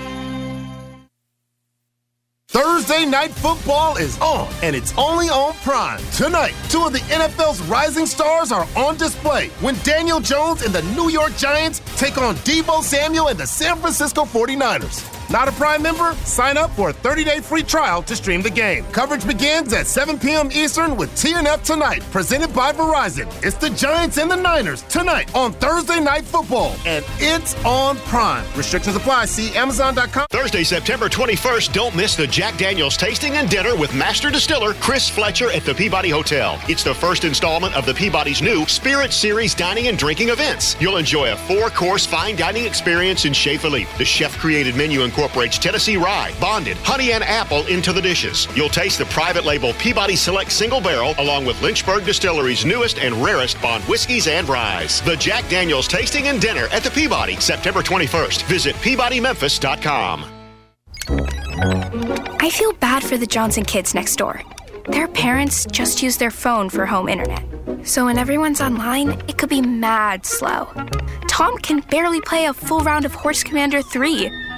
Thursday 2.51 3.05
night 3.05 3.29
football 3.29 3.97
is 3.97 4.17
on, 4.21 4.51
and 4.63 4.75
it's 4.75 4.91
only 4.97 5.29
on 5.29 5.53
Prime. 5.57 6.01
Tonight, 6.13 6.55
two 6.67 6.83
of 6.83 6.91
the 6.91 6.97
NFL's 7.13 7.61
rising 7.67 8.07
stars 8.07 8.51
are 8.51 8.67
on 8.75 8.97
display 8.97 9.49
when 9.59 9.75
Daniel 9.83 10.19
Jones 10.19 10.63
and 10.63 10.73
the 10.73 10.81
New 10.95 11.11
York 11.11 11.37
Giants 11.37 11.79
take 11.95 12.17
on 12.17 12.33
Deebo 12.37 12.81
Samuel 12.81 13.27
and 13.27 13.39
the 13.39 13.45
San 13.45 13.77
Francisco 13.77 14.25
49ers. 14.25 15.18
Not 15.31 15.47
a 15.47 15.51
Prime 15.51 15.83
member? 15.83 16.15
Sign 16.25 16.57
up 16.57 16.71
for 16.71 16.89
a 16.89 16.93
30-day 16.93 17.41
free 17.41 17.61
trial 17.61 18.01
to 18.03 18.15
stream 18.15 18.41
the 18.41 18.49
game. 18.49 18.83
Coverage 18.85 19.27
begins 19.27 19.73
at 19.73 19.85
7 19.85 20.17
p.m. 20.17 20.51
Eastern 20.51 20.97
with 20.97 21.11
TNF 21.11 21.63
Tonight, 21.63 22.01
presented 22.09 22.51
by 22.51 22.71
Verizon. 22.71 23.27
It's 23.45 23.55
the 23.57 23.69
Giants 23.69 24.17
and 24.17 24.31
the 24.31 24.35
Niners 24.35 24.81
tonight 24.83 25.33
on 25.35 25.53
Thursday 25.53 25.99
Night 25.99 26.23
Football, 26.23 26.75
and 26.87 27.05
it's 27.19 27.53
on 27.63 27.97
Prime. 27.97 28.43
Restrictions 28.55 28.95
apply. 28.95 29.25
See 29.25 29.55
Amazon.com. 29.55 30.25
Thursday, 30.31 30.63
September 30.63 31.09
21st, 31.09 31.73
don't 31.73 31.95
miss 31.95 32.15
the 32.15 32.25
Jack 32.25 32.57
Daniels 32.57 32.97
tasting 32.97 33.33
and 33.33 33.47
dinner 33.49 33.75
with 33.75 33.93
Master 33.93 34.31
Distiller 34.31 34.73
Chris 34.75 35.09
Fletcher 35.09 35.51
at 35.51 35.63
the 35.63 35.75
Peabody 35.75 36.09
Hotel. 36.09 36.59
It's 36.67 36.83
the 36.83 36.95
first 36.95 37.23
installment 37.23 37.75
of 37.75 37.85
the 37.85 37.93
Peabody's 37.93 38.41
new 38.41 38.65
Spirit 38.67 39.13
Series 39.13 39.53
dining 39.53 39.89
and 39.89 39.97
drinking 39.97 40.29
events. 40.29 40.75
You'll 40.81 40.97
enjoy 40.97 41.31
a 41.33 41.35
four-course 41.35 42.07
fine 42.07 42.35
dining 42.35 42.65
experience 42.65 43.25
in 43.25 43.33
Chez 43.33 43.57
Philippe. 43.57 43.89
The 43.99 44.05
chef-created 44.05 44.75
menu 44.75 45.03
incorporates 45.19 45.57
Tennessee 45.57 45.97
rye, 45.97 46.33
bonded, 46.39 46.77
honey, 46.77 47.11
and 47.11 47.25
apple 47.25 47.67
into 47.67 47.91
the 47.91 48.01
dishes. 48.01 48.47
You'll 48.55 48.69
taste 48.69 48.99
the 48.99 49.05
private 49.05 49.43
label 49.43 49.73
Peabody 49.73 50.15
Select 50.15 50.49
Single 50.49 50.79
Barrel 50.79 51.13
along 51.17 51.45
with 51.45 51.61
Lynchburg 51.61 52.05
Distillery's 52.05 52.63
newest 52.63 52.99
and 52.99 53.13
rarest 53.15 53.61
bond 53.61 53.83
whiskeys 53.83 54.27
and 54.27 54.47
ryes. 54.47 55.01
The 55.01 55.17
Jack 55.17 55.49
Daniels 55.49 55.89
tasting 55.89 56.29
and 56.29 56.39
dinner 56.39 56.67
at 56.71 56.83
the 56.83 56.89
Peabody, 56.89 57.35
September 57.35 57.81
21st. 57.81 58.43
Visit 58.43 58.75
PeabodyMemphis.com. 58.77 60.25
I 62.39 62.49
feel 62.49 62.71
bad 62.73 63.03
for 63.03 63.17
the 63.17 63.27
Johnson 63.27 63.65
kids 63.65 63.93
next 63.93 64.15
door. 64.15 64.41
Their 64.87 65.09
parents 65.09 65.65
just 65.65 66.01
use 66.01 66.15
their 66.15 66.31
phone 66.31 66.69
for 66.69 66.85
home 66.85 67.09
internet. 67.09 67.43
So 67.83 68.05
when 68.05 68.17
everyone's 68.17 68.61
online, 68.61 69.11
it 69.27 69.37
could 69.37 69.49
be 69.49 69.61
mad 69.61 70.25
slow. 70.25 70.69
Tom 71.27 71.57
can 71.57 71.81
barely 71.91 72.21
play 72.21 72.45
a 72.45 72.53
full 72.53 72.79
round 72.79 73.03
of 73.03 73.13
Horse 73.13 73.43
Commander 73.43 73.81
3. 73.81 74.48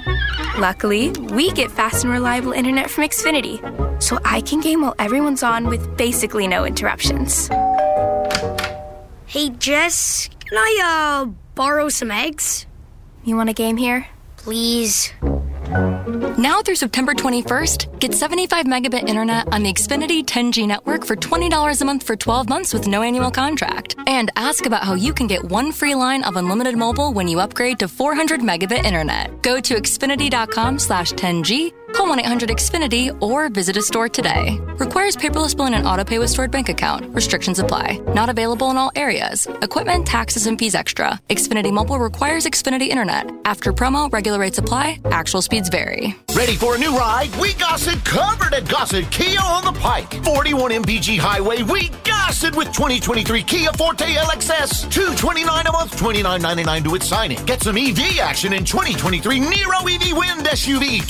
Luckily, 0.58 1.10
we 1.10 1.50
get 1.52 1.70
fast 1.70 2.04
and 2.04 2.12
reliable 2.12 2.52
internet 2.52 2.90
from 2.90 3.04
Xfinity. 3.04 3.60
so 4.02 4.18
I 4.24 4.40
can 4.40 4.60
game 4.60 4.82
while 4.82 4.96
everyone's 4.98 5.42
on 5.44 5.68
with 5.68 5.96
basically 5.96 6.48
no 6.48 6.64
interruptions. 6.64 7.48
Hey, 9.26 9.48
Jess, 9.50 10.28
can 10.44 10.58
I, 10.58 11.22
uh, 11.24 11.30
borrow 11.54 11.88
some 11.88 12.10
eggs? 12.10 12.66
You 13.24 13.36
want 13.36 13.48
a 13.48 13.54
game 13.54 13.76
here? 13.76 14.08
Please. 14.36 15.12
Now 15.72 16.60
through 16.62 16.76
September 16.76 17.14
21st, 17.14 17.98
get 17.98 18.14
75 18.14 18.66
megabit 18.66 19.08
internet 19.08 19.52
on 19.52 19.62
the 19.62 19.72
Xfinity 19.72 20.24
10G 20.24 20.66
network 20.66 21.06
for 21.06 21.16
$20 21.16 21.80
a 21.80 21.84
month 21.84 22.02
for 22.02 22.16
12 22.16 22.48
months 22.48 22.74
with 22.74 22.86
no 22.86 23.02
annual 23.02 23.30
contract. 23.30 23.96
And 24.06 24.30
ask 24.36 24.66
about 24.66 24.82
how 24.84 24.94
you 24.94 25.14
can 25.14 25.26
get 25.26 25.44
one 25.44 25.72
free 25.72 25.94
line 25.94 26.24
of 26.24 26.36
unlimited 26.36 26.76
mobile 26.76 27.12
when 27.12 27.28
you 27.28 27.40
upgrade 27.40 27.78
to 27.78 27.88
400 27.88 28.40
megabit 28.40 28.84
internet. 28.84 29.42
Go 29.42 29.60
to 29.60 29.74
xfinity.com 29.74 30.78
slash 30.78 31.12
10G, 31.12 31.72
call 31.92 32.08
1-800-XFINITY, 32.08 33.22
or 33.22 33.48
visit 33.48 33.76
a 33.76 33.82
store 33.82 34.08
today. 34.08 34.58
Requires 34.78 35.16
paperless 35.16 35.56
billing 35.56 35.74
and 35.74 35.84
autopay 35.84 36.18
with 36.18 36.30
stored 36.30 36.50
bank 36.50 36.68
account. 36.68 37.06
Restrictions 37.14 37.58
apply. 37.58 38.00
Not 38.14 38.28
available 38.28 38.70
in 38.70 38.76
all 38.76 38.90
areas. 38.96 39.46
Equipment, 39.62 40.06
taxes, 40.06 40.46
and 40.46 40.58
fees 40.58 40.74
extra. 40.74 41.20
Xfinity 41.28 41.72
Mobile 41.72 41.98
requires 41.98 42.46
Xfinity 42.46 42.88
Internet. 42.88 43.30
After 43.44 43.72
promo, 43.72 44.12
regular 44.12 44.38
rates 44.38 44.58
apply. 44.58 45.00
Actual 45.06 45.42
speeds 45.42 45.68
vary. 45.68 46.16
Ready 46.34 46.56
for 46.56 46.74
a 46.76 46.78
new 46.78 46.96
ride? 46.96 47.34
We 47.36 47.52
got 47.54 47.86
it 47.86 48.04
covered 48.04 48.54
at 48.54 48.68
Gossett 48.68 49.10
Kia 49.10 49.40
on 49.40 49.64
the 49.64 49.78
Pike. 49.78 50.12
41 50.24 50.70
MPG 50.70 51.18
Highway, 51.18 51.62
we 51.62 51.90
got 52.04 52.42
it 52.42 52.56
with 52.56 52.68
2023 52.72 53.42
Kia 53.42 53.72
Forte 53.74 54.06
LXS. 54.06 54.90
229 54.90 55.66
a 55.66 55.72
month, 55.72 55.96
29.99 56.00 56.84
to 56.84 56.94
its 56.94 57.06
signing. 57.06 57.44
Get 57.44 57.62
some 57.62 57.76
EV 57.76 58.18
action 58.20 58.52
in 58.52 58.64
2023 58.64 59.40
Niro 59.40 59.80
EV 59.82 60.16
Wind 60.16 60.46
SUV. 60.46 61.06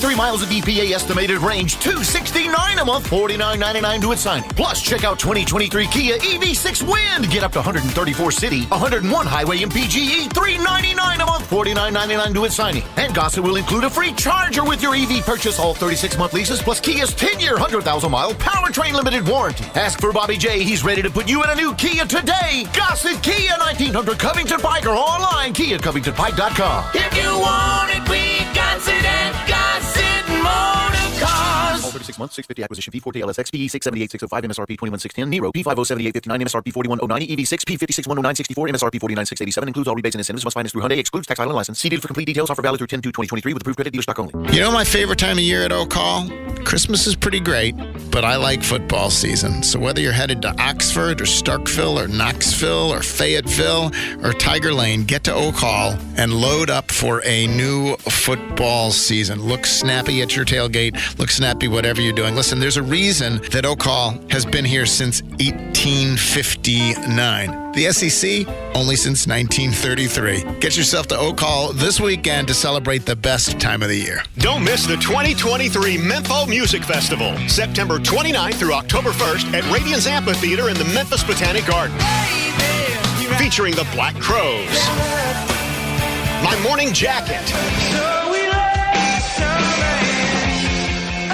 253 0.00 0.16
miles 0.16 0.42
of 0.42 0.48
EPA 0.48 0.92
estimated 0.92 1.38
range. 1.38 1.78
269 1.80 2.78
a 2.78 2.84
month, 2.84 3.10
49.99 3.10 4.00
to 4.00 4.12
its 4.12 4.22
signing. 4.22 4.48
Plus, 4.50 4.80
check 4.80 5.04
out 5.04 5.18
2023 5.18 5.86
Kia 5.88 6.16
EV6 6.16 6.82
Wind. 6.88 7.30
Get 7.30 7.42
up 7.42 7.52
to 7.52 7.58
134 7.58 8.32
city, 8.32 8.64
101 8.66 9.26
highway 9.26 9.58
MPGE. 9.58 10.32
399 10.32 11.20
a 11.20 11.26
month, 11.26 11.50
49.99 11.50 12.34
to 12.34 12.44
its 12.46 12.54
signing. 12.54 12.82
And 12.96 13.14
Gossett 13.14 13.44
will 13.44 13.56
include 13.56 13.84
a 13.84 13.90
free 13.90 14.12
charger 14.14 14.64
with 14.64 14.82
your 14.82 14.94
EV 14.94 15.22
purchase. 15.24 15.58
All 15.58 15.74
36 15.74 16.16
month 16.16 16.32
leases 16.32 16.62
plus 16.62 16.80
Kia's 16.80 17.12
10 17.14 17.38
year, 17.38 17.52
100,000 17.52 18.10
mile 18.10 18.32
powertrain 18.34 18.94
limited 18.94 19.28
warranty. 19.28 19.64
Ask 19.74 20.00
for 20.00 20.12
Bobby 20.12 20.38
J. 20.38 20.62
He's 20.62 20.82
ready 20.82 21.02
to 21.02 21.10
put 21.10 21.28
you 21.28 21.44
in 21.44 21.50
a 21.50 21.54
new 21.54 21.74
Kia 21.74 22.06
today. 22.06 22.64
Gossett 22.72 23.22
Kia 23.22 23.52
1900 23.58 24.18
Covington 24.18 24.60
Pike 24.60 24.86
or 24.86 24.96
online 24.96 25.52
KiaCovingtonPike.com. 25.52 26.84
If 26.94 27.16
you 27.22 27.38
want 27.38 27.90
it, 27.90 28.08
we 28.08 28.38
got 28.54 28.80
it 28.88 29.04
at 29.04 29.46
Gossett 29.46 29.70
Motor 29.80 29.89
Cars. 31.20 31.69
All 32.00 32.04
36 32.04 32.18
months, 32.18 32.34
650 32.36 32.62
acquisition 32.64 32.92
fee, 32.92 33.00
40 33.00 33.20
LSX, 33.20 33.52
PE 33.52 33.68
678,605, 33.68 34.44
MSRP 34.44 34.72
21610, 34.78 35.28
Niro, 35.28 35.52
P507859, 35.52 36.48
MSRP 36.48 36.72
41090, 36.72 37.36
EV6, 37.36 37.60
P5610964, 37.68 38.72
MSRP 38.72 38.96
49687, 38.96 39.68
includes 39.68 39.86
all 39.86 39.94
rebates 39.94 40.14
and 40.14 40.20
incentives, 40.20 40.44
must 40.44 40.54
finance 40.54 40.72
through 40.72 40.80
Hyundai, 40.80 40.96
excludes 40.96 41.26
tax 41.26 41.36
title 41.36 41.50
and 41.52 41.56
license. 41.56 41.78
See 41.78 41.90
for 41.90 42.08
complete 42.08 42.24
details, 42.24 42.48
offer 42.48 42.62
valid 42.62 42.78
through 42.78 42.86
10 42.86 43.02
2023 43.02 43.52
with 43.52 43.62
approved 43.62 43.76
credit 43.76 43.92
dealer 43.92 44.02
stock 44.02 44.18
only. 44.18 44.32
You 44.54 44.60
know 44.60 44.72
my 44.72 44.84
favorite 44.84 45.18
time 45.18 45.36
of 45.36 45.44
year 45.44 45.62
at 45.62 45.72
Oak 45.72 45.92
Hall? 45.92 46.26
Christmas 46.64 47.06
is 47.06 47.16
pretty 47.16 47.40
great, 47.40 47.74
but 48.10 48.24
I 48.24 48.36
like 48.36 48.62
football 48.62 49.10
season. 49.10 49.62
So 49.62 49.78
whether 49.78 50.00
you're 50.00 50.12
headed 50.12 50.40
to 50.42 50.54
Oxford 50.58 51.20
or 51.20 51.24
Starkville 51.24 52.02
or 52.02 52.08
Knoxville 52.08 52.92
or 52.92 53.02
Fayetteville 53.02 53.90
or 54.22 54.32
Tiger 54.32 54.72
Lane, 54.72 55.04
get 55.04 55.24
to 55.24 55.34
Oak 55.34 55.56
Hall 55.56 55.96
and 56.16 56.32
load 56.32 56.70
up 56.70 56.90
for 56.90 57.22
a 57.24 57.46
new 57.48 57.96
football 57.96 58.90
season. 58.90 59.42
Look 59.42 59.66
snappy 59.66 60.22
at 60.22 60.36
your 60.36 60.44
tailgate. 60.44 61.18
Look 61.18 61.30
snappy 61.30 61.68
whatever 61.68 61.89
you're 61.98 62.12
doing. 62.12 62.36
Listen, 62.36 62.60
there's 62.60 62.76
a 62.76 62.82
reason 62.82 63.40
that 63.52 63.64
Oak 63.64 63.82
Hall 63.82 64.14
has 64.30 64.44
been 64.44 64.64
here 64.64 64.86
since 64.86 65.22
1859. 65.22 67.72
The 67.72 67.90
SEC 67.92 68.46
only 68.76 68.94
since 68.96 69.26
1933. 69.26 70.58
Get 70.60 70.76
yourself 70.76 71.06
to 71.08 71.16
Oak 71.16 71.40
Hall 71.40 71.72
this 71.72 71.98
weekend 71.98 72.46
to 72.48 72.54
celebrate 72.54 73.06
the 73.06 73.16
best 73.16 73.58
time 73.58 73.82
of 73.82 73.88
the 73.88 73.96
year. 73.96 74.22
Don't 74.38 74.62
miss 74.62 74.86
the 74.86 74.96
2023 74.96 75.96
Mempho 75.96 76.46
Music 76.46 76.84
Festival, 76.84 77.34
September 77.48 77.98
29th 77.98 78.54
through 78.56 78.74
October 78.74 79.10
1st 79.10 79.54
at 79.54 79.64
Radians 79.64 80.06
Amphitheater 80.06 80.68
in 80.68 80.76
the 80.76 80.84
Memphis 80.84 81.24
Botanic 81.24 81.64
Garden. 81.66 81.96
Featuring 83.38 83.74
the 83.74 83.88
Black 83.92 84.14
Crowes, 84.16 84.68
My 86.44 86.56
Morning 86.62 86.92
Jacket, 86.92 87.50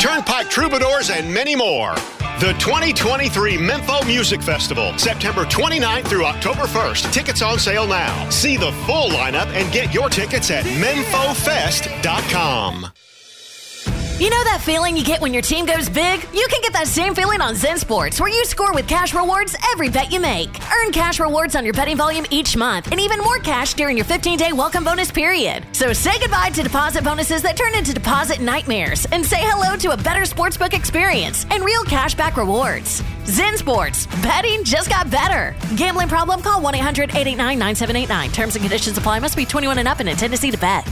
Turnpike 0.01 0.49
Troubadours, 0.51 1.11
and 1.11 1.33
many 1.33 1.55
more. 1.57 1.95
The 2.39 2.53
2023 2.59 3.57
Mempho 3.57 4.07
Music 4.07 4.43
Festival, 4.43 4.93
September 4.99 5.45
29th 5.45 6.07
through 6.07 6.27
October 6.27 6.65
1st. 6.65 7.11
Tickets 7.13 7.41
on 7.41 7.59
sale 7.59 7.87
now. 7.87 8.29
See 8.29 8.59
the 8.59 8.73
full 8.85 9.09
lineup 9.09 9.47
and 9.55 9.73
get 9.73 9.95
your 9.95 10.11
tickets 10.11 10.51
at 10.51 10.65
memphofest.com. 10.65 12.93
You 14.19 14.31
know 14.31 14.45
that 14.45 14.62
feeling 14.64 14.97
you 14.97 15.05
get 15.05 15.21
when 15.21 15.35
your 15.35 15.43
team 15.43 15.67
goes 15.67 15.91
big? 15.91 16.23
You 16.33 16.47
can 16.49 16.62
get 16.62 16.73
that 16.73 16.87
same 16.87 17.14
feeling 17.14 17.43
on 17.43 17.55
Zen 17.55 17.77
Sports, 17.77 18.19
where 18.19 18.31
you 18.31 18.47
score 18.47 18.73
with 18.73 18.89
cash 18.89 19.12
rewards 19.12 19.55
every 19.73 19.91
bet 19.91 20.11
you 20.11 20.21
make. 20.21 20.49
Earn 20.73 20.91
cash 20.91 21.21
rewards 21.21 21.55
on 21.55 21.67
your 21.67 21.75
betting 21.75 21.99
volume 21.99 22.25
each 22.31 22.57
month, 22.57 22.91
and 22.91 22.99
even 22.99 23.19
more 23.19 23.37
cash 23.41 23.75
during 23.75 23.95
your 23.95 24.07
15 24.07 24.39
day 24.39 24.55
welcome 24.55 24.85
bonus 24.85 25.12
period. 25.12 25.67
So 25.73 25.93
say 25.93 26.19
goodbye 26.19 26.49
to 26.55 26.62
deposit 26.62 27.05
bonuses 27.05 27.43
that 27.43 27.59
turn 27.59 27.75
into 27.75 27.93
deposit 27.93 28.41
nightmares, 28.41 29.05
and 29.12 29.23
say 29.25 29.41
hello 29.41 29.77
to 29.77 29.91
a 29.93 29.99
better 29.99 30.23
sportsbook 30.23 30.73
experience 30.73 31.45
and 31.51 31.62
real 31.62 31.85
cash 31.85 32.14
back 32.14 32.39
rewards. 32.39 33.03
Zen 33.27 33.59
Sports, 33.59 34.07
betting 34.23 34.64
just 34.64 34.89
got 34.89 35.11
better. 35.11 35.55
Gambling 35.77 36.09
problem? 36.09 36.41
Call 36.41 36.62
1 36.62 36.75
800 36.75 37.11
889 37.11 37.59
9789. 37.59 38.33
Terms 38.33 38.55
and 38.57 38.62
conditions 38.62 38.97
apply. 38.97 39.19
Must 39.19 39.37
be 39.37 39.45
21 39.45 39.77
and 39.77 39.87
up 39.87 40.01
in 40.01 40.09
a 40.09 40.14
Tennessee 40.14 40.51
to 40.51 40.57
bet. 40.57 40.89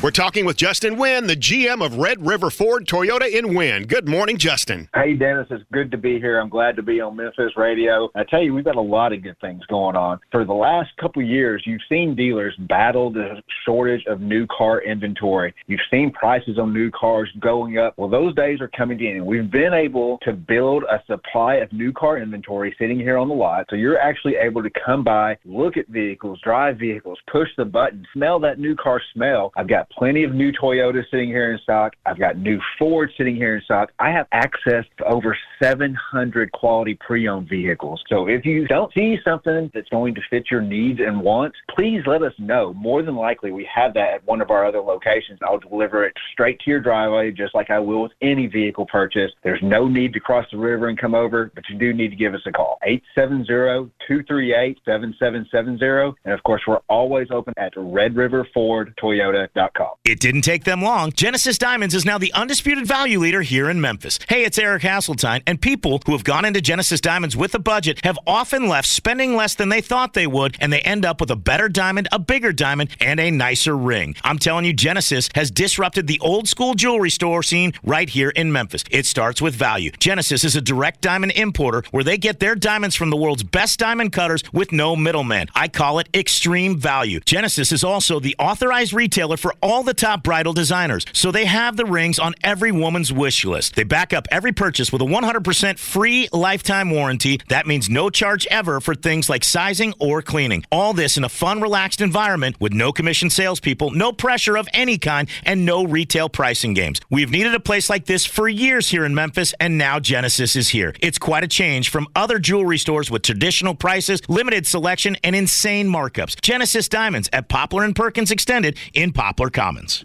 We're 0.00 0.12
talking 0.12 0.44
with 0.44 0.56
Justin 0.56 0.96
Wynn, 0.96 1.26
the 1.26 1.34
GM 1.34 1.84
of 1.84 1.96
Red 1.96 2.24
River 2.24 2.50
Ford 2.50 2.86
Toyota 2.86 3.28
in 3.28 3.52
Wynne. 3.52 3.82
Good 3.82 4.06
morning, 4.06 4.36
Justin. 4.38 4.88
Hey, 4.94 5.14
Dennis, 5.14 5.48
it's 5.50 5.64
good 5.72 5.90
to 5.90 5.98
be 5.98 6.20
here. 6.20 6.38
I'm 6.38 6.48
glad 6.48 6.76
to 6.76 6.84
be 6.84 7.00
on 7.00 7.16
Memphis 7.16 7.50
Radio. 7.56 8.08
I 8.14 8.22
tell 8.22 8.40
you, 8.40 8.54
we've 8.54 8.64
got 8.64 8.76
a 8.76 8.80
lot 8.80 9.12
of 9.12 9.24
good 9.24 9.36
things 9.40 9.66
going 9.66 9.96
on. 9.96 10.20
For 10.30 10.44
the 10.44 10.52
last 10.52 10.90
couple 11.00 11.20
years, 11.20 11.64
you've 11.66 11.80
seen 11.88 12.14
dealers 12.14 12.54
battle 12.68 13.10
the 13.10 13.42
shortage 13.64 14.04
of 14.06 14.20
new 14.20 14.46
car 14.46 14.80
inventory. 14.82 15.52
You've 15.66 15.80
seen 15.90 16.12
prices 16.12 16.60
on 16.60 16.72
new 16.72 16.92
cars 16.92 17.28
going 17.40 17.78
up. 17.78 17.94
Well, 17.96 18.08
those 18.08 18.36
days 18.36 18.60
are 18.60 18.68
coming 18.68 19.04
in. 19.04 19.26
We've 19.26 19.50
been 19.50 19.74
able 19.74 20.18
to 20.18 20.32
build 20.32 20.84
a 20.84 21.02
supply 21.08 21.56
of 21.56 21.72
new 21.72 21.92
car 21.92 22.18
inventory 22.18 22.72
sitting 22.78 23.00
here 23.00 23.18
on 23.18 23.26
the 23.26 23.34
lot. 23.34 23.66
So 23.68 23.74
you're 23.74 23.98
actually 23.98 24.36
able 24.36 24.62
to 24.62 24.70
come 24.70 25.02
by, 25.02 25.38
look 25.44 25.76
at 25.76 25.88
vehicles, 25.88 26.38
drive 26.44 26.78
vehicles, 26.78 27.18
push 27.28 27.48
the 27.56 27.64
button, 27.64 28.06
smell 28.12 28.38
that 28.38 28.60
new 28.60 28.76
car 28.76 29.02
smell. 29.12 29.52
I've 29.56 29.66
got 29.66 29.87
plenty 29.90 30.24
of 30.24 30.34
new 30.34 30.52
Toyotas 30.52 31.04
sitting 31.10 31.28
here 31.28 31.52
in 31.52 31.58
stock. 31.60 31.94
I've 32.06 32.18
got 32.18 32.38
new 32.38 32.58
Ford 32.78 33.10
sitting 33.16 33.36
here 33.36 33.56
in 33.56 33.62
stock. 33.62 33.90
I 33.98 34.10
have 34.10 34.26
access 34.32 34.84
to 34.98 35.04
over 35.04 35.36
700 35.62 36.52
quality 36.52 36.94
pre-owned 36.94 37.48
vehicles. 37.48 38.02
So 38.08 38.28
if 38.28 38.44
you 38.44 38.66
don't 38.66 38.92
see 38.94 39.18
something 39.24 39.70
that's 39.74 39.88
going 39.88 40.14
to 40.14 40.20
fit 40.30 40.50
your 40.50 40.60
needs 40.60 41.00
and 41.00 41.20
wants, 41.20 41.56
please 41.74 42.02
let 42.06 42.22
us 42.22 42.32
know. 42.38 42.72
More 42.74 43.02
than 43.02 43.16
likely, 43.16 43.50
we 43.50 43.68
have 43.72 43.94
that 43.94 44.14
at 44.14 44.24
one 44.26 44.40
of 44.40 44.50
our 44.50 44.66
other 44.66 44.80
locations. 44.80 45.38
I'll 45.42 45.58
deliver 45.58 46.04
it 46.04 46.12
straight 46.32 46.60
to 46.60 46.70
your 46.70 46.80
driveway, 46.80 47.32
just 47.32 47.54
like 47.54 47.70
I 47.70 47.78
will 47.78 48.02
with 48.02 48.12
any 48.22 48.46
vehicle 48.46 48.86
purchase. 48.86 49.30
There's 49.42 49.62
no 49.62 49.88
need 49.88 50.12
to 50.14 50.20
cross 50.20 50.46
the 50.50 50.58
river 50.58 50.88
and 50.88 50.98
come 50.98 51.14
over, 51.14 51.50
but 51.54 51.64
you 51.68 51.78
do 51.78 51.92
need 51.92 52.08
to 52.10 52.16
give 52.16 52.34
us 52.34 52.40
a 52.46 52.52
call. 52.52 52.78
870-238-7770. 53.16 56.14
And 56.24 56.34
of 56.34 56.42
course, 56.44 56.62
we're 56.66 56.80
always 56.88 57.28
open 57.30 57.54
at 57.56 57.74
redriverfordtoyota.com. 57.74 59.77
It 60.04 60.20
didn't 60.20 60.42
take 60.42 60.64
them 60.64 60.82
long. 60.82 61.12
Genesis 61.12 61.58
Diamonds 61.58 61.94
is 61.94 62.04
now 62.04 62.18
the 62.18 62.32
undisputed 62.32 62.86
value 62.86 63.18
leader 63.18 63.42
here 63.42 63.68
in 63.68 63.80
Memphis. 63.80 64.18
Hey, 64.28 64.44
it's 64.44 64.58
Eric 64.58 64.82
Hasseltine, 64.82 65.42
and 65.46 65.60
people 65.60 66.00
who 66.06 66.12
have 66.12 66.24
gone 66.24 66.44
into 66.44 66.60
Genesis 66.60 67.00
Diamonds 67.00 67.36
with 67.36 67.54
a 67.54 67.58
budget 67.58 68.00
have 68.04 68.18
often 68.26 68.68
left 68.68 68.88
spending 68.88 69.36
less 69.36 69.54
than 69.54 69.68
they 69.68 69.80
thought 69.80 70.14
they 70.14 70.26
would, 70.26 70.56
and 70.60 70.72
they 70.72 70.80
end 70.80 71.04
up 71.04 71.20
with 71.20 71.30
a 71.30 71.36
better 71.36 71.68
diamond, 71.68 72.08
a 72.10 72.18
bigger 72.18 72.52
diamond, 72.52 72.90
and 73.00 73.20
a 73.20 73.30
nicer 73.30 73.76
ring. 73.76 74.14
I'm 74.24 74.38
telling 74.38 74.64
you, 74.64 74.72
Genesis 74.72 75.28
has 75.34 75.50
disrupted 75.50 76.06
the 76.06 76.20
old 76.20 76.48
school 76.48 76.74
jewelry 76.74 77.10
store 77.10 77.42
scene 77.42 77.74
right 77.84 78.08
here 78.08 78.30
in 78.30 78.50
Memphis. 78.50 78.84
It 78.90 79.04
starts 79.06 79.42
with 79.42 79.54
value. 79.54 79.90
Genesis 79.98 80.42
is 80.42 80.56
a 80.56 80.62
direct 80.62 81.02
diamond 81.02 81.32
importer 81.32 81.82
where 81.90 82.04
they 82.04 82.16
get 82.16 82.40
their 82.40 82.54
diamonds 82.54 82.96
from 82.96 83.10
the 83.10 83.16
world's 83.16 83.42
best 83.42 83.78
diamond 83.78 84.12
cutters 84.12 84.42
with 84.52 84.72
no 84.72 84.96
middleman. 84.96 85.48
I 85.54 85.68
call 85.68 85.98
it 85.98 86.08
extreme 86.14 86.78
value. 86.78 87.20
Genesis 87.20 87.72
is 87.72 87.84
also 87.84 88.20
the 88.20 88.34
authorized 88.38 88.92
retailer 88.92 89.36
for 89.36 89.54
all 89.60 89.67
all 89.68 89.82
the 89.82 89.92
top 89.92 90.22
bridal 90.22 90.54
designers, 90.54 91.04
so 91.12 91.30
they 91.30 91.44
have 91.44 91.76
the 91.76 91.84
rings 91.84 92.18
on 92.18 92.34
every 92.42 92.72
woman's 92.72 93.12
wish 93.12 93.44
list. 93.44 93.76
They 93.76 93.84
back 93.84 94.14
up 94.14 94.26
every 94.30 94.50
purchase 94.50 94.90
with 94.90 95.02
a 95.02 95.04
100% 95.04 95.78
free 95.78 96.26
lifetime 96.32 96.90
warranty. 96.90 97.40
That 97.48 97.66
means 97.66 97.90
no 97.90 98.08
charge 98.08 98.46
ever 98.50 98.80
for 98.80 98.94
things 98.94 99.28
like 99.28 99.44
sizing 99.44 99.92
or 100.00 100.22
cleaning. 100.22 100.64
All 100.72 100.94
this 100.94 101.18
in 101.18 101.24
a 101.24 101.28
fun, 101.28 101.60
relaxed 101.60 102.00
environment 102.00 102.56
with 102.58 102.72
no 102.72 102.92
commission 102.92 103.28
salespeople, 103.28 103.90
no 103.90 104.10
pressure 104.10 104.56
of 104.56 104.66
any 104.72 104.96
kind, 104.96 105.28
and 105.44 105.66
no 105.66 105.84
retail 105.84 106.30
pricing 106.30 106.72
games. 106.72 106.98
We've 107.10 107.30
needed 107.30 107.54
a 107.54 107.60
place 107.60 107.90
like 107.90 108.06
this 108.06 108.24
for 108.24 108.48
years 108.48 108.88
here 108.88 109.04
in 109.04 109.14
Memphis, 109.14 109.54
and 109.60 109.76
now 109.76 110.00
Genesis 110.00 110.56
is 110.56 110.70
here. 110.70 110.94
It's 111.00 111.18
quite 111.18 111.44
a 111.44 111.48
change 111.48 111.90
from 111.90 112.08
other 112.16 112.38
jewelry 112.38 112.78
stores 112.78 113.10
with 113.10 113.20
traditional 113.20 113.74
prices, 113.74 114.22
limited 114.28 114.66
selection, 114.66 115.18
and 115.22 115.36
insane 115.36 115.88
markups. 115.88 116.40
Genesis 116.40 116.88
Diamonds 116.88 117.28
at 117.34 117.50
Poplar 117.50 117.84
and 117.84 117.94
Perkins 117.94 118.30
Extended 118.30 118.78
in 118.94 119.12
Poplar 119.12 119.50
Commons. 119.58 120.04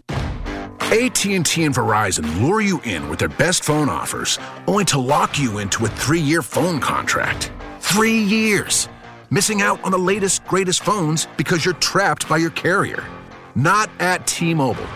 AT&T 0.80 1.30
and 1.30 1.72
Verizon 1.72 2.42
lure 2.42 2.60
you 2.60 2.80
in 2.80 3.08
with 3.08 3.20
their 3.20 3.28
best 3.28 3.62
phone 3.62 3.88
offers, 3.88 4.40
only 4.66 4.84
to 4.86 4.98
lock 4.98 5.38
you 5.38 5.58
into 5.58 5.86
a 5.86 5.88
three-year 5.88 6.42
phone 6.42 6.80
contract. 6.80 7.52
Three 7.78 8.18
years. 8.18 8.88
Missing 9.30 9.62
out 9.62 9.82
on 9.84 9.92
the 9.92 9.98
latest, 9.98 10.44
greatest 10.46 10.82
phones 10.82 11.28
because 11.36 11.64
you're 11.64 11.74
trapped 11.74 12.28
by 12.28 12.36
your 12.36 12.50
carrier. 12.50 13.04
Not 13.54 13.90
at 14.00 14.26
T-Mobile. 14.26 14.90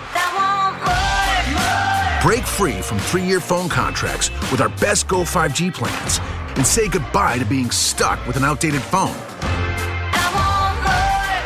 Break 2.21 2.45
free 2.45 2.83
from 2.83 2.99
three-year 2.99 3.39
phone 3.39 3.69
contracts 3.69 4.31
with 4.51 4.61
our 4.61 4.71
best 4.81 5.07
Go 5.07 5.19
5G 5.23 5.73
plans 5.73 6.19
and 6.57 6.67
say 6.67 6.89
goodbye 6.89 7.39
to 7.39 7.45
being 7.45 7.71
stuck 7.71 8.27
with 8.27 8.37
an 8.37 8.43
outdated 8.43 8.83
phone. 8.83 9.15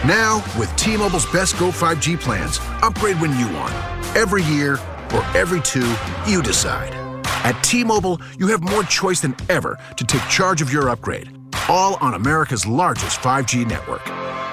Now, 0.05 0.42
with 0.59 0.74
T-Mobile's 0.74 1.26
best 1.26 1.57
Go 1.59 1.70
5G 1.70 2.18
plans, 2.18 2.59
upgrade 2.82 3.20
when 3.20 3.30
you 3.38 3.46
want. 3.57 3.72
Every 4.16 4.42
year 4.42 4.72
or 5.14 5.22
every 5.36 5.61
two, 5.61 5.94
you 6.26 6.42
decide. 6.42 6.92
At 7.44 7.53
T-Mobile, 7.62 8.20
you 8.36 8.48
have 8.48 8.62
more 8.62 8.82
choice 8.82 9.20
than 9.20 9.36
ever 9.48 9.78
to 9.96 10.05
take 10.05 10.22
charge 10.22 10.61
of 10.61 10.72
your 10.72 10.88
upgrade. 10.90 11.30
All 11.68 11.94
on 12.00 12.14
America's 12.14 12.66
largest 12.66 13.20
5G 13.20 13.64
network. 13.64 14.03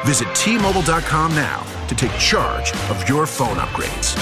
Visit 0.06 0.34
T-Mobile.com 0.36 1.34
now 1.34 1.66
to 1.88 1.96
take 1.96 2.16
charge 2.20 2.72
of 2.92 3.10
your 3.10 3.26
phone 3.26 3.58
upgrades. 3.58 4.14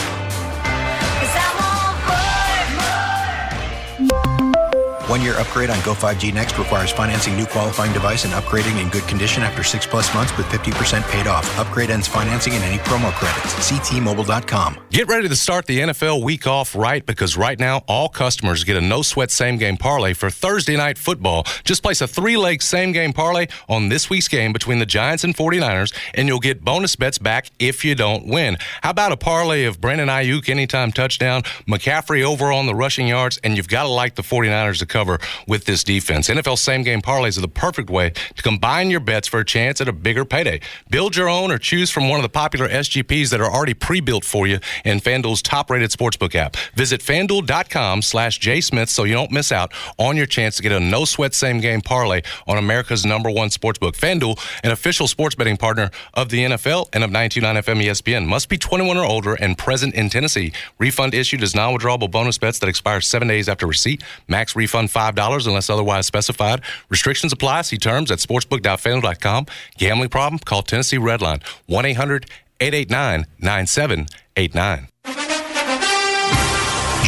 One 5.08 5.22
year 5.22 5.40
upgrade 5.40 5.70
on 5.70 5.80
Go 5.86 5.94
5G 5.94 6.34
Next 6.34 6.58
requires 6.58 6.92
financing 6.92 7.38
new 7.38 7.46
qualifying 7.46 7.94
device 7.94 8.26
and 8.26 8.34
upgrading 8.34 8.82
in 8.82 8.90
good 8.90 9.08
condition 9.08 9.42
after 9.42 9.64
six 9.64 9.88
plus 9.88 10.14
months 10.14 10.36
with 10.36 10.46
50% 10.48 11.02
paid 11.10 11.28
off. 11.28 11.58
Upgrade 11.58 11.90
ends 11.90 12.10
financing 12.10 12.52
and 12.56 12.64
any 12.66 12.78
promo 12.80 13.14
credits. 13.14 13.54
Ctmobile.com. 13.70 14.78
Get 14.90 15.08
ready 15.08 15.30
to 15.30 15.36
start 15.38 15.66
the 15.66 15.80
NFL 15.80 16.22
week 16.24 16.46
off 16.46 16.76
right 16.76 17.06
because 17.06 17.38
right 17.38 17.58
now 17.58 17.86
all 17.88 18.10
customers 18.10 18.66
get 18.66 18.76
a 18.76 18.82
no 18.82 19.02
sweat 19.02 19.32
same 19.32 19.56
game 19.56 19.78
parlay 19.78 20.14
for 20.14 20.30
Thursday 20.30 20.76
night 20.76 20.98
football. 20.98 21.46
Just 21.64 21.84
place 21.84 22.02
a 22.02 22.08
three 22.08 22.36
leg 22.36 22.62
same 22.62 22.92
game 22.92 23.14
parlay 23.14 23.48
on 23.70 23.88
this 23.88 24.10
week's 24.10 24.28
game 24.28 24.52
between 24.52 24.80
the 24.80 24.86
Giants 24.86 25.24
and 25.24 25.34
49ers, 25.34 25.94
and 26.16 26.28
you'll 26.28 26.42
get 26.42 26.66
bonus 26.66 26.98
bets 26.98 27.18
back 27.18 27.50
if 27.60 27.86
you 27.86 27.96
don't 27.96 28.28
win. 28.28 28.58
How 28.82 28.90
about 28.90 29.14
a 29.14 29.18
parlay 29.18 29.64
of 29.64 29.80
Brandon 29.80 30.10
Aiyuk 30.10 30.50
anytime 30.50 30.92
touchdown, 30.92 31.44
McCaffrey 31.66 32.24
over 32.26 32.52
on 32.52 32.66
the 32.66 32.76
rushing 32.76 33.08
yards, 33.08 33.40
and 33.42 33.56
you've 33.56 33.70
got 33.70 33.84
to 33.84 33.90
like 33.90 34.16
the 34.16 34.22
49ers 34.22 34.80
to 34.80 34.97
cover 34.98 35.20
with 35.48 35.66
this 35.66 35.84
defense. 35.84 36.28
NFL 36.28 36.58
same 36.58 36.82
game 36.82 37.04
parlays 37.04 37.38
are 37.38 37.42
the 37.42 37.48
perfect 37.48 37.92
way 37.92 38.10
to 38.36 38.42
combine 38.42 38.90
your 38.90 39.00
bets 39.00 39.28
for 39.28 39.40
a 39.40 39.46
chance 39.46 39.80
at 39.80 39.88
a 39.88 39.94
bigger 39.94 40.26
payday. 40.26 40.60
Build 40.90 41.16
your 41.16 41.30
own 41.30 41.52
or 41.52 41.60
choose 41.60 41.92
from 41.92 42.10
one 42.10 42.18
of 42.20 42.24
the 42.24 42.30
popular 42.30 42.68
SGPs 42.68 43.30
that 43.30 43.40
are 43.40 43.52
already 43.52 43.76
pre-built 43.76 44.26
for 44.26 44.48
you 44.48 44.58
in 44.84 45.00
FanDuel's 45.00 45.44
top-rated 45.44 45.92
sportsbook 45.92 46.34
app. 46.34 46.56
Visit 46.74 47.02
fanduel.com 47.02 48.02
slash 48.02 48.40
jsmith 48.40 48.90
so 48.90 49.04
you 49.04 49.14
don't 49.14 49.32
miss 49.32 49.52
out 49.52 49.72
on 50.00 50.18
your 50.18 50.26
chance 50.26 50.56
to 50.56 50.64
get 50.64 50.72
a 50.72 50.80
no-sweat 50.80 51.36
same 51.36 51.60
game 51.60 51.82
parlay 51.82 52.24
on 52.48 52.58
America's 52.58 53.06
number 53.06 53.30
one 53.30 53.50
sportsbook. 53.50 53.96
FanDuel, 53.96 54.40
an 54.64 54.72
official 54.72 55.08
sports 55.08 55.36
betting 55.36 55.58
partner 55.58 55.92
of 56.16 56.30
the 56.30 56.44
NFL 56.44 56.90
and 56.92 57.04
of 57.04 57.12
929 57.12 57.64
FM 57.64 57.86
ESPN. 57.86 58.26
Must 58.26 58.50
be 58.50 58.58
21 58.58 58.98
or 58.98 59.06
older 59.06 59.36
and 59.36 59.56
present 59.60 59.94
in 59.94 60.10
Tennessee. 60.10 60.54
Refund 60.80 61.14
issued 61.14 61.44
as 61.44 61.54
non-withdrawable 61.54 62.10
bonus 62.10 62.40
bets 62.40 62.58
that 62.58 62.68
expire 62.68 63.00
seven 63.00 63.28
days 63.28 63.48
after 63.48 63.68
receipt. 63.68 64.02
Max 64.28 64.56
refund 64.56 64.87
$5 64.88 65.48
unless 65.48 65.70
otherwise 65.70 66.06
specified. 66.06 66.62
Restrictions 66.90 67.34
apply. 67.34 67.64
See 67.64 67.78
terms 67.78 68.12
at 68.12 68.20
sportsbook.fanduel.com. 68.20 69.46
Gambling 69.78 70.10
problem? 70.10 70.40
Call 70.40 70.64
Tennessee 70.64 70.98
Redline 70.98 71.44
1 71.68 71.86
800 71.86 72.26
889 72.60 73.26
9789. 73.40 74.88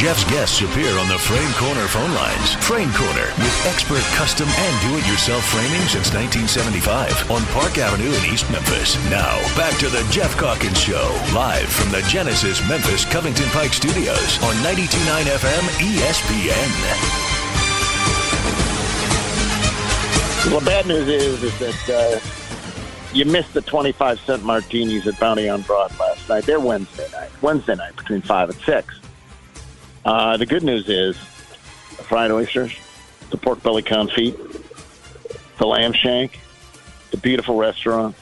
Geoff's 0.00 0.24
guests 0.30 0.62
appear 0.62 0.96
on 0.98 1.08
the 1.08 1.18
Frame 1.18 1.52
Corner 1.60 1.86
phone 1.86 2.14
lines. 2.14 2.54
Frame 2.54 2.90
Corner 2.94 3.26
with 3.36 3.66
expert 3.66 4.00
custom 4.16 4.48
and 4.48 4.80
do-it-yourself 4.80 5.44
framing 5.44 5.82
since 5.82 6.14
1975 6.14 7.30
on 7.30 7.44
Park 7.52 7.76
Avenue 7.76 8.08
in 8.08 8.32
East 8.32 8.50
Memphis. 8.50 8.96
Now, 9.10 9.36
back 9.58 9.78
to 9.78 9.90
the 9.90 10.02
Geoff 10.10 10.38
Calkins 10.38 10.80
Show, 10.80 11.04
live 11.34 11.68
from 11.68 11.90
the 11.92 12.00
Genesis 12.08 12.66
Memphis 12.66 13.04
Covington 13.04 13.50
Pike 13.50 13.74
Studios 13.74 14.42
on 14.42 14.54
92.9 14.64 15.36
FM 15.36 15.64
ESPN. 15.84 17.29
The 20.48 20.62
bad 20.64 20.86
news 20.86 21.06
is 21.06 21.42
is 21.42 21.58
that 21.58 21.90
uh, 21.90 23.12
you 23.12 23.24
missed 23.26 23.52
the 23.52 23.60
25 23.60 24.18
cent 24.20 24.44
martinis 24.44 25.06
at 25.06 25.18
Bounty 25.20 25.48
on 25.48 25.62
Broad 25.62 25.96
last 25.98 26.28
night. 26.28 26.44
They're 26.44 26.60
Wednesday 26.60 27.06
night. 27.12 27.30
Wednesday 27.42 27.74
night 27.74 27.94
between 27.96 28.22
5 28.22 28.50
and 28.50 28.58
6. 28.60 29.00
Uh, 30.04 30.36
the 30.38 30.46
good 30.46 30.62
news 30.62 30.88
is 30.88 31.16
the 31.96 32.04
fried 32.04 32.30
oysters, 32.30 32.72
the 33.30 33.36
pork 33.36 33.62
belly 33.62 33.82
confit, 33.82 34.34
the 35.58 35.66
lamb 35.66 35.92
shank, 35.92 36.40
the 37.10 37.18
beautiful 37.18 37.56
restaurant, 37.56 38.16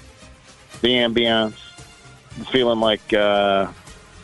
the 0.80 0.88
ambiance, 0.88 1.54
feeling 2.50 2.80
like 2.80 3.12
uh, 3.12 3.70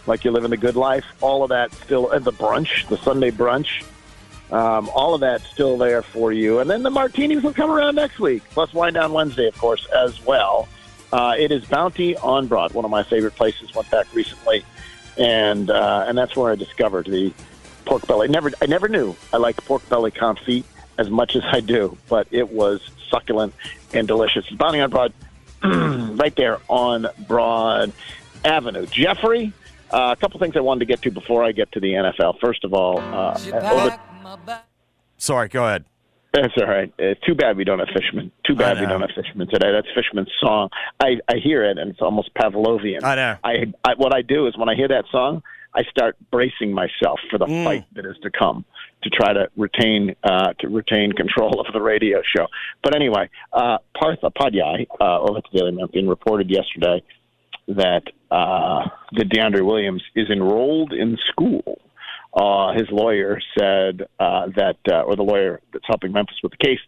like 0.06 0.24
you're 0.24 0.32
living 0.32 0.50
the 0.50 0.56
good 0.56 0.76
life. 0.76 1.04
All 1.20 1.44
of 1.44 1.50
that 1.50 1.72
still, 1.74 2.10
and 2.10 2.24
the 2.24 2.32
brunch, 2.32 2.88
the 2.88 2.98
Sunday 2.98 3.30
brunch, 3.30 3.84
um, 4.54 4.88
all 4.94 5.14
of 5.14 5.20
that's 5.20 5.44
still 5.48 5.76
there 5.76 6.00
for 6.00 6.32
you. 6.32 6.60
And 6.60 6.70
then 6.70 6.84
the 6.84 6.90
martinis 6.90 7.42
will 7.42 7.52
come 7.52 7.70
around 7.72 7.96
next 7.96 8.20
week, 8.20 8.44
plus 8.50 8.72
Wine 8.72 8.92
Down 8.92 9.12
Wednesday, 9.12 9.48
of 9.48 9.58
course, 9.58 9.84
as 9.86 10.24
well. 10.24 10.68
Uh, 11.12 11.34
it 11.36 11.50
is 11.50 11.64
Bounty 11.64 12.16
on 12.18 12.46
Broad, 12.46 12.72
one 12.72 12.84
of 12.84 12.90
my 12.90 13.02
favorite 13.02 13.34
places. 13.34 13.74
Went 13.74 13.90
back 13.90 14.06
recently, 14.14 14.64
and 15.18 15.70
uh, 15.70 16.04
and 16.06 16.16
that's 16.16 16.36
where 16.36 16.52
I 16.52 16.54
discovered 16.54 17.06
the 17.06 17.32
pork 17.84 18.06
belly. 18.06 18.28
Never, 18.28 18.52
I 18.62 18.66
never 18.66 18.88
knew 18.88 19.16
I 19.32 19.38
liked 19.38 19.64
pork 19.64 19.88
belly 19.88 20.12
confit 20.12 20.62
as 20.98 21.10
much 21.10 21.34
as 21.34 21.42
I 21.44 21.58
do, 21.58 21.98
but 22.08 22.28
it 22.30 22.50
was 22.50 22.80
succulent 23.10 23.54
and 23.92 24.06
delicious. 24.06 24.46
It's 24.46 24.56
Bounty 24.56 24.80
on 24.80 24.90
Broad, 24.90 25.12
right 25.64 26.34
there 26.36 26.58
on 26.68 27.08
Broad 27.26 27.92
Avenue. 28.44 28.86
Jeffrey, 28.86 29.52
uh, 29.90 30.14
a 30.16 30.20
couple 30.20 30.38
things 30.38 30.56
I 30.56 30.60
wanted 30.60 30.80
to 30.80 30.86
get 30.86 31.02
to 31.02 31.10
before 31.10 31.42
I 31.42 31.50
get 31.50 31.72
to 31.72 31.80
the 31.80 31.92
NFL. 31.94 32.38
First 32.38 32.62
of 32.62 32.72
all, 32.72 32.98
uh, 33.00 33.36
over- 33.52 33.98
Sorry, 35.16 35.48
go 35.48 35.66
ahead. 35.66 35.84
That's 36.32 36.52
all 36.60 36.66
right. 36.66 36.92
Uh, 36.98 37.14
too 37.24 37.36
bad 37.36 37.56
we 37.56 37.62
don't 37.62 37.78
have 37.78 37.88
Fishman. 37.94 38.32
Too 38.44 38.56
bad 38.56 38.80
we 38.80 38.86
don't 38.86 39.00
have 39.00 39.10
Fishman 39.14 39.46
today. 39.48 39.70
That's 39.70 39.86
Fishman's 39.94 40.30
song. 40.40 40.68
I, 40.98 41.18
I 41.28 41.36
hear 41.42 41.64
it, 41.64 41.78
and 41.78 41.88
it's 41.90 42.00
almost 42.02 42.34
Pavlovian. 42.34 43.04
I 43.04 43.14
know. 43.14 43.36
I, 43.44 43.72
I 43.84 43.94
what 43.96 44.12
I 44.12 44.22
do 44.22 44.48
is 44.48 44.58
when 44.58 44.68
I 44.68 44.74
hear 44.74 44.88
that 44.88 45.04
song, 45.12 45.42
I 45.72 45.82
start 45.84 46.16
bracing 46.32 46.72
myself 46.72 47.20
for 47.30 47.38
the 47.38 47.46
Mm. 47.46 47.64
fight 47.64 47.84
that 47.94 48.04
is 48.04 48.16
to 48.24 48.30
come 48.36 48.64
to 49.04 49.10
try 49.10 49.32
to 49.32 49.48
retain 49.56 50.16
uh, 50.24 50.54
to 50.58 50.68
retain 50.68 51.12
control 51.12 51.60
of 51.60 51.72
the 51.72 51.80
radio 51.80 52.20
show. 52.36 52.46
But 52.82 52.96
anyway, 52.96 53.28
uh, 53.52 53.78
Parth 53.96 54.18
Upadhyaya 54.22 54.86
uh, 55.00 55.20
over 55.20 55.38
at 55.38 55.44
the 55.52 55.58
Daily 55.60 55.70
Memphian 55.72 56.08
reported 56.08 56.50
yesterday 56.50 57.00
that 57.68 58.02
uh, 58.32 58.88
that 59.12 59.28
DeAndre 59.28 59.64
Williams 59.64 60.02
is 60.16 60.28
enrolled 60.30 60.92
in 60.92 61.16
school. 61.30 61.80
Uh, 62.34 62.72
his 62.72 62.88
lawyer 62.90 63.40
said 63.56 64.02
uh, 64.18 64.46
that, 64.56 64.76
uh, 64.90 65.02
or 65.02 65.14
the 65.14 65.22
lawyer 65.22 65.60
that's 65.72 65.84
helping 65.86 66.12
Memphis 66.12 66.36
with 66.42 66.52
the 66.52 66.64
case 66.64 66.80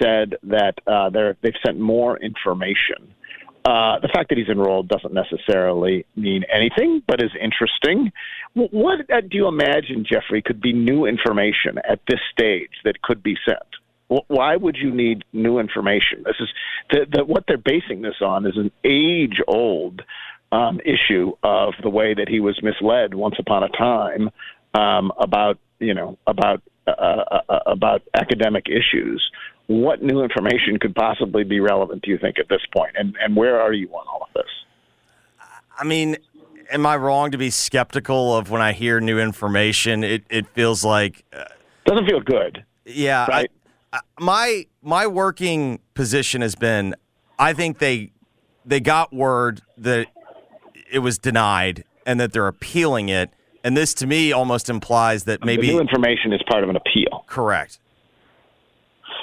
said 0.00 0.34
that 0.44 0.74
uh, 0.86 1.10
they've 1.10 1.52
sent 1.64 1.78
more 1.78 2.16
information. 2.18 3.14
Uh, 3.64 3.98
the 4.00 4.08
fact 4.08 4.28
that 4.28 4.36
he's 4.36 4.48
enrolled 4.48 4.88
doesn't 4.88 5.14
necessarily 5.14 6.04
mean 6.16 6.44
anything, 6.52 7.02
but 7.08 7.22
is 7.22 7.30
interesting. 7.40 8.12
What 8.52 9.00
uh, 9.10 9.22
do 9.22 9.36
you 9.36 9.48
imagine, 9.48 10.04
Jeffrey, 10.04 10.42
could 10.42 10.60
be 10.60 10.72
new 10.72 11.06
information 11.06 11.78
at 11.88 12.00
this 12.06 12.20
stage 12.30 12.70
that 12.84 13.00
could 13.02 13.22
be 13.22 13.36
sent? 13.46 13.58
Why 14.28 14.54
would 14.54 14.76
you 14.76 14.94
need 14.94 15.24
new 15.32 15.58
information? 15.58 16.24
This 16.24 16.36
is 16.38 16.48
the, 16.90 17.06
the, 17.10 17.24
what 17.24 17.44
they're 17.48 17.56
basing 17.56 18.02
this 18.02 18.16
on 18.20 18.46
is 18.46 18.56
an 18.56 18.70
age-old 18.84 20.02
um, 20.52 20.78
issue 20.84 21.32
of 21.42 21.72
the 21.82 21.88
way 21.88 22.12
that 22.12 22.28
he 22.28 22.40
was 22.40 22.60
misled 22.62 23.14
once 23.14 23.36
upon 23.38 23.62
a 23.62 23.68
time 23.70 24.28
um, 24.74 25.12
about 25.18 25.58
you 25.78 25.94
know 25.94 26.18
about 26.26 26.62
uh, 26.86 26.90
uh, 26.90 27.58
about 27.66 28.02
academic 28.14 28.66
issues. 28.68 29.22
What 29.66 30.02
new 30.02 30.22
information 30.22 30.78
could 30.78 30.94
possibly 30.94 31.42
be 31.44 31.60
relevant? 31.60 32.02
Do 32.02 32.10
you 32.10 32.18
think 32.18 32.38
at 32.38 32.48
this 32.48 32.60
point, 32.76 32.92
and 32.96 33.16
and 33.20 33.36
where 33.36 33.60
are 33.60 33.72
you 33.72 33.88
on 33.90 34.06
all 34.06 34.22
of 34.22 34.34
this? 34.34 34.50
I 35.76 35.84
mean, 35.84 36.16
am 36.70 36.86
I 36.86 36.96
wrong 36.96 37.30
to 37.30 37.38
be 37.38 37.50
skeptical 37.50 38.36
of 38.36 38.50
when 38.50 38.60
I 38.60 38.72
hear 38.72 39.00
new 39.00 39.18
information? 39.18 40.04
It 40.04 40.24
it 40.28 40.46
feels 40.48 40.84
like 40.84 41.24
uh, 41.32 41.44
doesn't 41.86 42.06
feel 42.06 42.20
good. 42.20 42.64
Yeah, 42.84 43.26
Right. 43.26 43.50
I, 43.92 43.98
I, 43.98 44.00
my 44.20 44.66
my 44.82 45.06
working 45.06 45.80
position 45.94 46.42
has 46.42 46.54
been, 46.54 46.94
I 47.38 47.52
think 47.52 47.78
they 47.78 48.12
they 48.64 48.80
got 48.80 49.12
word 49.12 49.62
that 49.78 50.08
it 50.90 50.98
was 51.00 51.18
denied 51.18 51.84
and 52.06 52.20
that 52.20 52.32
they're 52.32 52.48
appealing 52.48 53.08
it, 53.08 53.30
and 53.64 53.76
this 53.76 53.94
to 53.94 54.06
me 54.06 54.30
almost 54.32 54.68
implies 54.70 55.24
that 55.24 55.44
maybe 55.44 55.66
the 55.66 55.72
new 55.72 55.80
information 55.80 56.32
is 56.32 56.40
part 56.48 56.62
of 56.62 56.70
an 56.70 56.76
appeal. 56.76 57.24
correct. 57.26 57.78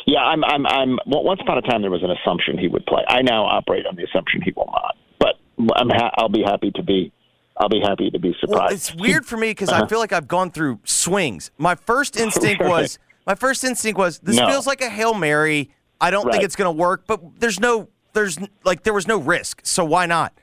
Yeah, 0.08 0.20
I'm. 0.20 0.44
I'm. 0.44 0.66
I'm. 0.66 1.00
Well, 1.06 1.24
once 1.24 1.40
upon 1.42 1.58
a 1.58 1.62
time, 1.62 1.82
there 1.82 1.92
was 1.92 2.02
an 2.04 2.10
assumption 2.12 2.58
he 2.58 2.68
would 2.68 2.86
play. 2.88 3.04
I 3.08 3.22
now 3.22 3.46
operate 3.46 3.86
on 3.86 3.96
the 3.96 4.04
assumption 4.04 4.42
he 4.42 4.52
will 4.56 4.70
not. 4.72 4.96
But 5.20 5.36
I'm. 5.76 5.90
Ha- 5.90 6.12
I'll 6.18 6.30
be 6.30 6.42
happy 6.44 6.72
to 6.72 6.84
be. 6.84 7.12
I'll 7.58 7.70
be 7.70 7.82
happy 7.82 8.10
to 8.10 8.18
be 8.20 8.34
surprised. 8.40 8.60
Well, 8.60 8.74
it's 8.74 8.96
weird 8.96 9.26
for 9.26 9.38
me 9.38 9.52
because 9.52 9.70
I 9.70 9.78
Uh-huh. 9.80 9.88
feel 9.88 10.00
like 10.00 10.12
I've 10.14 10.28
gone 10.28 10.50
through 10.50 10.80
swings. 10.86 11.52
My 11.58 11.76
first 11.76 12.18
instinct 12.20 12.62
Right. 12.62 12.70
was 12.70 12.98
my 13.28 13.36
first 13.36 13.64
instinct 13.64 14.00
was 14.00 14.18
this 14.20 14.38
No. 14.38 14.48
feels 14.48 14.66
like 14.66 14.82
a 14.82 14.90
hail 14.90 15.14
mary. 15.14 15.70
I 16.00 16.10
don't 16.10 16.32
think 16.32 16.44
it's 16.44 16.56
going 16.56 16.74
to 16.76 16.82
work, 16.82 17.04
but 17.06 17.20
there's 17.40 17.60
no 17.60 17.88
there's 18.14 18.40
like 18.64 18.84
there 18.84 18.94
was 18.94 19.08
no 19.08 19.18
risk, 19.18 19.62
so 19.64 19.86
why 19.86 20.08
not? 20.08 20.34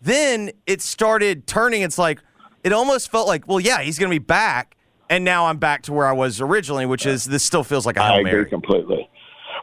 Then 0.00 0.52
it 0.66 0.80
started 0.80 1.46
turning. 1.48 1.82
It's 1.82 1.98
like 1.98 2.20
it 2.68 2.74
almost 2.74 3.10
felt 3.10 3.26
like, 3.26 3.48
well, 3.48 3.58
yeah, 3.58 3.80
he's 3.80 3.98
going 3.98 4.10
to 4.10 4.14
be 4.14 4.22
back, 4.22 4.76
and 5.08 5.24
now 5.24 5.46
I'm 5.46 5.56
back 5.56 5.84
to 5.84 5.92
where 5.94 6.06
I 6.06 6.12
was 6.12 6.38
originally, 6.38 6.84
which 6.84 7.06
is 7.06 7.24
this 7.24 7.42
still 7.42 7.64
feels 7.64 7.86
like 7.86 7.96
a 7.96 8.02
I 8.02 8.08
hail 8.08 8.18
agree 8.20 8.32
mary. 8.32 8.44
completely. 8.50 9.08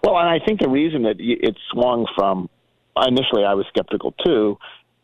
Well, 0.01 0.17
and 0.17 0.27
I 0.27 0.43
think 0.43 0.59
the 0.59 0.69
reason 0.69 1.03
that 1.03 1.17
it 1.19 1.55
swung 1.71 2.07
from 2.15 2.49
initially, 2.97 3.43
I 3.43 3.53
was 3.53 3.67
skeptical 3.69 4.11
too. 4.25 4.57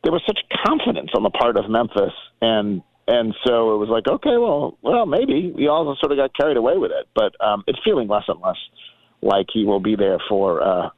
There 0.03 0.11
was 0.11 0.23
such 0.25 0.39
confidence 0.65 1.11
on 1.15 1.21
the 1.21 1.29
part 1.29 1.57
of 1.57 1.69
Memphis, 1.69 2.13
and 2.41 2.81
and 3.07 3.35
so 3.45 3.75
it 3.75 3.77
was 3.77 3.89
like, 3.89 4.07
okay, 4.07 4.37
well, 4.37 4.77
well, 4.81 5.05
maybe 5.05 5.51
we 5.55 5.67
all 5.67 5.95
sort 5.99 6.11
of 6.11 6.17
got 6.17 6.35
carried 6.35 6.57
away 6.57 6.77
with 6.77 6.89
it, 6.91 7.07
but 7.13 7.35
um, 7.45 7.63
it's 7.67 7.79
feeling 7.83 8.07
less 8.07 8.23
and 8.27 8.41
less 8.41 8.57
like 9.21 9.45
he 9.53 9.63
will 9.63 9.79
be 9.79 9.95
there 9.95 10.17
for 10.27 10.63
uh, 10.63 10.89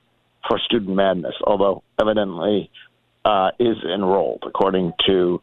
for 0.47 0.57
student 0.59 0.95
madness. 0.95 1.35
Although 1.43 1.83
evidently 1.99 2.71
uh, 3.25 3.49
is 3.59 3.77
enrolled, 3.83 4.43
according 4.47 4.93
to 5.07 5.41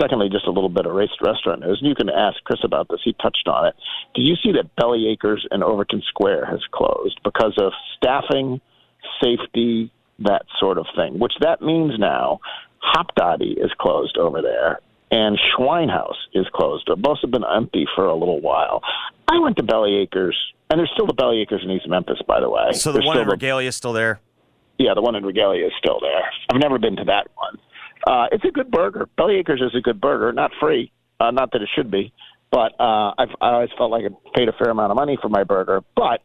Secondly, 0.00 0.28
just 0.30 0.46
a 0.46 0.50
little 0.50 0.68
bit 0.68 0.86
of 0.86 0.94
race 0.94 1.10
restaurant 1.20 1.60
news. 1.60 1.78
And 1.80 1.88
you 1.88 1.94
can 1.94 2.08
ask 2.08 2.42
Chris 2.44 2.60
about 2.64 2.88
this. 2.88 3.00
He 3.04 3.12
touched 3.14 3.48
on 3.48 3.66
it. 3.66 3.74
Did 4.14 4.22
you 4.22 4.36
see 4.42 4.52
that 4.52 4.74
Belly 4.76 5.08
Acres 5.08 5.46
in 5.50 5.62
Overton 5.62 6.02
Square 6.08 6.46
has 6.46 6.60
closed 6.72 7.20
because 7.24 7.54
of 7.58 7.72
staffing, 7.96 8.60
safety, 9.22 9.90
that 10.20 10.42
sort 10.58 10.78
of 10.78 10.86
thing? 10.96 11.18
Which 11.18 11.34
that 11.40 11.60
means 11.62 11.98
now 11.98 12.40
Hopdoddy 12.82 13.52
is 13.62 13.70
closed 13.78 14.16
over 14.18 14.42
there 14.42 14.80
and 15.10 15.38
Schweinhaus 15.56 16.14
is 16.32 16.46
closed. 16.52 16.90
Both 16.98 17.18
have 17.22 17.30
been 17.30 17.44
empty 17.44 17.86
for 17.94 18.06
a 18.06 18.14
little 18.14 18.40
while. 18.40 18.82
I 19.28 19.38
went 19.38 19.56
to 19.58 19.62
Belly 19.62 19.96
Acres, 19.96 20.36
and 20.70 20.78
there's 20.78 20.90
still 20.94 21.06
the 21.06 21.14
Belly 21.14 21.40
Acres 21.40 21.62
in 21.62 21.70
East 21.70 21.88
Memphis, 21.88 22.18
by 22.26 22.40
the 22.40 22.50
way. 22.50 22.72
So 22.72 22.90
the 22.90 22.98
There's 22.98 23.06
one 23.06 23.18
in 23.18 23.28
Regalia 23.28 23.68
is 23.68 23.76
still 23.76 23.92
there. 23.92 24.20
yeah, 24.78 24.92
the 24.94 25.02
one 25.02 25.14
in 25.14 25.24
Regalia 25.24 25.66
is 25.66 25.72
still 25.78 26.00
there. 26.00 26.24
I've 26.50 26.60
never 26.60 26.78
been 26.78 26.96
to 26.96 27.04
that 27.04 27.28
one. 27.36 27.58
Uh, 28.06 28.26
it's 28.32 28.44
a 28.44 28.50
good 28.50 28.70
burger. 28.70 29.08
Belly 29.16 29.36
Acres 29.36 29.60
is 29.60 29.74
a 29.74 29.80
good 29.80 30.00
burger, 30.00 30.32
not 30.32 30.50
free, 30.60 30.92
uh, 31.20 31.30
not 31.30 31.52
that 31.52 31.62
it 31.62 31.68
should 31.74 31.90
be, 31.90 32.12
but 32.50 32.72
uh, 32.78 33.14
I've 33.16 33.30
I 33.40 33.50
always 33.52 33.70
felt 33.78 33.90
like 33.90 34.04
I 34.04 34.08
paid 34.38 34.48
a 34.48 34.52
fair 34.52 34.70
amount 34.70 34.90
of 34.90 34.96
money 34.96 35.18
for 35.20 35.28
my 35.28 35.44
burger. 35.44 35.82
But 35.96 36.22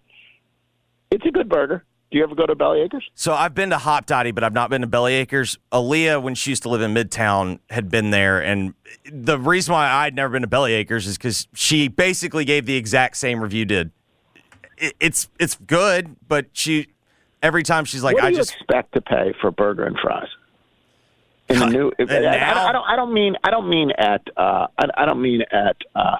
it's 1.11 1.25
a 1.25 1.31
good 1.31 1.49
burger. 1.49 1.85
Do 2.11 2.17
you 2.17 2.23
ever 2.23 2.33
go 2.33 2.47
to 2.47 2.55
Belly 2.55 2.81
Acres? 2.81 3.07
So 3.13 3.33
I've 3.33 3.53
been 3.53 3.69
to 3.69 3.77
Hopdoddy, 3.77 4.33
but 4.33 4.43
I've 4.43 4.53
not 4.53 4.71
been 4.71 4.81
to 4.81 4.87
Belly 4.87 5.13
Acres. 5.13 5.59
Aaliyah, 5.71 6.21
when 6.21 6.33
she 6.33 6.49
used 6.49 6.63
to 6.63 6.69
live 6.69 6.81
in 6.81 6.91
Midtown, 6.93 7.59
had 7.69 7.89
been 7.89 8.09
there, 8.09 8.41
and 8.41 8.73
the 9.11 9.37
reason 9.37 9.73
why 9.73 9.87
I'd 9.87 10.15
never 10.15 10.33
been 10.33 10.41
to 10.41 10.47
Belly 10.47 10.73
Acres 10.73 11.05
is 11.05 11.17
because 11.17 11.47
she 11.53 11.87
basically 11.87 12.45
gave 12.45 12.65
the 12.65 12.75
exact 12.75 13.17
same 13.17 13.41
review 13.41 13.63
did. 13.63 13.91
It, 14.77 14.95
it's 14.99 15.29
it's 15.39 15.55
good, 15.55 16.15
but 16.27 16.47
she 16.53 16.87
every 17.43 17.63
time 17.63 17.85
she's 17.85 18.03
like, 18.03 18.19
I 18.19 18.33
just 18.33 18.53
expect 18.53 18.93
to 18.95 19.01
pay 19.01 19.33
for 19.39 19.51
burger 19.51 19.85
and 19.85 19.97
fries? 19.99 20.29
In 21.49 21.59
the 21.59 21.65
new, 21.65 21.91
I, 21.99 22.03
I, 22.03 22.19
now? 22.19 22.67
I 22.67 22.71
don't. 22.71 22.85
I 22.87 22.95
don't 22.95 23.13
mean. 23.13 23.35
I 23.43 23.49
don't 23.49 23.69
mean 23.69 23.91
at. 23.97 24.21
Uh, 24.37 24.67
I, 24.77 24.85
I 24.97 25.05
don't 25.05 25.21
mean 25.21 25.41
at. 25.51 25.77
Uh, 25.95 26.17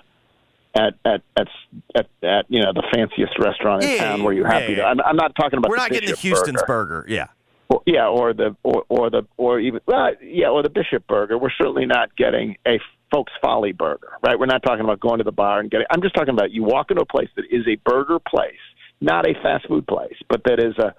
at, 0.75 0.93
at 1.03 1.21
at 1.35 1.47
at 1.95 2.07
at 2.23 2.45
you 2.47 2.61
know 2.61 2.71
the 2.73 2.83
fanciest 2.93 3.33
restaurant 3.39 3.83
in 3.83 3.89
Yeah, 3.89 3.97
town 3.97 4.23
where 4.23 4.33
you 4.33 4.43
have 4.43 4.69
yeah, 4.69 4.75
to. 4.75 4.83
I'm, 4.85 5.01
I'm 5.01 5.15
not 5.15 5.33
talking 5.35 5.57
about. 5.57 5.69
we're 5.69 5.77
not 5.77 5.89
getting 5.89 6.09
the 6.09 6.13
Bishop 6.13 6.21
Houston's 6.37 6.61
burger. 6.61 7.01
burger. 7.01 7.05
Yeah, 7.07 7.27
Or, 7.69 7.81
yeah, 7.87 8.07
or 8.07 8.33
the 8.33 8.55
or, 8.63 8.83
or 8.87 9.09
the 9.09 9.23
or 9.37 9.59
even 9.59 9.81
well, 9.87 10.11
yeah, 10.21 10.49
or 10.49 10.61
the 10.61 10.69
Bishop 10.69 11.07
Burger. 11.07 11.37
We're 11.39 11.49
certainly 11.57 11.85
not 11.87 12.15
getting 12.15 12.55
a 12.67 12.79
Folks 13.11 13.33
Folly 13.41 13.71
burger, 13.71 14.11
right? 14.23 14.37
We're 14.39 14.45
not 14.45 14.61
talking 14.61 14.81
about 14.81 14.99
going 14.99 15.17
to 15.17 15.23
the 15.23 15.31
bar 15.31 15.59
and 15.59 15.71
getting. 15.71 15.87
I'm 15.89 16.01
just 16.03 16.13
talking 16.13 16.33
about 16.35 16.51
you 16.51 16.63
walk 16.63 16.91
into 16.91 17.01
a 17.01 17.05
place 17.05 17.29
that 17.35 17.45
is 17.49 17.67
a 17.67 17.75
burger 17.89 18.19
place, 18.19 18.53
not 19.01 19.27
a 19.27 19.33
fast 19.41 19.67
food 19.67 19.87
place, 19.87 20.15
but 20.29 20.43
that 20.45 20.59
is 20.59 20.77
a 20.77 20.93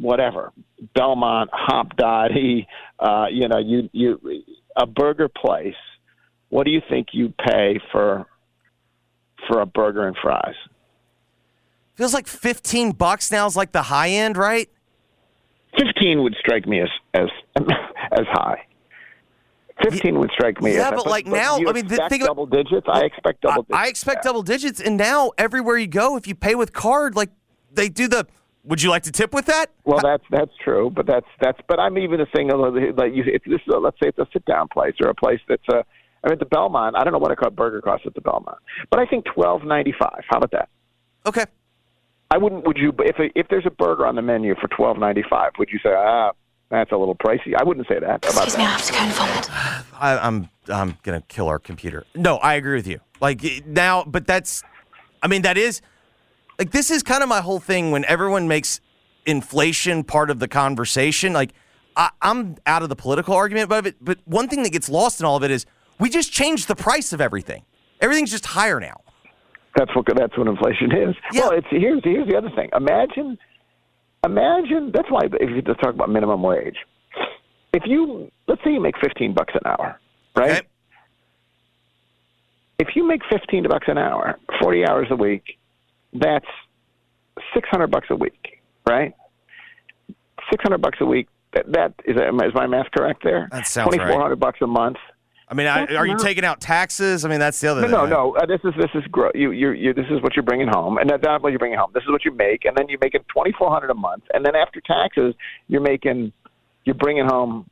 whatever 0.00 0.52
Belmont, 0.94 1.50
Hop 1.52 1.92
uh, 2.00 3.26
you 3.30 3.48
know, 3.48 3.58
you 3.58 3.88
you 3.92 4.42
a 4.76 4.86
burger 4.86 5.28
place. 5.28 5.74
What 6.50 6.64
do 6.64 6.70
you 6.70 6.80
think 6.88 7.08
you 7.12 7.32
pay 7.46 7.80
for 7.92 8.26
for 9.46 9.60
a 9.60 9.66
burger 9.66 10.06
and 10.06 10.16
fries? 10.20 10.54
feels 11.98 12.14
like 12.14 12.28
fifteen 12.28 12.92
bucks 12.92 13.32
now 13.32 13.46
is 13.46 13.56
like 13.56 13.72
the 13.72 13.82
high 13.82 14.10
end, 14.10 14.36
right? 14.36 14.70
Fifteen 15.76 16.22
would 16.22 16.34
strike 16.38 16.66
me 16.66 16.80
as 16.80 16.88
as 17.12 17.28
as 18.12 18.26
high. 18.30 18.64
Fifteen 19.82 20.18
would 20.18 20.30
strike 20.32 20.62
me. 20.62 20.74
Yeah, 20.74 20.90
as, 20.90 21.02
but 21.02 21.06
like 21.06 21.26
now, 21.26 21.58
you 21.58 21.68
I 21.68 21.72
mean, 21.72 21.88
thing- 21.88 22.20
double 22.20 22.46
digits. 22.46 22.86
I 22.88 23.04
expect 23.04 23.42
double 23.42 23.62
digits. 23.64 23.78
I 23.78 23.88
expect 23.88 24.24
double 24.24 24.42
digits, 24.42 24.80
and 24.80 24.96
now 24.96 25.32
everywhere 25.36 25.76
you 25.76 25.86
go, 25.88 26.16
if 26.16 26.26
you 26.26 26.34
pay 26.34 26.54
with 26.54 26.72
card, 26.72 27.16
like 27.16 27.30
they 27.72 27.88
do 27.88 28.08
the. 28.08 28.26
Would 28.68 28.82
you 28.82 28.90
like 28.90 29.02
to 29.04 29.12
tip 29.12 29.32
with 29.32 29.46
that? 29.46 29.70
Well, 29.84 30.00
that's 30.02 30.24
that's 30.30 30.52
true, 30.62 30.90
but 30.90 31.06
that's 31.06 31.26
that's. 31.40 31.58
But 31.66 31.80
I'm 31.80 31.96
even 31.96 32.20
saying 32.34 32.50
like 32.50 33.14
you, 33.14 33.24
if 33.26 33.42
this 33.44 33.60
is 33.66 33.74
a, 33.74 33.78
let's 33.78 33.98
say 34.00 34.08
it's 34.08 34.18
a 34.18 34.26
sit 34.32 34.44
down 34.44 34.68
place 34.68 34.94
or 35.00 35.08
a 35.08 35.14
place 35.14 35.40
that's 35.48 35.66
a. 35.70 35.84
I 36.22 36.28
mean, 36.28 36.38
the 36.38 36.46
Belmont. 36.46 36.94
I 36.96 37.02
don't 37.02 37.12
know 37.12 37.18
what 37.18 37.30
a 37.30 37.36
co- 37.36 37.48
burger 37.48 37.80
costs 37.80 38.06
at 38.06 38.14
the 38.14 38.20
Belmont, 38.20 38.58
but 38.90 39.00
I 39.00 39.06
think 39.06 39.24
twelve 39.24 39.64
ninety 39.64 39.94
five. 39.98 40.22
How 40.28 40.36
about 40.36 40.50
that? 40.50 40.68
Okay. 41.24 41.46
I 42.30 42.36
wouldn't. 42.36 42.66
Would 42.66 42.76
you? 42.76 42.92
If 42.98 43.18
a, 43.18 43.30
if 43.38 43.48
there's 43.48 43.64
a 43.66 43.70
burger 43.70 44.06
on 44.06 44.16
the 44.16 44.22
menu 44.22 44.54
for 44.60 44.68
twelve 44.68 44.98
ninety 44.98 45.24
five, 45.28 45.52
would 45.58 45.70
you 45.72 45.78
say 45.82 45.90
ah? 45.96 46.32
That's 46.70 46.92
a 46.92 46.96
little 46.96 47.16
pricey. 47.16 47.54
I 47.58 47.64
wouldn't 47.64 47.88
say 47.88 47.98
that 47.98 48.16
about 48.16 48.44
Excuse 48.44 48.58
me, 48.58 48.64
I 48.64 48.68
have 48.68 48.84
to 48.84 48.92
go 48.92 48.98
and 48.98 49.12
vomit. 49.12 49.50
I, 49.98 50.18
I'm 50.18 50.48
I'm 50.68 50.98
gonna 51.02 51.22
kill 51.28 51.48
our 51.48 51.58
computer. 51.58 52.04
No, 52.14 52.36
I 52.36 52.54
agree 52.54 52.76
with 52.76 52.86
you. 52.86 53.00
Like 53.20 53.66
now, 53.66 54.04
but 54.04 54.26
that's, 54.26 54.62
I 55.22 55.28
mean, 55.28 55.42
that 55.42 55.56
is, 55.56 55.80
like 56.58 56.70
this 56.70 56.90
is 56.90 57.02
kind 57.02 57.22
of 57.22 57.28
my 57.28 57.40
whole 57.40 57.60
thing. 57.60 57.90
When 57.90 58.04
everyone 58.04 58.48
makes 58.48 58.80
inflation 59.26 60.04
part 60.04 60.30
of 60.30 60.38
the 60.38 60.48
conversation, 60.48 61.32
like 61.32 61.52
I, 61.96 62.10
I'm 62.20 62.56
out 62.66 62.82
of 62.82 62.88
the 62.88 62.96
political 62.96 63.34
argument 63.34 63.70
of 63.72 63.86
it. 63.86 63.96
But 64.00 64.18
one 64.24 64.48
thing 64.48 64.62
that 64.64 64.70
gets 64.70 64.88
lost 64.88 65.20
in 65.20 65.26
all 65.26 65.36
of 65.36 65.44
it 65.44 65.50
is 65.50 65.66
we 65.98 66.10
just 66.10 66.32
changed 66.32 66.68
the 66.68 66.76
price 66.76 67.12
of 67.12 67.20
everything. 67.20 67.62
Everything's 68.00 68.30
just 68.30 68.46
higher 68.46 68.80
now. 68.80 69.00
That's 69.76 69.94
what 69.94 70.06
that's 70.16 70.36
what 70.36 70.48
inflation 70.48 70.92
is. 70.92 71.14
Yeah. 71.32 71.42
Well, 71.42 71.50
it's 71.52 71.66
here's 71.70 72.00
here's 72.02 72.28
the 72.28 72.36
other 72.36 72.50
thing. 72.56 72.70
Imagine, 72.74 73.38
imagine. 74.24 74.90
That's 74.92 75.10
why 75.10 75.22
if 75.24 75.50
you 75.50 75.62
just 75.62 75.80
talk 75.80 75.94
about 75.94 76.10
minimum 76.10 76.42
wage, 76.42 76.76
if 77.72 77.82
you 77.86 78.30
let's 78.48 78.62
say 78.64 78.72
you 78.72 78.80
make 78.80 78.98
fifteen 79.00 79.34
bucks 79.34 79.54
an 79.54 79.60
hour, 79.66 80.00
right? 80.36 80.66
If 82.80 82.88
you 82.96 83.06
make 83.06 83.20
fifteen 83.30 83.66
bucks 83.68 83.86
an 83.88 83.98
hour, 83.98 84.38
forty 84.60 84.84
hours 84.84 85.08
a 85.10 85.16
week, 85.16 85.57
that's 86.12 86.46
six 87.54 87.68
hundred 87.68 87.90
bucks 87.90 88.08
a 88.10 88.16
week, 88.16 88.60
right? 88.88 89.14
Six 90.50 90.62
hundred 90.62 90.80
bucks 90.82 90.98
a 91.00 91.06
week. 91.06 91.28
That, 91.54 91.72
that 91.72 91.94
is 92.04 92.16
is 92.16 92.54
my 92.54 92.66
math 92.66 92.90
correct 92.96 93.22
there? 93.24 93.48
That 93.50 93.66
sounds 93.66 93.86
right. 93.92 93.96
Twenty 93.98 94.12
four 94.12 94.20
hundred 94.20 94.40
bucks 94.40 94.58
a 94.62 94.66
month. 94.66 94.96
I 95.50 95.54
mean, 95.54 95.66
I, 95.66 95.86
are 95.94 96.06
you 96.06 96.12
not- 96.12 96.20
taking 96.20 96.44
out 96.44 96.60
taxes? 96.60 97.24
I 97.24 97.28
mean, 97.28 97.40
that's 97.40 97.58
the 97.60 97.68
other. 97.68 97.80
No, 97.82 98.02
thing. 98.02 98.10
no, 98.10 98.32
no. 98.32 98.36
Uh, 98.36 98.44
this 98.44 98.60
is 98.64 98.74
this 98.78 98.90
is 98.94 99.02
gro- 99.10 99.30
you, 99.34 99.50
you, 99.52 99.70
you. 99.70 99.94
This 99.94 100.04
is 100.10 100.22
what 100.22 100.36
you're 100.36 100.42
bringing 100.42 100.68
home, 100.68 100.98
and 100.98 101.08
that's 101.08 101.22
not 101.22 101.42
what 101.42 101.50
you're 101.50 101.58
bringing 101.58 101.78
home. 101.78 101.90
This 101.94 102.02
is 102.02 102.10
what 102.10 102.24
you 102.24 102.32
make, 102.34 102.66
and 102.66 102.76
then 102.76 102.86
you're 102.88 102.98
making 103.00 103.22
twenty 103.32 103.52
four 103.58 103.70
hundred 103.70 103.90
a 103.90 103.94
month, 103.94 104.24
and 104.34 104.44
then 104.44 104.54
after 104.54 104.82
taxes, 104.82 105.34
you're 105.68 105.80
making, 105.80 106.32
you're 106.84 106.94
bringing 106.94 107.26
home 107.26 107.68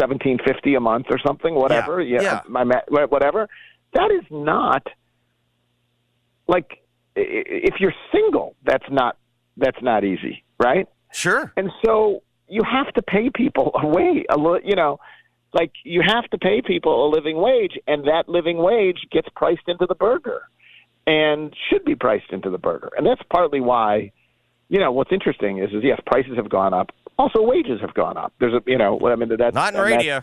seventeen 0.00 0.38
fifty 0.46 0.74
a 0.74 0.80
month 0.80 1.06
or 1.10 1.18
something, 1.18 1.54
whatever. 1.54 2.00
Yeah, 2.00 2.22
yeah. 2.22 2.40
my 2.48 2.64
ma- 2.64 2.80
whatever. 2.88 3.46
That 3.92 4.10
is 4.10 4.24
not 4.30 4.86
like 6.48 6.78
if 7.16 7.80
you're 7.80 7.94
single, 8.12 8.54
that's 8.64 8.84
not 8.90 9.16
that's 9.56 9.80
not 9.82 10.04
easy, 10.04 10.44
right? 10.58 10.86
Sure. 11.12 11.52
And 11.56 11.70
so 11.84 12.22
you 12.48 12.62
have 12.62 12.92
to 12.94 13.02
pay 13.02 13.30
people 13.34 13.72
a 13.74 13.86
wage, 13.86 14.24
a 14.30 14.36
li- 14.36 14.60
you 14.64 14.76
know, 14.76 15.00
like 15.54 15.72
you 15.84 16.02
have 16.06 16.24
to 16.30 16.38
pay 16.38 16.62
people 16.62 17.06
a 17.06 17.08
living 17.08 17.38
wage, 17.38 17.78
and 17.86 18.06
that 18.06 18.28
living 18.28 18.58
wage 18.58 19.06
gets 19.10 19.28
priced 19.34 19.66
into 19.66 19.86
the 19.86 19.94
burger, 19.94 20.42
and 21.06 21.54
should 21.70 21.84
be 21.84 21.94
priced 21.94 22.30
into 22.30 22.50
the 22.50 22.58
burger, 22.58 22.90
and 22.96 23.06
that's 23.06 23.22
partly 23.30 23.60
why, 23.60 24.12
you 24.68 24.78
know, 24.78 24.92
what's 24.92 25.12
interesting 25.12 25.58
is, 25.58 25.70
is 25.72 25.82
yes, 25.82 25.98
prices 26.06 26.36
have 26.36 26.50
gone 26.50 26.74
up, 26.74 26.90
also 27.18 27.42
wages 27.42 27.80
have 27.80 27.94
gone 27.94 28.16
up. 28.16 28.32
There's 28.38 28.54
a, 28.54 28.62
you 28.66 28.78
know, 28.78 28.94
what 28.94 29.12
I 29.12 29.16
mean, 29.16 29.30
that's 29.38 29.54
Not 29.54 29.74
in 29.74 29.80
radio. 29.80 30.22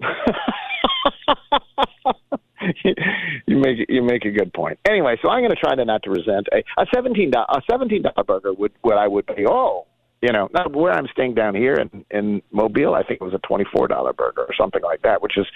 you 3.46 3.56
make 3.58 3.78
you 3.88 4.02
make 4.02 4.24
a 4.24 4.30
good 4.30 4.52
point. 4.52 4.78
Anyway, 4.88 5.16
so 5.22 5.28
I'm 5.28 5.40
going 5.40 5.50
to 5.50 5.56
try 5.56 5.74
to 5.74 5.84
not 5.84 6.02
to 6.04 6.10
resent 6.10 6.48
a, 6.52 6.58
a 6.80 6.86
seventeen 6.94 7.32
a 7.34 7.62
seventeen 7.70 8.02
dollar 8.02 8.24
burger 8.24 8.52
would 8.54 8.72
what 8.82 8.98
I 8.98 9.08
would 9.08 9.26
pay. 9.26 9.44
Oh, 9.48 9.86
you 10.22 10.32
know, 10.32 10.48
not 10.52 10.74
where 10.74 10.92
I'm 10.92 11.06
staying 11.12 11.34
down 11.34 11.54
here 11.54 11.74
in 11.74 12.04
in 12.10 12.42
Mobile. 12.50 12.94
I 12.94 13.02
think 13.02 13.20
it 13.20 13.24
was 13.24 13.34
a 13.34 13.46
twenty 13.46 13.64
four 13.74 13.88
dollar 13.88 14.12
burger 14.12 14.42
or 14.42 14.54
something 14.58 14.82
like 14.82 15.02
that, 15.02 15.22
which 15.22 15.36
is 15.36 15.46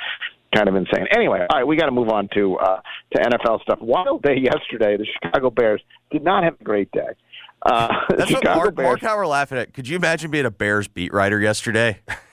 kind 0.54 0.68
of 0.68 0.74
insane. 0.74 1.06
Anyway, 1.14 1.46
all 1.48 1.58
right, 1.58 1.66
we 1.66 1.76
got 1.76 1.86
to 1.86 1.92
move 1.92 2.08
on 2.08 2.28
to 2.34 2.56
uh, 2.56 2.80
to 3.14 3.22
NFL 3.22 3.62
stuff. 3.62 3.78
Wild 3.80 4.22
day 4.22 4.36
yesterday. 4.36 4.96
The 4.96 5.06
Chicago 5.22 5.50
Bears 5.50 5.82
did 6.10 6.22
not 6.22 6.44
have 6.44 6.60
a 6.60 6.64
great 6.64 6.90
day. 6.92 7.08
Uh, 7.62 7.88
That's 8.16 8.32
what 8.32 8.44
Mark, 8.44 8.74
Bears. 8.74 8.86
Mark 8.86 9.00
how 9.00 9.16
we're 9.16 9.26
laughing 9.26 9.58
at. 9.58 9.74
Could 9.74 9.88
you 9.88 9.96
imagine 9.96 10.30
being 10.30 10.46
a 10.46 10.50
Bears 10.50 10.88
beat 10.88 11.12
writer 11.12 11.40
yesterday? 11.40 12.00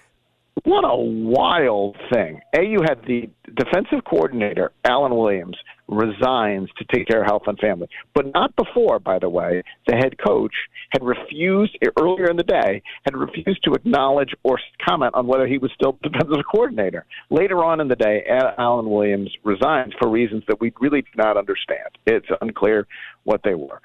What 0.68 0.84
a 0.84 0.98
wild 0.98 1.96
thing. 2.12 2.42
A, 2.54 2.62
you 2.62 2.80
had 2.84 3.00
the 3.08 3.30
defensive 3.56 4.04
coordinator, 4.04 4.74
Alan 4.84 5.16
Williams, 5.16 5.56
resigns 5.88 6.68
to 6.78 6.86
take 6.94 7.08
care 7.08 7.22
of 7.22 7.26
health 7.26 7.44
and 7.48 7.58
family. 7.58 7.88
But 8.14 8.34
not 8.34 8.54
before, 8.58 9.00
by 9.00 9.18
the 9.18 9.30
way, 9.30 9.64
the 9.88 9.96
head 9.96 10.16
coach 10.20 10.52
had 10.90 11.02
refused, 11.06 11.78
earlier 11.98 12.30
in 12.30 12.36
the 12.36 12.44
day, 12.44 12.82
had 13.06 13.16
refused 13.16 13.64
to 13.64 13.76
acknowledge 13.76 14.32
or 14.44 14.60
comment 14.86 15.16
on 15.16 15.26
whether 15.26 15.48
he 15.48 15.58
was 15.58 15.72
still 15.74 15.98
defensive 16.04 16.44
coordinator. 16.52 17.06
Later 17.30 17.64
on 17.64 17.80
in 17.80 17.88
the 17.88 17.96
day, 17.96 18.26
Alan 18.58 18.90
Williams 18.90 19.34
resigns 19.46 19.94
for 19.98 20.10
reasons 20.10 20.44
that 20.50 20.60
we 20.60 20.74
really 20.82 21.02
do 21.02 21.12
not 21.16 21.38
understand. 21.38 21.98
It's 22.06 22.28
unclear 22.42 22.86
what 23.24 23.40
they 23.46 23.56
were. 23.56 23.80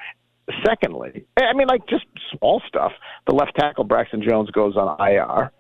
Secondly, 0.67 1.27
I 1.39 1.53
mean, 1.55 1.69
like 1.69 1.87
just 1.87 2.07
small 2.37 2.61
stuff. 2.67 2.91
The 3.29 3.35
left 3.37 3.53
tackle, 3.57 3.85
Braxton 3.85 4.25
Jones, 4.29 4.51
goes 4.51 4.75
on 4.75 4.97
IR. 5.01 5.53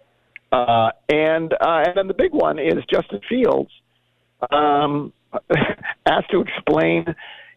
Uh, 0.52 0.90
and 1.08 1.52
uh, 1.54 1.82
and 1.86 1.96
then 1.96 2.06
the 2.08 2.14
big 2.14 2.32
one 2.32 2.58
is 2.58 2.74
Justin 2.92 3.20
Fields 3.28 3.70
um, 4.50 5.12
asked 6.06 6.30
to 6.30 6.42
explain. 6.42 7.06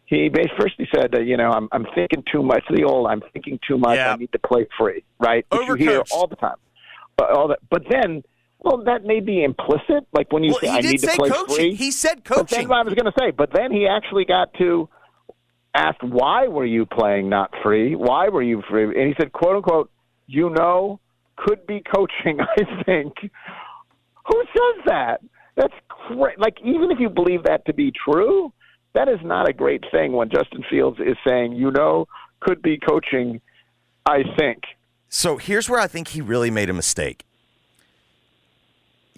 He 0.06 0.30
first 0.58 0.74
he 0.78 0.86
said, 0.94 1.14
uh, 1.14 1.20
you 1.20 1.36
know, 1.36 1.50
I'm 1.50 1.68
I'm 1.72 1.86
thinking 1.94 2.24
too 2.32 2.42
much. 2.42 2.62
The 2.70 2.84
old 2.84 3.08
I'm 3.08 3.22
thinking 3.32 3.58
too 3.68 3.76
much. 3.76 3.98
I 3.98 4.16
need 4.16 4.32
to 4.32 4.38
play 4.38 4.66
free, 4.78 5.04
right? 5.18 5.44
Which 5.52 5.68
you 5.68 5.74
hear 5.74 6.02
all 6.10 6.26
the 6.26 6.36
time. 6.36 6.56
But 7.16 7.30
all 7.30 7.48
that, 7.48 7.58
but 7.70 7.82
then. 7.90 8.22
Well, 8.58 8.82
that 8.84 9.04
may 9.04 9.20
be 9.20 9.44
implicit, 9.44 10.08
like 10.12 10.32
when 10.32 10.42
you 10.42 10.50
Well, 10.50 10.60
say 10.60 10.68
I 10.70 10.80
need 10.80 10.98
to 10.98 11.08
play 11.08 11.28
coaching. 11.28 11.54
free. 11.54 11.74
He 11.74 11.92
said 11.92 12.24
But 12.24 12.48
then 12.48 12.64
coaching. 12.64 12.72
I 12.72 12.82
was 12.82 12.94
going 12.94 13.04
to 13.04 13.12
say, 13.16 13.30
but 13.30 13.50
then 13.52 13.70
he 13.70 13.86
actually 13.86 14.24
got 14.24 14.52
to 14.54 14.88
asked 15.76 16.02
why 16.02 16.48
were 16.48 16.64
you 16.64 16.86
playing 16.86 17.28
not 17.28 17.52
free? 17.62 17.94
Why 17.94 18.28
were 18.28 18.42
you 18.42 18.62
free? 18.68 18.84
And 18.84 19.08
he 19.08 19.14
said, 19.20 19.30
quote 19.32 19.56
unquote, 19.56 19.90
you 20.26 20.50
know, 20.50 20.98
could 21.36 21.66
be 21.66 21.82
coaching. 21.94 22.38
I 22.40 22.84
think. 22.84 23.14
Who 23.20 24.42
says 24.44 24.84
that? 24.86 25.20
That's 25.56 25.74
cra- 25.88 26.34
like 26.38 26.56
even 26.64 26.90
if 26.90 26.98
you 26.98 27.08
believe 27.08 27.44
that 27.44 27.64
to 27.66 27.72
be 27.74 27.92
true, 27.92 28.52
that 28.94 29.08
is 29.08 29.18
not 29.22 29.48
a 29.48 29.52
great 29.52 29.84
thing 29.90 30.12
when 30.12 30.28
Justin 30.30 30.64
Fields 30.68 30.98
is 31.00 31.16
saying, 31.26 31.52
you 31.52 31.70
know, 31.70 32.06
could 32.40 32.60
be 32.62 32.78
coaching. 32.78 33.40
I 34.04 34.22
think. 34.38 34.62
So 35.08 35.36
here's 35.36 35.68
where 35.68 35.80
I 35.80 35.86
think 35.86 36.08
he 36.08 36.20
really 36.20 36.50
made 36.50 36.70
a 36.70 36.72
mistake. 36.72 37.24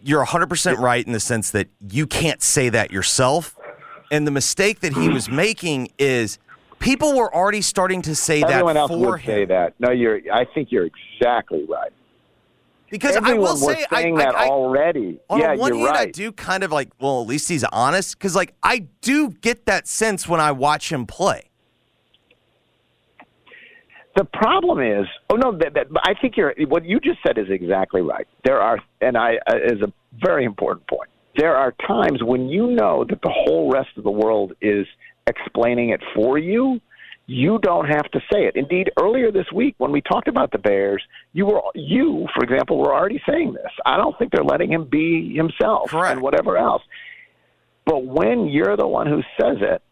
You're 0.02 0.24
100% 0.24 0.78
right 0.78 1.04
in 1.04 1.12
the 1.12 1.20
sense 1.20 1.50
that 1.50 1.68
you 1.90 2.06
can't 2.06 2.40
say 2.42 2.68
that 2.68 2.90
yourself. 2.92 3.56
And 4.10 4.26
the 4.26 4.30
mistake 4.30 4.80
that 4.80 4.94
he 4.94 5.08
was 5.08 5.28
making 5.28 5.90
is 5.98 6.38
people 6.78 7.16
were 7.16 7.34
already 7.34 7.60
starting 7.60 8.00
to 8.02 8.14
say 8.14 8.42
Everyone 8.42 8.74
that 8.74 8.80
else 8.80 8.90
for 8.92 8.98
would 8.98 9.20
him. 9.20 9.26
say 9.34 9.44
that. 9.46 9.74
No, 9.78 9.90
you're. 9.90 10.20
I 10.32 10.44
think 10.46 10.70
you're 10.70 10.86
exactly 10.86 11.66
right. 11.68 11.92
Because 12.91 13.16
Everyone 13.16 13.49
I 13.49 13.51
will 13.51 13.57
say, 13.57 13.84
I- 13.91 14.03
saying 14.03 14.16
I- 14.16 14.24
that 14.24 14.34
I- 14.34 14.49
already. 14.49 15.20
On 15.28 15.39
yeah, 15.39 15.55
one 15.57 15.74
hand, 15.74 15.97
I 15.97 16.07
do 16.07 16.32
kind 16.32 16.62
of 16.64 16.72
like, 16.72 16.91
well, 17.01 17.20
at 17.20 17.26
least 17.26 17.49
he's 17.49 17.64
honest. 17.64 18.18
Because, 18.18 18.34
like, 18.34 18.55
I 18.62 18.86
do 19.01 19.30
get 19.30 19.66
that 19.66 19.86
sense 19.86 20.28
when 20.28 20.41
I 20.41 20.53
watch 20.53 20.91
him 20.91 21.07
play. 21.07 21.45
The 24.16 24.24
problem 24.24 24.80
is, 24.80 25.07
oh 25.30 25.36
no, 25.36 25.57
that, 25.59 25.74
that, 25.74 25.86
I 26.03 26.14
think 26.20 26.36
you're. 26.36 26.53
What 26.66 26.84
you 26.84 26.99
just 26.99 27.20
said 27.24 27.39
is 27.39 27.47
exactly 27.51 28.01
right. 28.01 28.26
There 28.45 28.61
are, 28.61 28.80
and 29.01 29.16
I 29.16 29.39
uh, 29.47 29.57
is 29.64 29.80
a 29.80 29.93
very 30.20 30.45
important 30.45 30.89
point. 30.89 31.09
There 31.36 31.55
are 31.55 31.72
times 31.86 32.20
when 32.24 32.49
you 32.49 32.68
know 32.72 33.05
that 33.09 33.22
the 33.22 33.30
whole 33.32 33.70
rest 33.70 33.91
of 33.97 34.03
the 34.03 34.11
world 34.11 34.55
is 34.61 34.86
explaining 35.28 35.91
it 35.91 36.01
for 36.16 36.36
you. 36.36 36.80
You 37.30 37.58
don't 37.62 37.84
have 37.84 38.10
to 38.12 38.20
say 38.32 38.46
it. 38.46 38.56
Indeed, 38.56 38.90
earlier 38.98 39.30
this 39.30 39.52
week 39.54 39.74
when 39.76 39.92
we 39.92 40.00
talked 40.00 40.28
about 40.28 40.50
the 40.50 40.56
Bears, 40.56 41.02
you 41.34 41.44
were 41.44 41.60
you, 41.74 42.26
for 42.34 42.42
example, 42.42 42.78
were 42.78 42.94
already 42.94 43.20
saying 43.28 43.52
this. 43.52 43.70
I 43.84 43.98
don't 43.98 44.18
think 44.18 44.32
they're 44.32 44.42
letting 44.42 44.72
him 44.72 44.88
be 44.90 45.36
himself 45.36 45.92
and 45.92 46.22
whatever 46.22 46.56
else. 46.56 46.82
But 47.84 48.06
when 48.06 48.46
you're 48.48 48.78
the 48.78 48.86
one 48.86 49.06
who 49.06 49.20
says 49.38 49.58
it, 49.60 49.82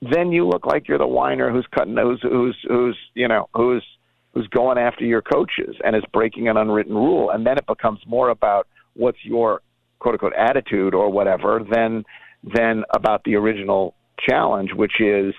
then 0.00 0.32
you 0.32 0.48
look 0.48 0.64
like 0.64 0.88
you're 0.88 0.96
the 0.96 1.06
whiner 1.06 1.52
who's 1.52 1.66
cutting 1.70 1.98
who's 1.98 2.22
who's 2.22 2.56
who's 2.66 2.96
you 3.12 3.28
know 3.28 3.50
who's 3.54 3.84
who's 4.32 4.48
going 4.48 4.78
after 4.78 5.04
your 5.04 5.20
coaches 5.20 5.76
and 5.84 5.94
is 5.94 6.02
breaking 6.14 6.48
an 6.48 6.56
unwritten 6.56 6.94
rule, 6.94 7.28
and 7.28 7.46
then 7.46 7.58
it 7.58 7.66
becomes 7.66 8.00
more 8.06 8.30
about 8.30 8.66
what's 8.94 9.22
your 9.22 9.60
quote 9.98 10.14
unquote 10.14 10.34
attitude 10.34 10.94
or 10.94 11.10
whatever 11.10 11.60
than 11.70 12.06
than 12.42 12.84
about 12.94 13.22
the 13.24 13.34
original 13.34 13.94
challenge, 14.28 14.70
which 14.74 15.00
is 15.00 15.34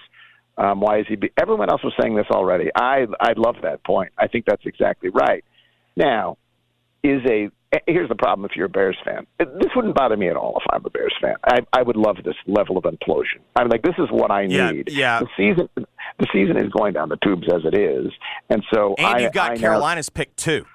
um, 0.58 0.80
why 0.82 1.00
is 1.00 1.06
he? 1.08 1.16
Be- 1.16 1.32
Everyone 1.40 1.70
else 1.70 1.84
was 1.84 1.94
saying 2.00 2.16
this 2.16 2.28
already. 2.32 2.70
I 2.76 3.06
I 3.20 3.34
love 3.36 3.56
that 3.64 3.84
point. 3.84 4.12
I 4.18 4.28
think 4.28 4.46
that's 4.46 4.66
exactly 4.66 5.10
right. 5.10 5.44
Now, 5.96 6.38
is 7.04 7.22
a 7.30 7.50
here's 7.88 8.08
the 8.08 8.16
problem 8.16 8.46
if 8.46 8.56
you're 8.56 8.68
a 8.68 8.70
Bears 8.70 8.98
fan. 9.04 9.26
This 9.40 9.72
wouldn't 9.76 9.96
bother 9.96 10.16
me 10.16 10.30
at 10.30 10.36
all 10.36 10.58
if 10.58 10.64
I'm 10.72 10.86
a 10.86 10.90
Bears 10.92 11.14
fan. 11.22 11.36
I 11.44 11.60
I 11.74 11.82
would 11.82 11.98
love 11.98 12.18
this 12.24 12.36
level 12.46 12.78
of 12.78 12.84
implosion. 12.84 13.40
I'm 13.56 13.68
like 13.68 13.82
this 13.82 13.96
is 13.98 14.10
what 14.12 14.30
I 14.32 14.46
need. 14.46 14.90
yeah. 14.92 15.20
yeah. 15.20 15.20
The 15.22 15.28
season 15.36 15.70
the 16.20 16.28
season 16.32 16.58
is 16.58 16.72
going 16.72 16.94
down 16.94 17.10
the 17.10 17.18
tubes 17.18 17.48
as 17.52 17.62
it 17.66 17.76
is, 17.76 18.12
and 18.50 18.64
so 18.72 18.94
And 19.00 19.08
I, 19.08 19.20
you've 19.20 19.34
got 19.34 19.52
I 19.52 19.54
now- 19.56 19.60
Carolina's 19.62 20.10
pick, 20.10 20.36
too. 20.36 20.66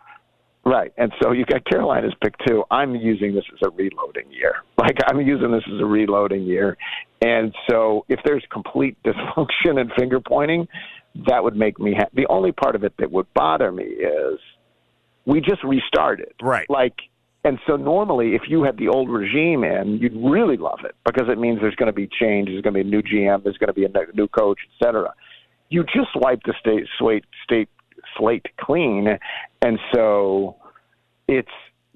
Right. 0.69 0.93
And 0.99 1.11
so 1.23 1.33
you 1.33 1.47
got 1.47 1.65
Carolina's 1.65 2.13
pick 2.23 2.35
two. 2.47 2.63
I'm 2.71 2.95
using 2.95 3.35
this 3.35 3.45
as 3.55 3.59
a 3.67 3.71
reloading 3.71 4.31
year. 4.31 4.57
Like 4.79 4.97
I'm 5.11 5.21
using 5.21 5.51
this 5.51 5.65
as 5.67 5.81
a 5.81 5.85
reloading 5.85 6.45
year. 6.45 6.79
And 7.21 7.53
so 7.69 8.07
if 8.09 8.21
there's 8.25 8.45
complete 8.51 8.97
dysfunction 9.05 9.79
and 9.79 9.91
finger 9.99 10.19
pointing, 10.21 10.69
that 11.27 11.43
would 11.43 11.57
make 11.57 11.79
me 11.81 11.95
happy. 11.95 12.11
The 12.15 12.27
only 12.29 12.53
part 12.53 12.77
of 12.77 12.85
it 12.85 12.95
that 12.99 13.11
would 13.11 13.27
bother 13.35 13.73
me 13.73 13.83
is 13.83 14.39
we 15.27 15.41
just 15.41 15.63
restarted. 15.65 16.33
Right. 16.41 16.71
Like 16.71 16.95
and 17.45 17.59
so 17.67 17.77
normally 17.77 18.35
if 18.35 18.43
you 18.49 18.63
had 18.63 18.79
the 18.79 18.89
old 18.89 19.11
regime 19.11 19.65
in, 19.65 19.99
you'd 20.01 20.17
really 20.17 20.57
love 20.57 20.81
it 20.85 20.95
because 21.05 21.29
it 21.29 21.39
means 21.39 21.61
there's 21.61 21.75
going 21.75 21.89
to 21.89 21.93
be 21.93 22.09
change, 22.21 22.49
there's 22.49 22.63
going 22.63 22.75
to 22.75 22.83
be 22.83 22.89
a 22.89 22.91
new 22.91 23.03
GM, 23.03 23.43
there's 23.43 23.59
going 23.59 23.69
to 23.69 23.75
be 23.75 23.85
a 23.85 23.91
new 24.15 24.29
coach, 24.29 24.61
et 24.63 24.87
cetera. 24.87 25.13
You 25.71 25.83
just 25.83 26.15
wiped 26.15 26.47
the 26.47 26.55
state 26.61 26.87
state 26.97 27.25
state 27.45 27.69
slate 28.17 28.47
clean, 28.61 29.19
and 29.63 29.79
so 29.95 30.57
it's 31.27 31.49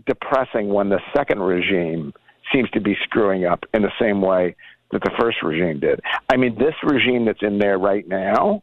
depressing 0.06 0.68
when 0.68 0.88
the 0.88 1.00
second 1.16 1.40
regime 1.40 2.12
seems 2.52 2.68
to 2.70 2.80
be 2.80 2.96
screwing 3.04 3.44
up 3.44 3.64
in 3.72 3.82
the 3.82 3.92
same 4.00 4.20
way 4.20 4.54
that 4.90 5.02
the 5.02 5.10
first 5.18 5.38
regime 5.42 5.80
did. 5.80 6.00
I 6.28 6.36
mean, 6.36 6.56
this 6.58 6.74
regime 6.82 7.24
that's 7.24 7.42
in 7.42 7.58
there 7.58 7.78
right 7.78 8.06
now. 8.06 8.62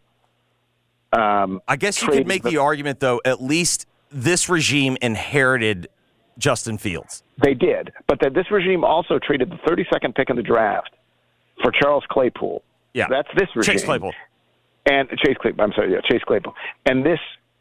Um, 1.12 1.62
I 1.68 1.76
guess 1.76 2.02
you 2.02 2.08
could 2.10 2.28
make 2.28 2.43
the- 2.43 2.52
the 2.52 2.58
argument, 2.58 3.00
though, 3.00 3.20
at 3.26 3.41
least 3.41 3.88
this 4.12 4.47
regime 4.47 4.95
inherited 5.02 5.88
Justin 6.38 6.78
Fields. 6.78 7.24
They 7.41 7.54
did, 7.54 7.91
but 8.08 8.20
that 8.22 8.34
this 8.34 8.52
regime 8.52 8.84
also 8.84 9.18
traded 9.18 9.50
the 9.50 9.58
32nd 9.68 10.14
pick 10.14 10.30
in 10.30 10.36
the 10.36 10.43
draft 10.43 10.91
for 11.64 11.72
Charles 11.72 12.04
Claypool. 12.10 12.62
Yeah, 12.93 13.08
that's 13.10 13.28
this 13.36 13.47
regime. 13.56 13.74
Chase 13.74 13.84
Claypool. 13.84 14.14
And 14.86 15.09
Chase 15.09 15.36
Claypool. 15.41 15.63
I'm 15.63 15.73
sorry, 15.73 15.91
yeah, 15.93 15.99
Chase 16.09 16.21
Claypool. 16.25 16.53
And 16.86 17.05
this 17.05 17.19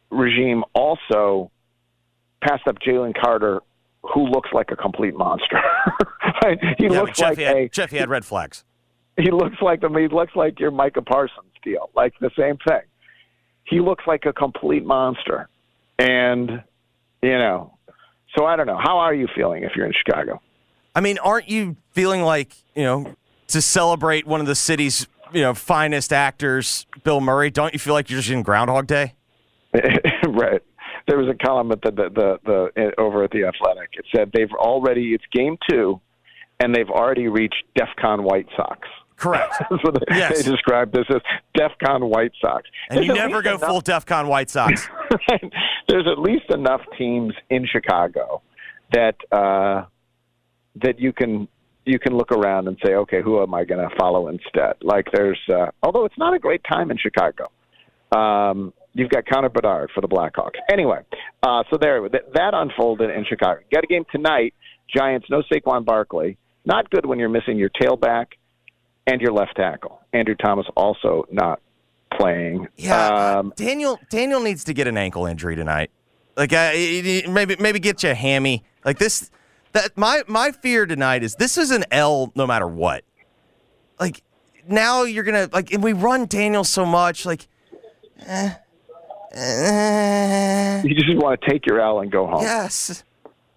regime 0.09 0.63
also 0.73 1.51
passed 2.41 2.67
up 2.67 2.77
Jalen 2.79 3.13
Carter, 3.19 3.59
who 4.13 4.25
looks 4.27 4.49
like 4.53 4.71
a 4.71 4.75
complete 4.75 5.15
monster. 5.15 5.59
Right? 6.43 6.57
he 6.77 6.85
Yeah, 6.85 7.01
looks 7.01 7.17
Geoff, 7.17 7.29
like 7.31 7.39
had, 7.39 7.57
a 7.57 7.69
Geoff, 7.69 7.89
he 7.89 7.97
had 7.97 8.07
red 8.09 8.23
flags. 8.23 8.63
he 9.17 9.29
looks 9.31 9.57
like 9.61 9.81
the 9.81 9.89
he 9.89 10.07
looks 10.07 10.33
like 10.35 10.59
your 10.59 10.71
Micah 10.71 11.01
Parsons 11.01 11.51
deal, 11.63 11.89
like 11.95 12.13
the 12.21 12.29
same 12.37 12.57
thing. 12.65 12.81
He 13.65 13.81
looks 13.81 14.05
like 14.07 14.25
a 14.25 14.31
complete 14.31 14.85
monster, 14.85 15.49
and 15.97 16.63
you 17.21 17.37
know. 17.37 17.73
So 18.37 18.45
I 18.45 18.55
don't 18.55 18.67
know. 18.67 18.79
How 18.81 18.99
are 18.99 19.13
you 19.13 19.27
feeling 19.35 19.63
if 19.63 19.71
you're 19.75 19.85
in 19.87 19.93
Chicago? 19.93 20.39
I 20.95 21.01
mean, 21.01 21.17
aren't 21.17 21.49
you 21.49 21.75
feeling 21.91 22.21
like, 22.21 22.53
you 22.75 22.83
know, 22.83 23.15
to 23.47 23.61
celebrate 23.61 24.25
one 24.27 24.39
of 24.39 24.47
the 24.47 24.55
city's, 24.55 25.07
you 25.33 25.41
know, 25.41 25.53
finest 25.53 26.11
actors, 26.13 26.85
Bill 27.03 27.21
Murray, 27.21 27.49
don't 27.49 27.73
you 27.73 27.79
feel 27.79 27.93
like 27.93 28.09
you're 28.09 28.19
just 28.19 28.31
in 28.31 28.41
Groundhog 28.43 28.87
Day? 28.87 29.13
right. 29.73 30.61
There 31.07 31.17
was 31.17 31.27
a 31.33 31.45
column 31.45 31.71
at 31.71 31.81
the, 31.81 31.91
the 31.91 32.09
the 32.13 32.71
the 32.75 32.91
over 33.01 33.23
at 33.23 33.31
the 33.31 33.43
Athletic. 33.45 33.89
It 33.93 34.05
said 34.15 34.31
they've 34.33 34.51
already 34.53 35.13
it's 35.13 35.23
game 35.33 35.57
two, 35.69 35.99
and 36.59 36.73
they've 36.75 36.89
already 36.89 37.27
reached 37.27 37.63
DefCon 37.77 38.21
White 38.23 38.47
Sox. 38.55 38.87
Correct. 39.15 39.53
so 39.69 39.91
they, 39.91 40.15
Yes. 40.17 40.43
they 40.43 40.51
described 40.51 40.93
this 40.93 41.05
as 41.09 41.21
DefCon 41.57 42.07
White 42.09 42.31
Sox. 42.41 42.63
And 42.89 42.99
you 43.01 43.07
There's 43.07 43.19
at 43.19 43.27
never 43.27 43.41
go 43.41 43.55
enough- 43.55 43.67
full 43.69 43.81
DEFCON 43.81 44.27
White 44.27 44.49
Sox. 44.49 44.87
There's 45.89 46.07
at 46.07 46.19
least 46.19 46.45
enough 46.51 46.81
teams 46.97 47.33
in 47.49 47.65
Chicago 47.67 48.41
that 48.93 49.15
uh, 49.31 49.85
that 50.81 50.99
you 50.99 51.11
can 51.11 51.47
you 51.89 51.97
can 51.97 52.15
look 52.15 52.31
around 52.31 52.67
and 52.67 52.77
say, 52.85 52.93
okay, 52.93 53.21
who 53.21 53.41
am 53.41 53.53
I 53.53 53.65
going 53.65 53.81
to 53.87 53.93
follow 53.97 54.27
instead? 54.27 54.73
Like 54.83 55.07
there's, 55.11 55.39
uh, 55.51 55.71
although 55.81 56.05
it's 56.05 56.17
not 56.17 56.35
a 56.35 56.39
great 56.39 56.61
time 56.71 56.91
in 56.91 56.97
Chicago. 56.97 57.49
Um, 58.15 58.73
you've 58.93 59.09
got 59.09 59.25
Connor 59.25 59.49
Bedard 59.49 59.89
for 59.93 60.01
the 60.01 60.07
Blackhawks. 60.07 60.59
Anyway, 60.71 60.99
uh, 61.41 61.63
so 61.71 61.77
there 61.81 62.07
that, 62.09 62.33
that 62.33 62.53
unfolded 62.53 63.09
in 63.09 63.25
Chicago. 63.27 63.61
Got 63.73 63.83
a 63.83 63.87
game 63.87 64.05
tonight. 64.11 64.53
Giants, 64.95 65.27
no 65.29 65.41
Saquon 65.51 65.83
Barkley. 65.83 66.37
Not 66.65 66.89
good 66.91 67.05
when 67.05 67.17
you're 67.17 67.29
missing 67.29 67.57
your 67.57 67.69
tailback 67.69 68.27
and 69.07 69.19
your 69.21 69.31
left 69.33 69.55
tackle. 69.55 70.01
Andrew 70.13 70.35
Thomas 70.35 70.67
also 70.77 71.25
not 71.31 71.59
playing. 72.19 72.67
Yeah, 72.77 73.39
Um, 73.39 73.53
Daniel 73.55 73.99
Daniel 74.09 74.41
needs 74.41 74.63
to 74.65 74.73
get 74.73 74.87
an 74.87 74.97
ankle 74.97 75.25
injury 75.25 75.55
tonight. 75.55 75.89
Like 76.37 76.53
uh, 76.53 76.71
maybe 76.73 77.55
maybe 77.59 77.79
get 77.79 78.03
you 78.03 78.11
a 78.11 78.15
hammy. 78.15 78.63
Like 78.85 78.99
this. 78.99 79.31
That 79.73 79.97
my 79.97 80.23
my 80.27 80.51
fear 80.51 80.85
tonight 80.85 81.23
is 81.23 81.35
this 81.35 81.57
is 81.57 81.71
an 81.71 81.85
L 81.91 82.31
no 82.35 82.47
matter 82.47 82.67
what. 82.67 83.03
Like 83.99 84.23
now 84.67 85.03
you're 85.03 85.23
gonna 85.23 85.49
like 85.51 85.71
and 85.71 85.83
we 85.83 85.93
run 85.93 86.25
Daniel 86.25 86.63
so 86.63 86.85
much 86.85 87.25
like. 87.25 87.47
Eh, 88.25 88.53
eh. 89.33 90.81
you 90.83 90.95
just 90.95 91.15
want 91.15 91.39
to 91.41 91.49
take 91.49 91.65
your 91.65 91.79
L 91.79 91.99
and 91.99 92.11
go 92.11 92.27
home. 92.27 92.41
Yes. 92.41 93.03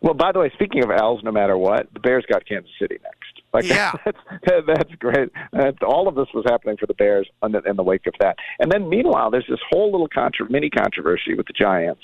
Well, 0.03 0.15
by 0.15 0.33
the 0.33 0.41
way, 0.41 0.51
speaking 0.55 0.83
of 0.83 0.91
L's, 0.91 1.23
no 1.23 1.31
matter 1.31 1.57
what, 1.57 1.87
the 1.95 2.01
Bears 2.01 2.25
got 2.31 2.45
Kansas 2.45 2.71
City 2.81 2.99
next. 3.03 3.41
Like, 3.53 3.65
Yeah. 3.65 3.93
that's, 4.05 4.67
that's 4.67 4.95
great. 4.99 5.31
That's, 5.53 5.79
all 5.87 6.09
of 6.09 6.17
this 6.17 6.27
was 6.35 6.45
happening 6.49 6.77
for 6.77 6.87
the 6.87 6.95
Bears 6.95 7.29
in 7.45 7.53
the, 7.53 7.63
in 7.63 7.77
the 7.77 7.85
wake 7.85 8.07
of 8.09 8.15
that. 8.19 8.37
And 8.59 8.71
then, 8.71 8.89
meanwhile, 8.89 9.31
there's 9.31 9.47
this 9.49 9.61
whole 9.71 9.93
little 9.93 10.09
contra- 10.09 10.51
mini 10.51 10.71
controversy 10.71 11.35
with 11.35 11.47
the 11.47 11.53
Giants. 11.53 12.03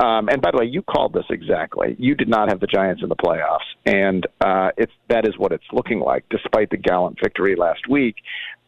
Um, 0.00 0.28
and 0.28 0.40
by 0.40 0.50
the 0.50 0.58
way, 0.58 0.66
you 0.66 0.82
called 0.82 1.12
this 1.12 1.26
exactly. 1.28 1.96
You 1.98 2.14
did 2.14 2.28
not 2.28 2.48
have 2.48 2.60
the 2.60 2.66
Giants 2.66 3.02
in 3.02 3.08
the 3.10 3.16
playoffs, 3.16 3.58
and 3.84 4.26
uh, 4.40 4.70
it's 4.78 4.92
that 5.08 5.26
is 5.26 5.36
what 5.36 5.52
it's 5.52 5.64
looking 5.72 6.00
like, 6.00 6.24
despite 6.30 6.70
the 6.70 6.78
gallant 6.78 7.18
victory 7.22 7.56
last 7.56 7.88
week. 7.88 8.16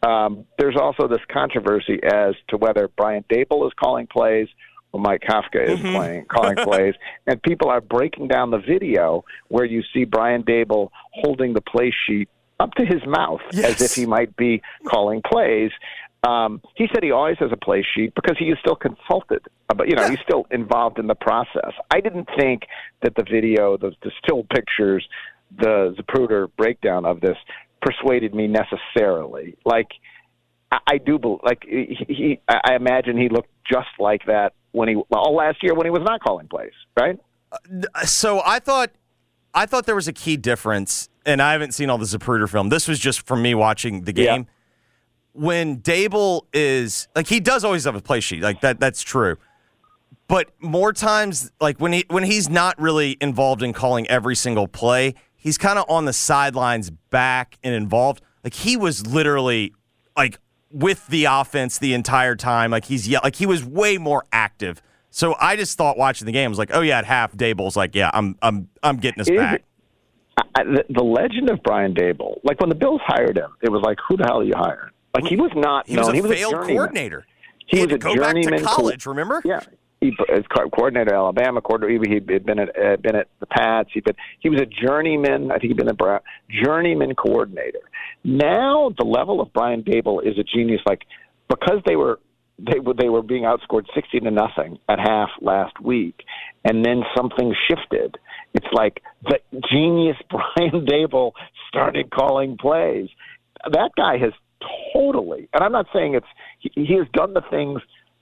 Um, 0.03 0.45
there's 0.59 0.77
also 0.79 1.09
this 1.09 1.23
controversy 1.33 1.99
as 2.03 2.35
to 2.49 2.59
whether 2.59 2.89
Brian 2.97 3.25
Daboll 3.31 3.67
is 3.67 3.73
calling 3.83 4.07
plays 4.07 4.49
or 4.93 5.01
Mike 5.01 5.23
Kafka 5.29 5.67
is 5.67 5.81
playing 5.81 6.27
calling 6.27 6.57
plays, 6.57 6.95
and 7.27 7.43
people 7.43 7.71
are 7.71 7.81
breaking 7.81 8.29
down 8.29 8.51
the 8.51 8.59
video 8.59 9.25
where 9.49 9.65
you 9.65 9.83
see 9.95 10.05
Brian 10.05 10.43
Daboll 10.43 10.91
holding 11.15 11.55
the 11.55 11.63
play 11.63 11.93
sheet 12.07 12.29
up 12.61 12.73
to 12.75 12.85
his 12.85 13.05
mouth 13.07 13.41
as 13.55 13.81
if 13.83 13.95
he 13.95 14.07
might 14.07 14.37
be 14.37 14.63
calling 14.87 15.23
plays. 15.23 15.71
Um, 16.27 16.63
he 16.75 16.87
said 16.93 17.03
he 17.03 17.11
always 17.11 17.37
has 17.41 17.51
a 17.53 17.57
play 17.57 17.85
sheet 17.95 18.15
because 18.15 18.37
he 18.39 18.47
is 18.47 18.59
still 18.61 18.77
consulted, 18.77 19.47
uh, 19.69 19.75
but 19.75 19.89
you 19.89 19.97
know 19.97 20.09
he's 20.09 20.21
still 20.21 20.47
involved 20.51 20.99
in 20.99 21.07
the 21.07 21.15
process. 21.15 21.73
I 21.91 22.01
didn't 22.01 22.29
think 22.39 22.63
that 23.03 23.15
the 23.15 23.25
video, 23.25 23.77
the, 23.77 23.93
the 24.03 24.11
still 24.25 24.45
pictures, 24.45 25.07
the 25.59 25.95
Zapruder 25.99 26.49
breakdown 26.57 27.05
of 27.05 27.21
this 27.21 27.37
persuaded 27.83 28.35
me 28.35 28.47
necessarily. 28.47 29.57
Like 29.67 29.89
I, 30.73 30.79
I 30.87 30.99
do 30.99 31.19
believe, 31.19 31.41
like 31.43 31.63
he, 31.65 31.97
he, 32.09 32.41
I 32.49 32.75
imagine 32.75 33.19
he 33.19 33.29
looked 33.29 33.51
just 33.71 33.89
like 33.99 34.25
that 34.27 34.55
when 34.73 34.89
he 34.89 34.97
all 35.13 35.35
last 35.35 35.63
year 35.63 35.75
when 35.75 35.87
he 35.87 35.91
was 35.91 36.03
not 36.05 36.23
calling 36.23 36.49
plays, 36.49 36.73
right? 36.99 37.19
So 38.05 38.41
I 38.45 38.61
thought, 38.61 38.91
I 39.53 39.67
thought 39.67 39.87
there 39.87 39.95
was 39.95 40.09
a 40.09 40.13
key 40.13 40.37
difference, 40.37 41.09
and 41.27 41.43
I 41.43 41.53
haven't 41.53 41.73
seen 41.73 41.91
all 41.91 41.99
the 41.99 42.07
Zapruder 42.07 42.49
film. 42.49 42.71
This 42.71 42.89
was 42.89 42.99
just 42.99 43.27
from 43.27 43.43
me 43.43 43.55
watching 43.55 44.03
the 44.05 44.13
game. 44.13 44.47
When 45.35 45.79
Daboll 45.79 46.47
is 46.53 47.09
like 47.15 47.27
he 47.27 47.41
does 47.41 47.65
always 47.65 47.85
have 47.85 47.95
a 47.95 48.01
play 48.01 48.21
sheet, 48.21 48.43
like 48.43 48.61
that. 48.61 48.81
That's 48.81 49.03
true. 49.03 49.37
But 50.27 50.51
more 50.61 50.93
times, 50.93 51.53
like 51.61 51.81
when 51.81 51.93
he 51.93 52.05
when 52.09 52.23
he's 52.23 52.49
not 52.49 52.81
really 52.81 53.17
involved 53.21 53.63
in 53.63 53.73
calling 53.73 54.07
every 54.09 54.37
single 54.37 54.69
play, 54.69 55.15
he's 55.37 55.59
kind 55.59 55.79
of 55.79 55.85
on 55.89 56.05
the 56.07 56.13
sidelines, 56.13 56.91
back 56.91 57.59
and 57.63 57.75
involved. 57.75 58.23
Like 58.43 58.55
he 58.55 58.77
was 58.77 59.07
literally 59.07 59.75
like 60.17 60.39
with 60.71 61.07
the 61.09 61.27
offense 61.27 61.79
the 61.79 61.95
entire 61.95 62.37
time. 62.37 62.71
Like 62.71 62.87
he's 62.87 63.07
yeah, 63.07 63.19
like 63.23 63.37
he 63.37 63.47
was 63.47 63.65
way 63.65 63.99
more 63.99 64.25
active. 64.33 64.83
So 65.11 65.37
I 65.41 65.57
just 65.57 65.77
thought 65.77 65.97
watching 65.97 66.27
the 66.27 66.33
game 66.33 66.49
I 66.49 66.51
was 66.51 66.59
like, 66.59 66.71
oh 66.73 66.81
yeah, 66.81 66.99
at 66.99 67.05
half 67.05 67.33
Daboll's 67.33 67.77
like, 67.77 67.95
yeah, 67.95 68.11
I'm 68.15 68.37
I'm 68.41 68.69
I'm 68.83 68.97
getting 68.97 69.21
us 69.21 69.31
back. 69.31 69.63
I, 70.57 70.65
the, 70.65 70.85
the 70.89 71.05
legend 71.05 71.51
of 71.51 71.63
Brian 71.63 71.95
Daboll, 71.95 72.39
like 72.45 72.61
when 72.61 72.69
the 72.69 72.75
Bills 72.75 73.01
hired 73.05 73.37
him, 73.37 73.51
it 73.63 73.71
was 73.71 73.83
like, 73.83 73.99
who 74.09 74.17
the 74.17 74.25
hell 74.25 74.41
are 74.41 74.45
you 74.45 74.55
hiring? 74.57 74.91
Like 75.15 75.25
he 75.27 75.37
was 75.37 75.51
not 75.55 75.87
He 75.87 75.97
was 75.97 76.07
known. 76.09 76.13
a 76.15 76.17
he 76.17 76.23
was 76.23 76.33
failed 76.33 76.53
journeyman. 76.53 76.77
coordinator. 76.77 77.27
He, 77.67 77.77
He 77.79 77.83
was 77.83 77.91
had 77.93 77.97
a 77.97 77.99
go 77.99 78.09
back 78.17 78.35
to 78.35 78.43
journeyman 78.43 78.65
co- 78.65 78.75
college, 78.75 79.07
remember? 79.07 79.43
Yeah. 79.45 79.61
He 80.01 80.13
as 80.31 80.45
co- 80.55 80.69
coordinator 80.71 81.15
at 81.15 81.17
Alabama, 81.17 81.61
coordinator. 81.63 82.05
He 82.07 82.15
had 82.15 82.45
been 82.45 82.59
at 82.59 82.69
uh, 82.79 82.97
been 82.97 83.17
at 83.17 83.29
the 83.41 83.47
Pats. 83.47 83.91
He 83.95 84.01
been 84.01 84.17
he 84.41 84.49
was 84.51 84.61
a 84.61 84.67
journeyman. 84.67 85.51
I 85.51 85.55
think 85.59 85.69
he'd 85.71 85.77
been 85.77 85.89
a 85.89 85.95
Brown, 85.95 86.21
journeyman 86.63 87.15
coordinator. 87.15 87.79
Now 88.23 88.93
the 88.99 89.05
level 89.05 89.41
of 89.41 89.53
Brian 89.53 89.83
Daboll 89.83 90.23
is 90.27 90.39
a 90.39 90.43
genius. 90.45 90.81
Like 90.87 91.03
because 91.49 91.81
they 91.87 91.97
were 91.97 92.21
they 92.59 92.81
were 92.81 92.95
they 92.95 93.09
were 93.09 93.23
being 93.23 93.45
outscored 93.45 93.87
sixty 93.95 94.21
to 94.21 94.31
nothing 94.31 94.79
at 94.89 94.99
half 94.99 95.31
last 95.41 95.81
week, 95.81 96.23
and 96.65 96.85
then 96.85 97.03
something 97.17 97.55
shifted. 97.69 98.17
It's 98.53 98.67
like 98.73 99.03
the 99.23 99.39
genius 99.73 100.17
Brian 100.31 100.85
Daboll 100.87 101.33
started 101.69 102.11
calling 102.11 102.57
plays. 102.59 103.09
That 103.73 103.93
guy 103.97 104.19
has 104.19 104.33
totally, 104.93 105.49
and 105.53 105.63
I'm 105.63 105.73
not 105.73 105.87
saying 105.93 106.15
it's 106.15 106.27
he, 106.59 106.71
he 106.75 106.95
has 106.95 107.07
done 107.13 107.35
the 107.35 107.43
things 107.51 107.81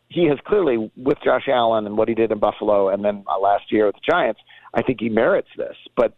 he 0.09 0.27
has 0.27 0.39
clearly 0.47 0.91
with 0.97 1.19
Josh 1.25 1.49
Allen 1.49 1.87
and 1.87 1.97
what 1.97 2.09
he 2.09 2.15
did 2.15 2.31
in 2.31 2.39
Buffalo, 2.39 2.89
and 2.89 3.05
then 3.05 3.25
uh, 3.27 3.39
last 3.39 3.73
year 3.73 3.87
with 3.87 3.97
the 3.97 4.01
Giants. 4.11 4.41
I 4.75 4.83
think 4.83 5.01
he 5.01 5.09
merits 5.09 5.49
this, 5.57 5.77
but 5.97 6.15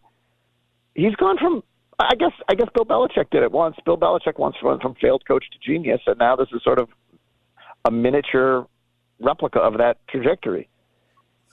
he's 0.93 1.15
gone 1.15 1.37
from. 1.37 1.63
I 1.97 2.15
guess 2.15 2.31
I 2.49 2.55
guess 2.55 2.67
Bill 2.73 2.85
Belichick 2.85 3.29
did 3.31 3.43
it 3.43 3.51
once. 3.51 3.77
Bill 3.85 3.97
Belichick 3.97 4.37
once 4.37 4.55
went 4.61 4.81
from 4.81 4.95
failed 4.95 5.23
coach 5.25 5.45
to 5.51 5.71
genius, 5.71 6.01
and 6.07 6.17
now 6.19 6.35
this 6.35 6.47
is 6.53 6.61
sort 6.63 6.79
of 6.79 6.89
a 7.85 7.91
miniature 7.91 8.67
replica 9.19 9.59
of 9.59 9.77
that 9.77 9.97
trajectory. 10.09 10.67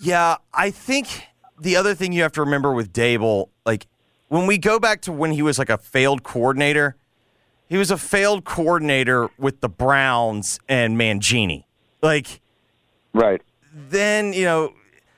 Yeah, 0.01 0.37
I 0.53 0.71
think 0.71 1.29
the 1.61 1.77
other 1.77 1.95
thing 1.95 2.13
you 2.13 2.23
have 2.23 2.33
to 2.33 2.41
remember 2.41 2.73
with 2.73 2.93
Daboll, 2.93 3.51
like 3.65 3.87
when 4.29 4.47
we 4.47 4.59
go 4.59 4.81
back 4.81 5.03
to 5.03 5.13
when 5.13 5.31
he 5.31 5.43
was 5.43 5.59
like 5.59 5.71
a 5.71 5.79
failed 5.79 6.25
coordinator, 6.25 6.97
he 7.73 7.79
was 7.79 7.91
a 7.91 7.97
failed 7.97 8.45
coordinator 8.45 9.31
with 9.39 9.63
the 9.63 9.69
Browns 9.71 10.61
and 10.69 10.95
Mangini. 11.01 11.65
Like, 12.03 12.43
right. 13.15 13.41
Then, 13.73 14.35
you 14.35 14.45
know, 14.45 14.75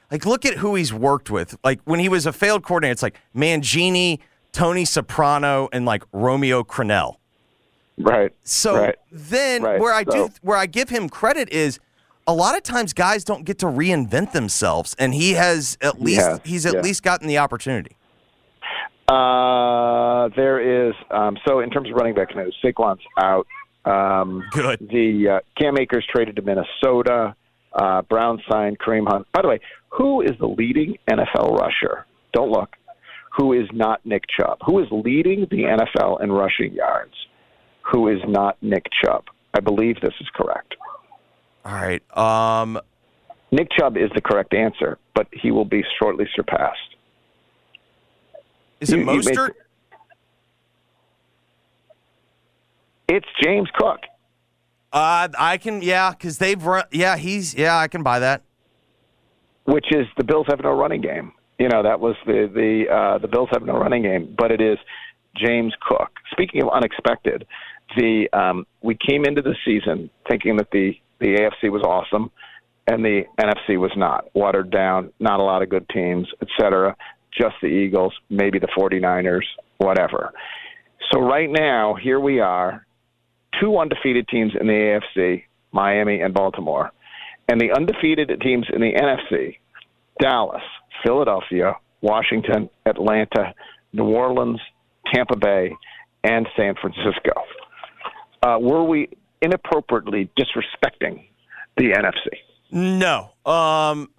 like 0.09 0.25
look 0.25 0.45
at 0.45 0.59
who 0.59 0.77
he's 0.77 0.93
worked 0.93 1.33
with. 1.33 1.57
Like 1.65 1.81
when 1.83 1.99
he 1.99 2.09
was 2.09 2.27
a 2.27 2.33
failed 2.33 2.63
coordinator, 2.63 2.93
it's 2.93 3.03
like 3.03 3.19
Mangini, 3.35 4.21
Tony 4.53 4.85
Soprano, 4.85 5.69
and 5.73 5.85
like 5.85 6.05
Romeo 6.13 6.63
Crennel. 6.63 7.17
Right. 7.99 8.33
So 8.45 8.77
right. 8.77 8.95
then 9.11 9.65
Right. 9.65 9.81
where 9.81 9.93
I 9.93 10.05
So- 10.05 10.29
do 10.29 10.35
where 10.43 10.57
I 10.57 10.67
give 10.67 10.91
him 10.91 11.09
credit 11.09 11.49
is 11.49 11.81
a 12.25 12.33
lot 12.33 12.57
of 12.57 12.63
times 12.63 12.93
guys 12.93 13.25
don't 13.25 13.45
get 13.45 13.59
to 13.59 13.67
reinvent 13.67 14.31
themselves 14.31 14.95
and 14.97 15.13
he 15.13 15.33
has 15.33 15.77
at 15.81 16.01
least 16.01 16.21
has, 16.21 16.41
he's 16.45 16.67
at 16.67 16.75
yeah. 16.75 16.81
least 16.83 17.03
gotten 17.03 17.27
the 17.27 17.39
opportunity. 17.39 17.97
Uh, 19.09 20.29
there 20.35 20.89
is 20.89 20.95
um, 21.11 21.37
so 21.47 21.61
in 21.61 21.71
terms 21.71 21.91
of 21.91 21.97
running 21.97 22.15
back 22.15 22.35
news, 22.35 22.57
Saquon's 22.65 23.03
out. 23.21 23.47
Um, 23.85 24.43
Good. 24.53 24.89
The 24.91 25.37
uh, 25.37 25.41
Cam 25.61 25.77
Akers 25.79 26.07
traded 26.11 26.37
to 26.37 26.43
Minnesota. 26.43 27.35
Uh, 27.75 28.03
Brown 28.03 28.41
signed 28.51 28.79
Kareem 28.79 29.07
Hunt. 29.07 29.27
By 29.33 29.43
the 29.43 29.49
way, 29.49 29.61
who 29.91 30.23
is 30.23 30.33
the 30.39 30.47
leading 30.47 30.97
NFL 31.11 31.59
rusher? 31.59 32.07
Don't 32.33 32.51
look. 32.51 32.71
Who 33.37 33.53
is 33.53 33.69
not 33.73 34.05
Nick 34.07 34.25
Chubb? 34.29 34.59
Who 34.65 34.79
is 34.79 34.87
leading 34.91 35.47
the 35.51 35.65
NFL 35.65 36.23
in 36.23 36.31
rushing 36.31 36.73
yards? 36.73 37.15
Who 37.93 38.09
is 38.09 38.21
not 38.27 38.57
Nick 38.63 38.87
Chubb? 39.03 39.25
I 39.53 39.61
believe 39.61 39.97
this 40.01 40.15
is 40.21 40.29
correct. 40.35 40.77
All 41.65 41.73
right. 41.73 42.03
Um, 42.17 42.79
Nick 43.51 43.69
Chubb 43.77 43.97
is 43.97 44.11
the 44.15 44.21
correct 44.21 44.55
answer, 44.55 44.99
but 45.15 45.27
he 45.33 45.51
will 45.51 45.65
be 45.65 45.83
shortly 46.01 46.27
surpassed. 46.35 46.97
Is 48.81 48.93
it 48.93 48.99
You- 48.99 49.05
made- 49.07 49.19
Mostert? 49.25 49.51
It's 53.09 53.27
James 53.43 53.69
Cook. 53.77 54.01
Uh, 54.93 55.29
I 55.39 55.59
can, 55.59 55.83
yeah, 55.83 56.11
because 56.11 56.39
they've 56.39 56.63
run. 56.65 56.85
Yeah, 56.93 57.17
he's, 57.17 57.55
yeah, 57.55 57.77
I 57.79 57.89
can 57.89 58.03
buy 58.03 58.19
that. 58.21 58.43
which 59.67 59.87
is 59.93 60.07
the 60.19 60.25
Bills 60.25 60.47
have 60.49 60.63
no 60.63 60.73
running 60.73 61.01
game. 61.01 61.33
You 61.59 61.69
know 61.69 61.83
that 61.85 61.99
was 62.01 62.17
the 62.27 62.51
the 62.53 62.93
uh, 62.93 63.19
the 63.19 63.29
Bills 63.29 63.49
have 63.53 63.63
no 63.63 63.75
running 63.79 64.03
game, 64.03 64.35
but 64.37 64.51
it 64.53 64.61
is 64.61 64.77
James 65.37 65.73
Cook. 65.81 66.11
Speaking 66.33 66.63
of 66.63 66.69
unexpected, 66.71 67.47
the 67.97 68.29
um, 68.33 68.67
we 68.83 68.95
came 68.97 69.25
into 69.25 69.41
the 69.41 69.55
season 69.65 70.11
thinking 70.29 70.57
that 70.57 70.71
the 70.73 70.93
the 71.21 71.37
AFC 71.37 71.71
was 71.71 71.83
awesome 71.83 72.31
and 72.87 73.03
the 73.05 73.23
NFC 73.41 73.79
was 73.79 73.93
not 73.97 74.27
watered 74.35 74.71
down, 74.71 75.13
not 75.21 75.41
a 75.41 75.43
lot 75.43 75.63
of 75.63 75.71
good 75.71 75.89
teams, 75.89 76.29
et 76.43 76.49
cetera. 76.61 76.95
Just 77.37 77.57
the 77.61 77.69
Eagles, 77.69 78.13
maybe 78.31 78.59
the 78.59 78.69
49ers, 78.79 79.45
whatever. 79.79 80.33
So 81.13 81.21
right 81.21 81.51
now, 81.51 81.95
here 81.95 82.21
we 82.21 82.41
are, 82.41 82.87
two 83.61 83.77
undefeated 83.79 84.29
teams 84.29 84.53
in 84.59 84.67
the 84.67 85.01
AFC, 85.17 85.45
Miami 85.73 86.21
and 86.21 86.33
Baltimore. 86.33 86.91
And 87.49 87.61
the 87.61 87.73
undefeated 87.73 88.31
teams 88.41 88.67
in 88.73 88.81
the 88.81 88.93
NFC, 88.93 89.59
Dallas, 90.21 90.63
Philadelphia, 91.05 91.77
Washington, 92.01 92.71
Atlanta, 92.87 93.55
New 93.93 94.07
Orleans, 94.07 94.61
Tampa 95.13 95.37
Bay, 95.37 95.73
and 96.23 96.47
San 96.57 96.75
Francisco. 96.81 97.33
Uh, 98.43 98.59
were 98.61 98.85
we 98.85 99.09
inappropriately 99.43 100.31
disrespecting 100.39 101.27
the 101.77 101.91
NFC? 101.91 102.39
No. 102.71 103.31
Um, 103.51 104.11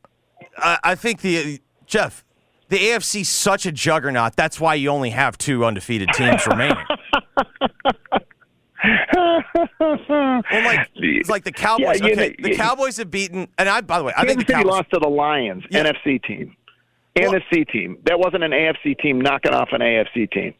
I, 0.57 0.79
I 0.83 0.95
think 0.95 1.21
the 1.21 1.61
Geoff, 1.85 2.24
the 2.69 2.77
AFC 2.77 3.21
is 3.21 3.29
such 3.29 3.65
a 3.65 3.71
juggernaut. 3.71 4.35
That's 4.35 4.59
why 4.59 4.75
you 4.75 4.89
only 4.89 5.11
have 5.11 5.37
two 5.37 5.65
undefeated 5.65 6.09
teams 6.13 6.45
remaining. 6.47 6.77
well, 9.79 10.41
like 10.51 10.89
it's 10.95 11.29
like 11.29 11.43
the 11.43 11.51
Cowboys. 11.51 12.01
Yeah, 12.01 12.07
okay, 12.11 12.35
know, 12.39 12.49
the 12.49 12.55
Cowboys 12.55 12.97
have 12.97 13.11
beaten, 13.11 13.47
and 13.57 13.69
I 13.69 13.81
by 13.81 13.97
the 13.97 14.03
way, 14.03 14.13
I 14.15 14.25
Kansas 14.25 14.35
think 14.35 14.47
the 14.47 14.53
City 14.53 14.63
Cowboys 14.63 14.77
lost 14.77 14.89
to 14.91 14.99
the 14.99 15.09
Lions, 15.09 15.63
Yeah. 15.69 15.83
NFC 15.91 16.23
team, 16.23 16.55
and 17.15 17.35
a 17.35 17.41
C 17.53 17.65
team. 17.65 17.97
That 18.05 18.19
wasn't 18.19 18.43
an 18.43 18.51
AFC 18.51 18.97
team 18.99 19.19
knocking 19.21 19.53
off 19.53 19.69
an 19.71 19.81
AFC 19.81 20.29
team. 20.31 20.53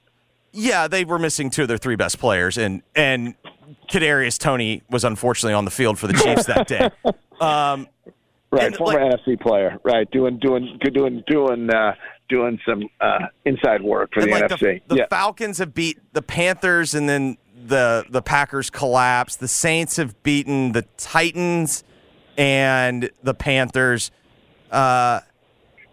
Yeah, 0.52 0.88
they 0.88 1.04
were 1.04 1.20
missing 1.20 1.50
two 1.50 1.64
of 1.64 1.68
their 1.68 1.78
three 1.78 1.96
best 1.96 2.20
players, 2.20 2.58
and 2.58 2.82
and 2.96 3.36
Kadarius 3.90 4.40
Toney 4.40 4.84
was 4.90 5.04
unfortunately 5.04 5.54
on 5.54 5.66
the 5.66 5.72
field 5.72 6.00
for 6.00 6.08
the 6.08 6.14
Chiefs 6.14 6.46
that 6.46 6.68
day. 6.68 6.90
Um, 7.42 7.90
Right, 8.56 8.68
And, 8.68 8.76
former 8.76 9.00
NFC 9.00 9.40
player. 9.40 9.80
Right, 9.84 10.10
doing 10.12 10.40
doing 10.40 10.80
doing 10.94 11.24
doing 11.28 11.70
uh, 11.70 11.94
doing 12.30 12.60
some 12.68 12.84
uh, 13.02 13.28
inside 13.46 13.82
work 13.82 14.12
for 14.14 14.22
the 14.22 14.32
like 14.32 14.46
NFC. 14.46 14.60
the, 14.60 14.82
the 14.88 14.96
yeah. 14.96 15.08
Falcons 15.10 15.58
have 15.58 15.74
beat 15.74 16.00
the 16.14 16.22
Panthers, 16.22 16.94
and 16.94 17.08
then 17.10 17.38
the 17.68 18.06
the 18.10 18.22
Packers 18.22 18.70
collapsed. 18.70 19.40
The 19.40 19.48
Saints 19.48 19.98
have 19.98 20.22
beaten 20.24 20.72
the 20.72 20.84
Titans 20.98 21.84
and 22.38 23.10
the 23.24 23.34
Panthers. 23.34 24.12
Uh, 24.72 25.22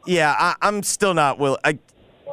yeah, 0.07 0.35
I, 0.39 0.55
I'm 0.63 0.83
still 0.83 1.15
not 1.15 1.39
will. 1.39 1.59
I, 1.65 1.79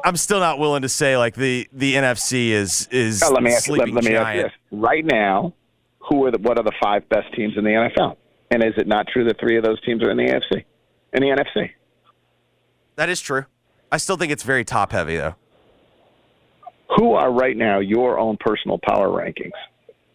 I'm 0.04 0.16
still 0.16 0.40
not 0.40 0.58
willing 0.58 0.82
to 0.82 0.88
say 0.88 1.16
like 1.16 1.34
the 1.34 1.68
the 1.72 1.94
NFC 1.94 2.50
is 2.50 2.88
is 2.90 3.20
Now, 3.20 3.30
let 3.30 3.42
me 3.42 3.52
ask 3.52 3.68
let, 3.68 3.76
sleeping 3.76 3.94
let 3.94 4.04
me 4.04 4.14
ask 4.14 4.36
you 4.36 4.42
this: 4.44 4.52
right 4.70 5.04
now, 5.04 5.54
who 5.98 6.24
are 6.26 6.30
the 6.30 6.38
what 6.38 6.58
are 6.58 6.64
the 6.64 6.72
five 6.82 7.08
best 7.08 7.32
teams 7.34 7.56
in 7.56 7.64
the 7.64 7.70
NFL? 7.70 8.16
And 8.50 8.64
is 8.64 8.74
it 8.76 8.86
not 8.86 9.06
true 9.12 9.24
that 9.24 9.38
three 9.38 9.56
of 9.56 9.64
those 9.64 9.80
teams 9.82 10.02
are 10.02 10.10
in 10.10 10.16
the 10.16 10.24
AFC, 10.24 10.64
in 11.12 11.22
the 11.22 11.28
NFC? 11.28 11.70
That 12.96 13.08
is 13.08 13.20
true. 13.20 13.46
I 13.92 13.96
still 13.96 14.16
think 14.16 14.32
it's 14.32 14.42
very 14.42 14.64
top 14.64 14.92
heavy 14.92 15.16
though. 15.16 15.34
Who 16.96 17.12
are 17.12 17.32
right 17.32 17.56
now 17.56 17.78
your 17.78 18.18
own 18.18 18.36
personal 18.38 18.78
power 18.78 19.08
rankings? 19.08 19.52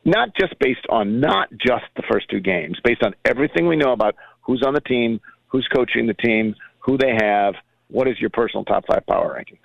Not 0.03 0.29
just 0.39 0.57
based 0.59 0.86
on 0.89 1.19
not 1.19 1.49
just 1.51 1.86
the 1.95 2.03
first 2.11 2.29
two 2.29 2.39
games, 2.39 2.77
based 2.83 3.01
on 3.01 3.15
everything 3.23 3.67
we 3.67 3.75
know 3.75 3.91
about 3.91 4.15
who's 4.41 4.61
on 4.65 4.73
the 4.73 4.81
team, 4.81 5.19
who's 5.47 5.67
coaching 5.73 6.05
the 6.05 6.13
team, 6.13 6.55
who 6.79 6.97
they 6.97 7.13
have. 7.19 7.55
What 7.88 8.07
is 8.07 8.19
your 8.19 8.29
personal 8.29 8.65
top 8.65 8.86
five 8.88 9.05
power 9.07 9.39
rankings? 9.39 9.59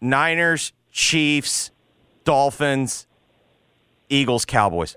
Niners, 0.00 0.72
Chiefs, 0.92 1.70
Dolphins, 2.24 3.06
Eagles, 4.08 4.44
Cowboys. 4.44 4.96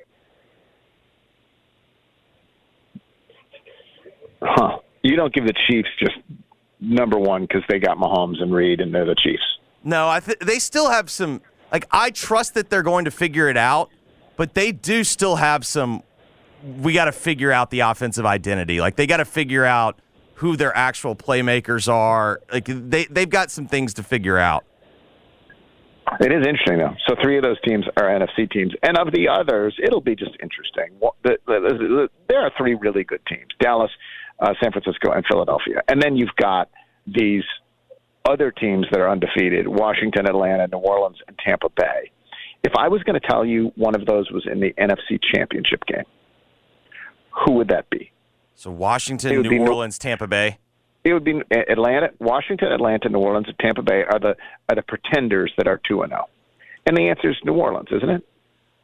Huh? 4.42 4.80
You 5.02 5.16
don't 5.16 5.34
give 5.34 5.46
the 5.46 5.54
Chiefs 5.68 5.90
just 6.00 6.18
number 6.80 7.18
one 7.18 7.42
because 7.44 7.64
they 7.70 7.80
got 7.80 7.98
Mahomes 7.98 8.42
and 8.42 8.54
Reid 8.54 8.80
and 8.80 8.94
they're 8.94 9.06
the 9.06 9.16
Chiefs. 9.16 9.44
No, 9.84 10.08
I 10.08 10.20
th- 10.20 10.40
they 10.40 10.60
still 10.60 10.90
have 10.90 11.10
some. 11.10 11.42
Like 11.72 11.86
I 11.92 12.10
trust 12.10 12.54
that 12.56 12.70
they're 12.70 12.84
going 12.84 13.06
to 13.06 13.12
figure 13.12 13.48
it 13.50 13.58
out, 13.58 13.90
but 14.38 14.54
they 14.54 14.72
do 14.72 15.04
still 15.04 15.38
have 15.38 15.66
some. 15.66 16.04
We 16.82 16.94
got 16.94 17.06
to 17.06 17.12
figure 17.12 17.52
out 17.52 17.70
the 17.70 17.82
offensive 17.82 18.26
identity. 18.26 18.82
Like 18.82 18.96
they 18.96 19.08
got 19.08 19.18
to 19.18 19.26
figure 19.26 19.66
out 19.66 20.00
who 20.36 20.56
their 20.56 20.76
actual 20.76 21.16
playmakers 21.16 21.92
are. 21.92 22.42
Like 22.52 22.66
they 22.66 23.06
they've 23.06 23.30
got 23.30 23.52
some 23.52 23.68
things 23.68 23.94
to 23.96 24.04
figure 24.04 24.38
out. 24.38 24.66
It 26.20 26.32
is 26.32 26.46
interesting 26.46 26.80
though. 26.80 26.96
So 27.08 27.16
three 27.22 27.38
of 27.38 27.44
those 27.44 27.60
teams 27.62 27.86
are 27.96 28.04
NFC 28.04 28.50
teams, 28.52 28.74
and 28.82 28.98
of 28.98 29.14
the 29.14 29.30
others, 29.30 29.78
it'll 29.82 30.02
be 30.02 30.16
just 30.16 30.32
interesting. 30.42 30.98
There 31.24 32.42
are 32.42 32.52
three 32.58 32.76
really 32.76 33.04
good 33.04 33.22
teams: 33.28 33.48
Dallas, 33.60 33.92
uh, 34.42 34.54
San 34.62 34.72
Francisco, 34.72 35.12
and 35.12 35.26
Philadelphia. 35.30 35.82
And 35.88 36.02
then 36.02 36.16
you've 36.16 36.36
got 36.38 36.70
these 37.06 37.44
other 38.30 38.52
teams 38.52 38.86
that 38.92 39.00
are 39.00 39.10
undefeated: 39.10 39.68
Washington, 39.68 40.28
Atlanta, 40.28 40.68
New 40.68 40.78
Orleans, 40.78 41.18
and 41.28 41.38
Tampa 41.40 41.70
Bay. 41.70 42.12
If 42.64 42.74
I 42.78 42.90
was 42.90 43.02
going 43.04 43.20
to 43.20 43.26
tell 43.28 43.46
you 43.46 43.72
one 43.76 43.96
of 43.96 44.06
those 44.06 44.30
was 44.32 44.46
in 44.52 44.60
the 44.60 44.74
NFC 44.74 45.20
Championship 45.34 45.86
game, 45.86 46.04
who 47.46 47.54
would 47.54 47.70
that 47.70 47.90
be? 47.90 48.12
So 48.56 48.72
Washington, 48.72 49.42
New 49.42 49.62
Orleans, 49.62 49.98
Tampa 49.98 50.28
Bay. 50.28 50.58
It 51.06 51.14
would 51.14 51.24
be 51.24 51.42
Atlanta, 51.52 52.10
Washington, 52.20 52.74
Atlanta, 52.74 53.08
New 53.08 53.20
Orleans, 53.20 53.48
and 53.48 53.58
Tampa 53.58 53.82
Bay 53.82 54.04
are 54.04 54.20
the 54.20 54.36
are 54.68 54.76
the 54.76 54.82
pretenders 54.82 55.54
that 55.58 55.68
are 55.68 55.80
two 55.88 56.02
and 56.02 56.12
zero. 56.12 56.26
And 56.86 56.98
the 56.98 57.10
answer 57.10 57.30
is 57.30 57.38
New 57.46 57.54
Orleans, 57.54 57.88
isn't 57.92 58.10
it? 58.10 58.28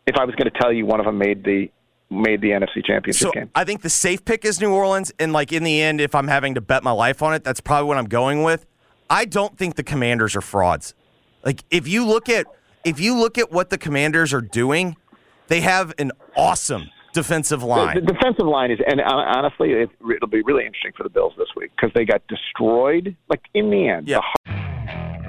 If 0.08 0.16
I 0.16 0.24
was 0.24 0.36
going 0.36 0.50
to 0.50 0.58
tell 0.58 0.72
you 0.72 0.86
one 0.86 1.00
of 1.00 1.06
them 1.06 1.18
made 1.18 1.44
the 1.44 1.70
made 2.10 2.42
the 2.42 2.52
NFC 2.52 2.86
Championship 2.86 3.28
So 3.28 3.32
game, 3.32 3.50
I 3.56 3.64
think 3.64 3.82
the 3.82 3.90
safe 3.90 4.24
pick 4.26 4.46
is 4.46 4.62
New 4.62 4.72
Orleans, 4.72 5.12
and 5.20 5.34
like 5.34 5.52
in 5.52 5.64
the 5.64 5.82
end, 5.82 6.02
if 6.02 6.16
I'm 6.16 6.28
having 6.28 6.56
to 6.56 6.62
bet 6.62 6.84
my 6.84 6.92
life 6.92 7.22
on 7.22 7.34
it, 7.34 7.44
that's 7.44 7.60
probably 7.60 7.88
what 7.88 7.98
I'm 7.98 8.06
going 8.06 8.44
with. 8.44 8.66
I 9.10 9.26
don't 9.26 9.58
think 9.58 9.76
the 9.76 9.84
Commanders 9.84 10.36
are 10.36 10.42
frauds. 10.42 10.94
Like 11.44 11.64
if 11.70 11.88
you 11.88 12.06
look 12.06 12.30
at 12.30 12.48
if 12.84 13.00
you 13.00 13.18
look 13.18 13.38
at 13.38 13.52
what 13.52 13.70
the 13.70 13.78
Commanders 13.78 14.34
are 14.34 14.42
doing, 14.42 14.96
they 15.48 15.62
have 15.62 15.94
an 15.98 16.12
awesome 16.36 16.90
defensive 17.14 17.64
line. 17.64 17.96
the, 17.96 18.02
the 18.02 18.14
defensive 18.14 18.46
line 18.46 18.72
is, 18.72 18.80
and 18.86 19.00
uh, 19.00 19.06
honestly, 19.06 19.72
it, 19.72 19.90
it'll 20.16 20.28
be 20.28 20.42
really 20.44 20.66
interesting 20.66 20.92
for 20.96 21.04
the 21.04 21.10
Bills 21.10 21.34
this 21.38 21.48
week 21.56 21.72
because 21.76 21.92
they 21.96 22.06
got 22.06 22.22
destroyed. 22.28 23.16
Like 23.30 23.42
in 23.54 23.70
the 23.70 23.88
end, 23.88 24.08
yeah. 24.08 24.20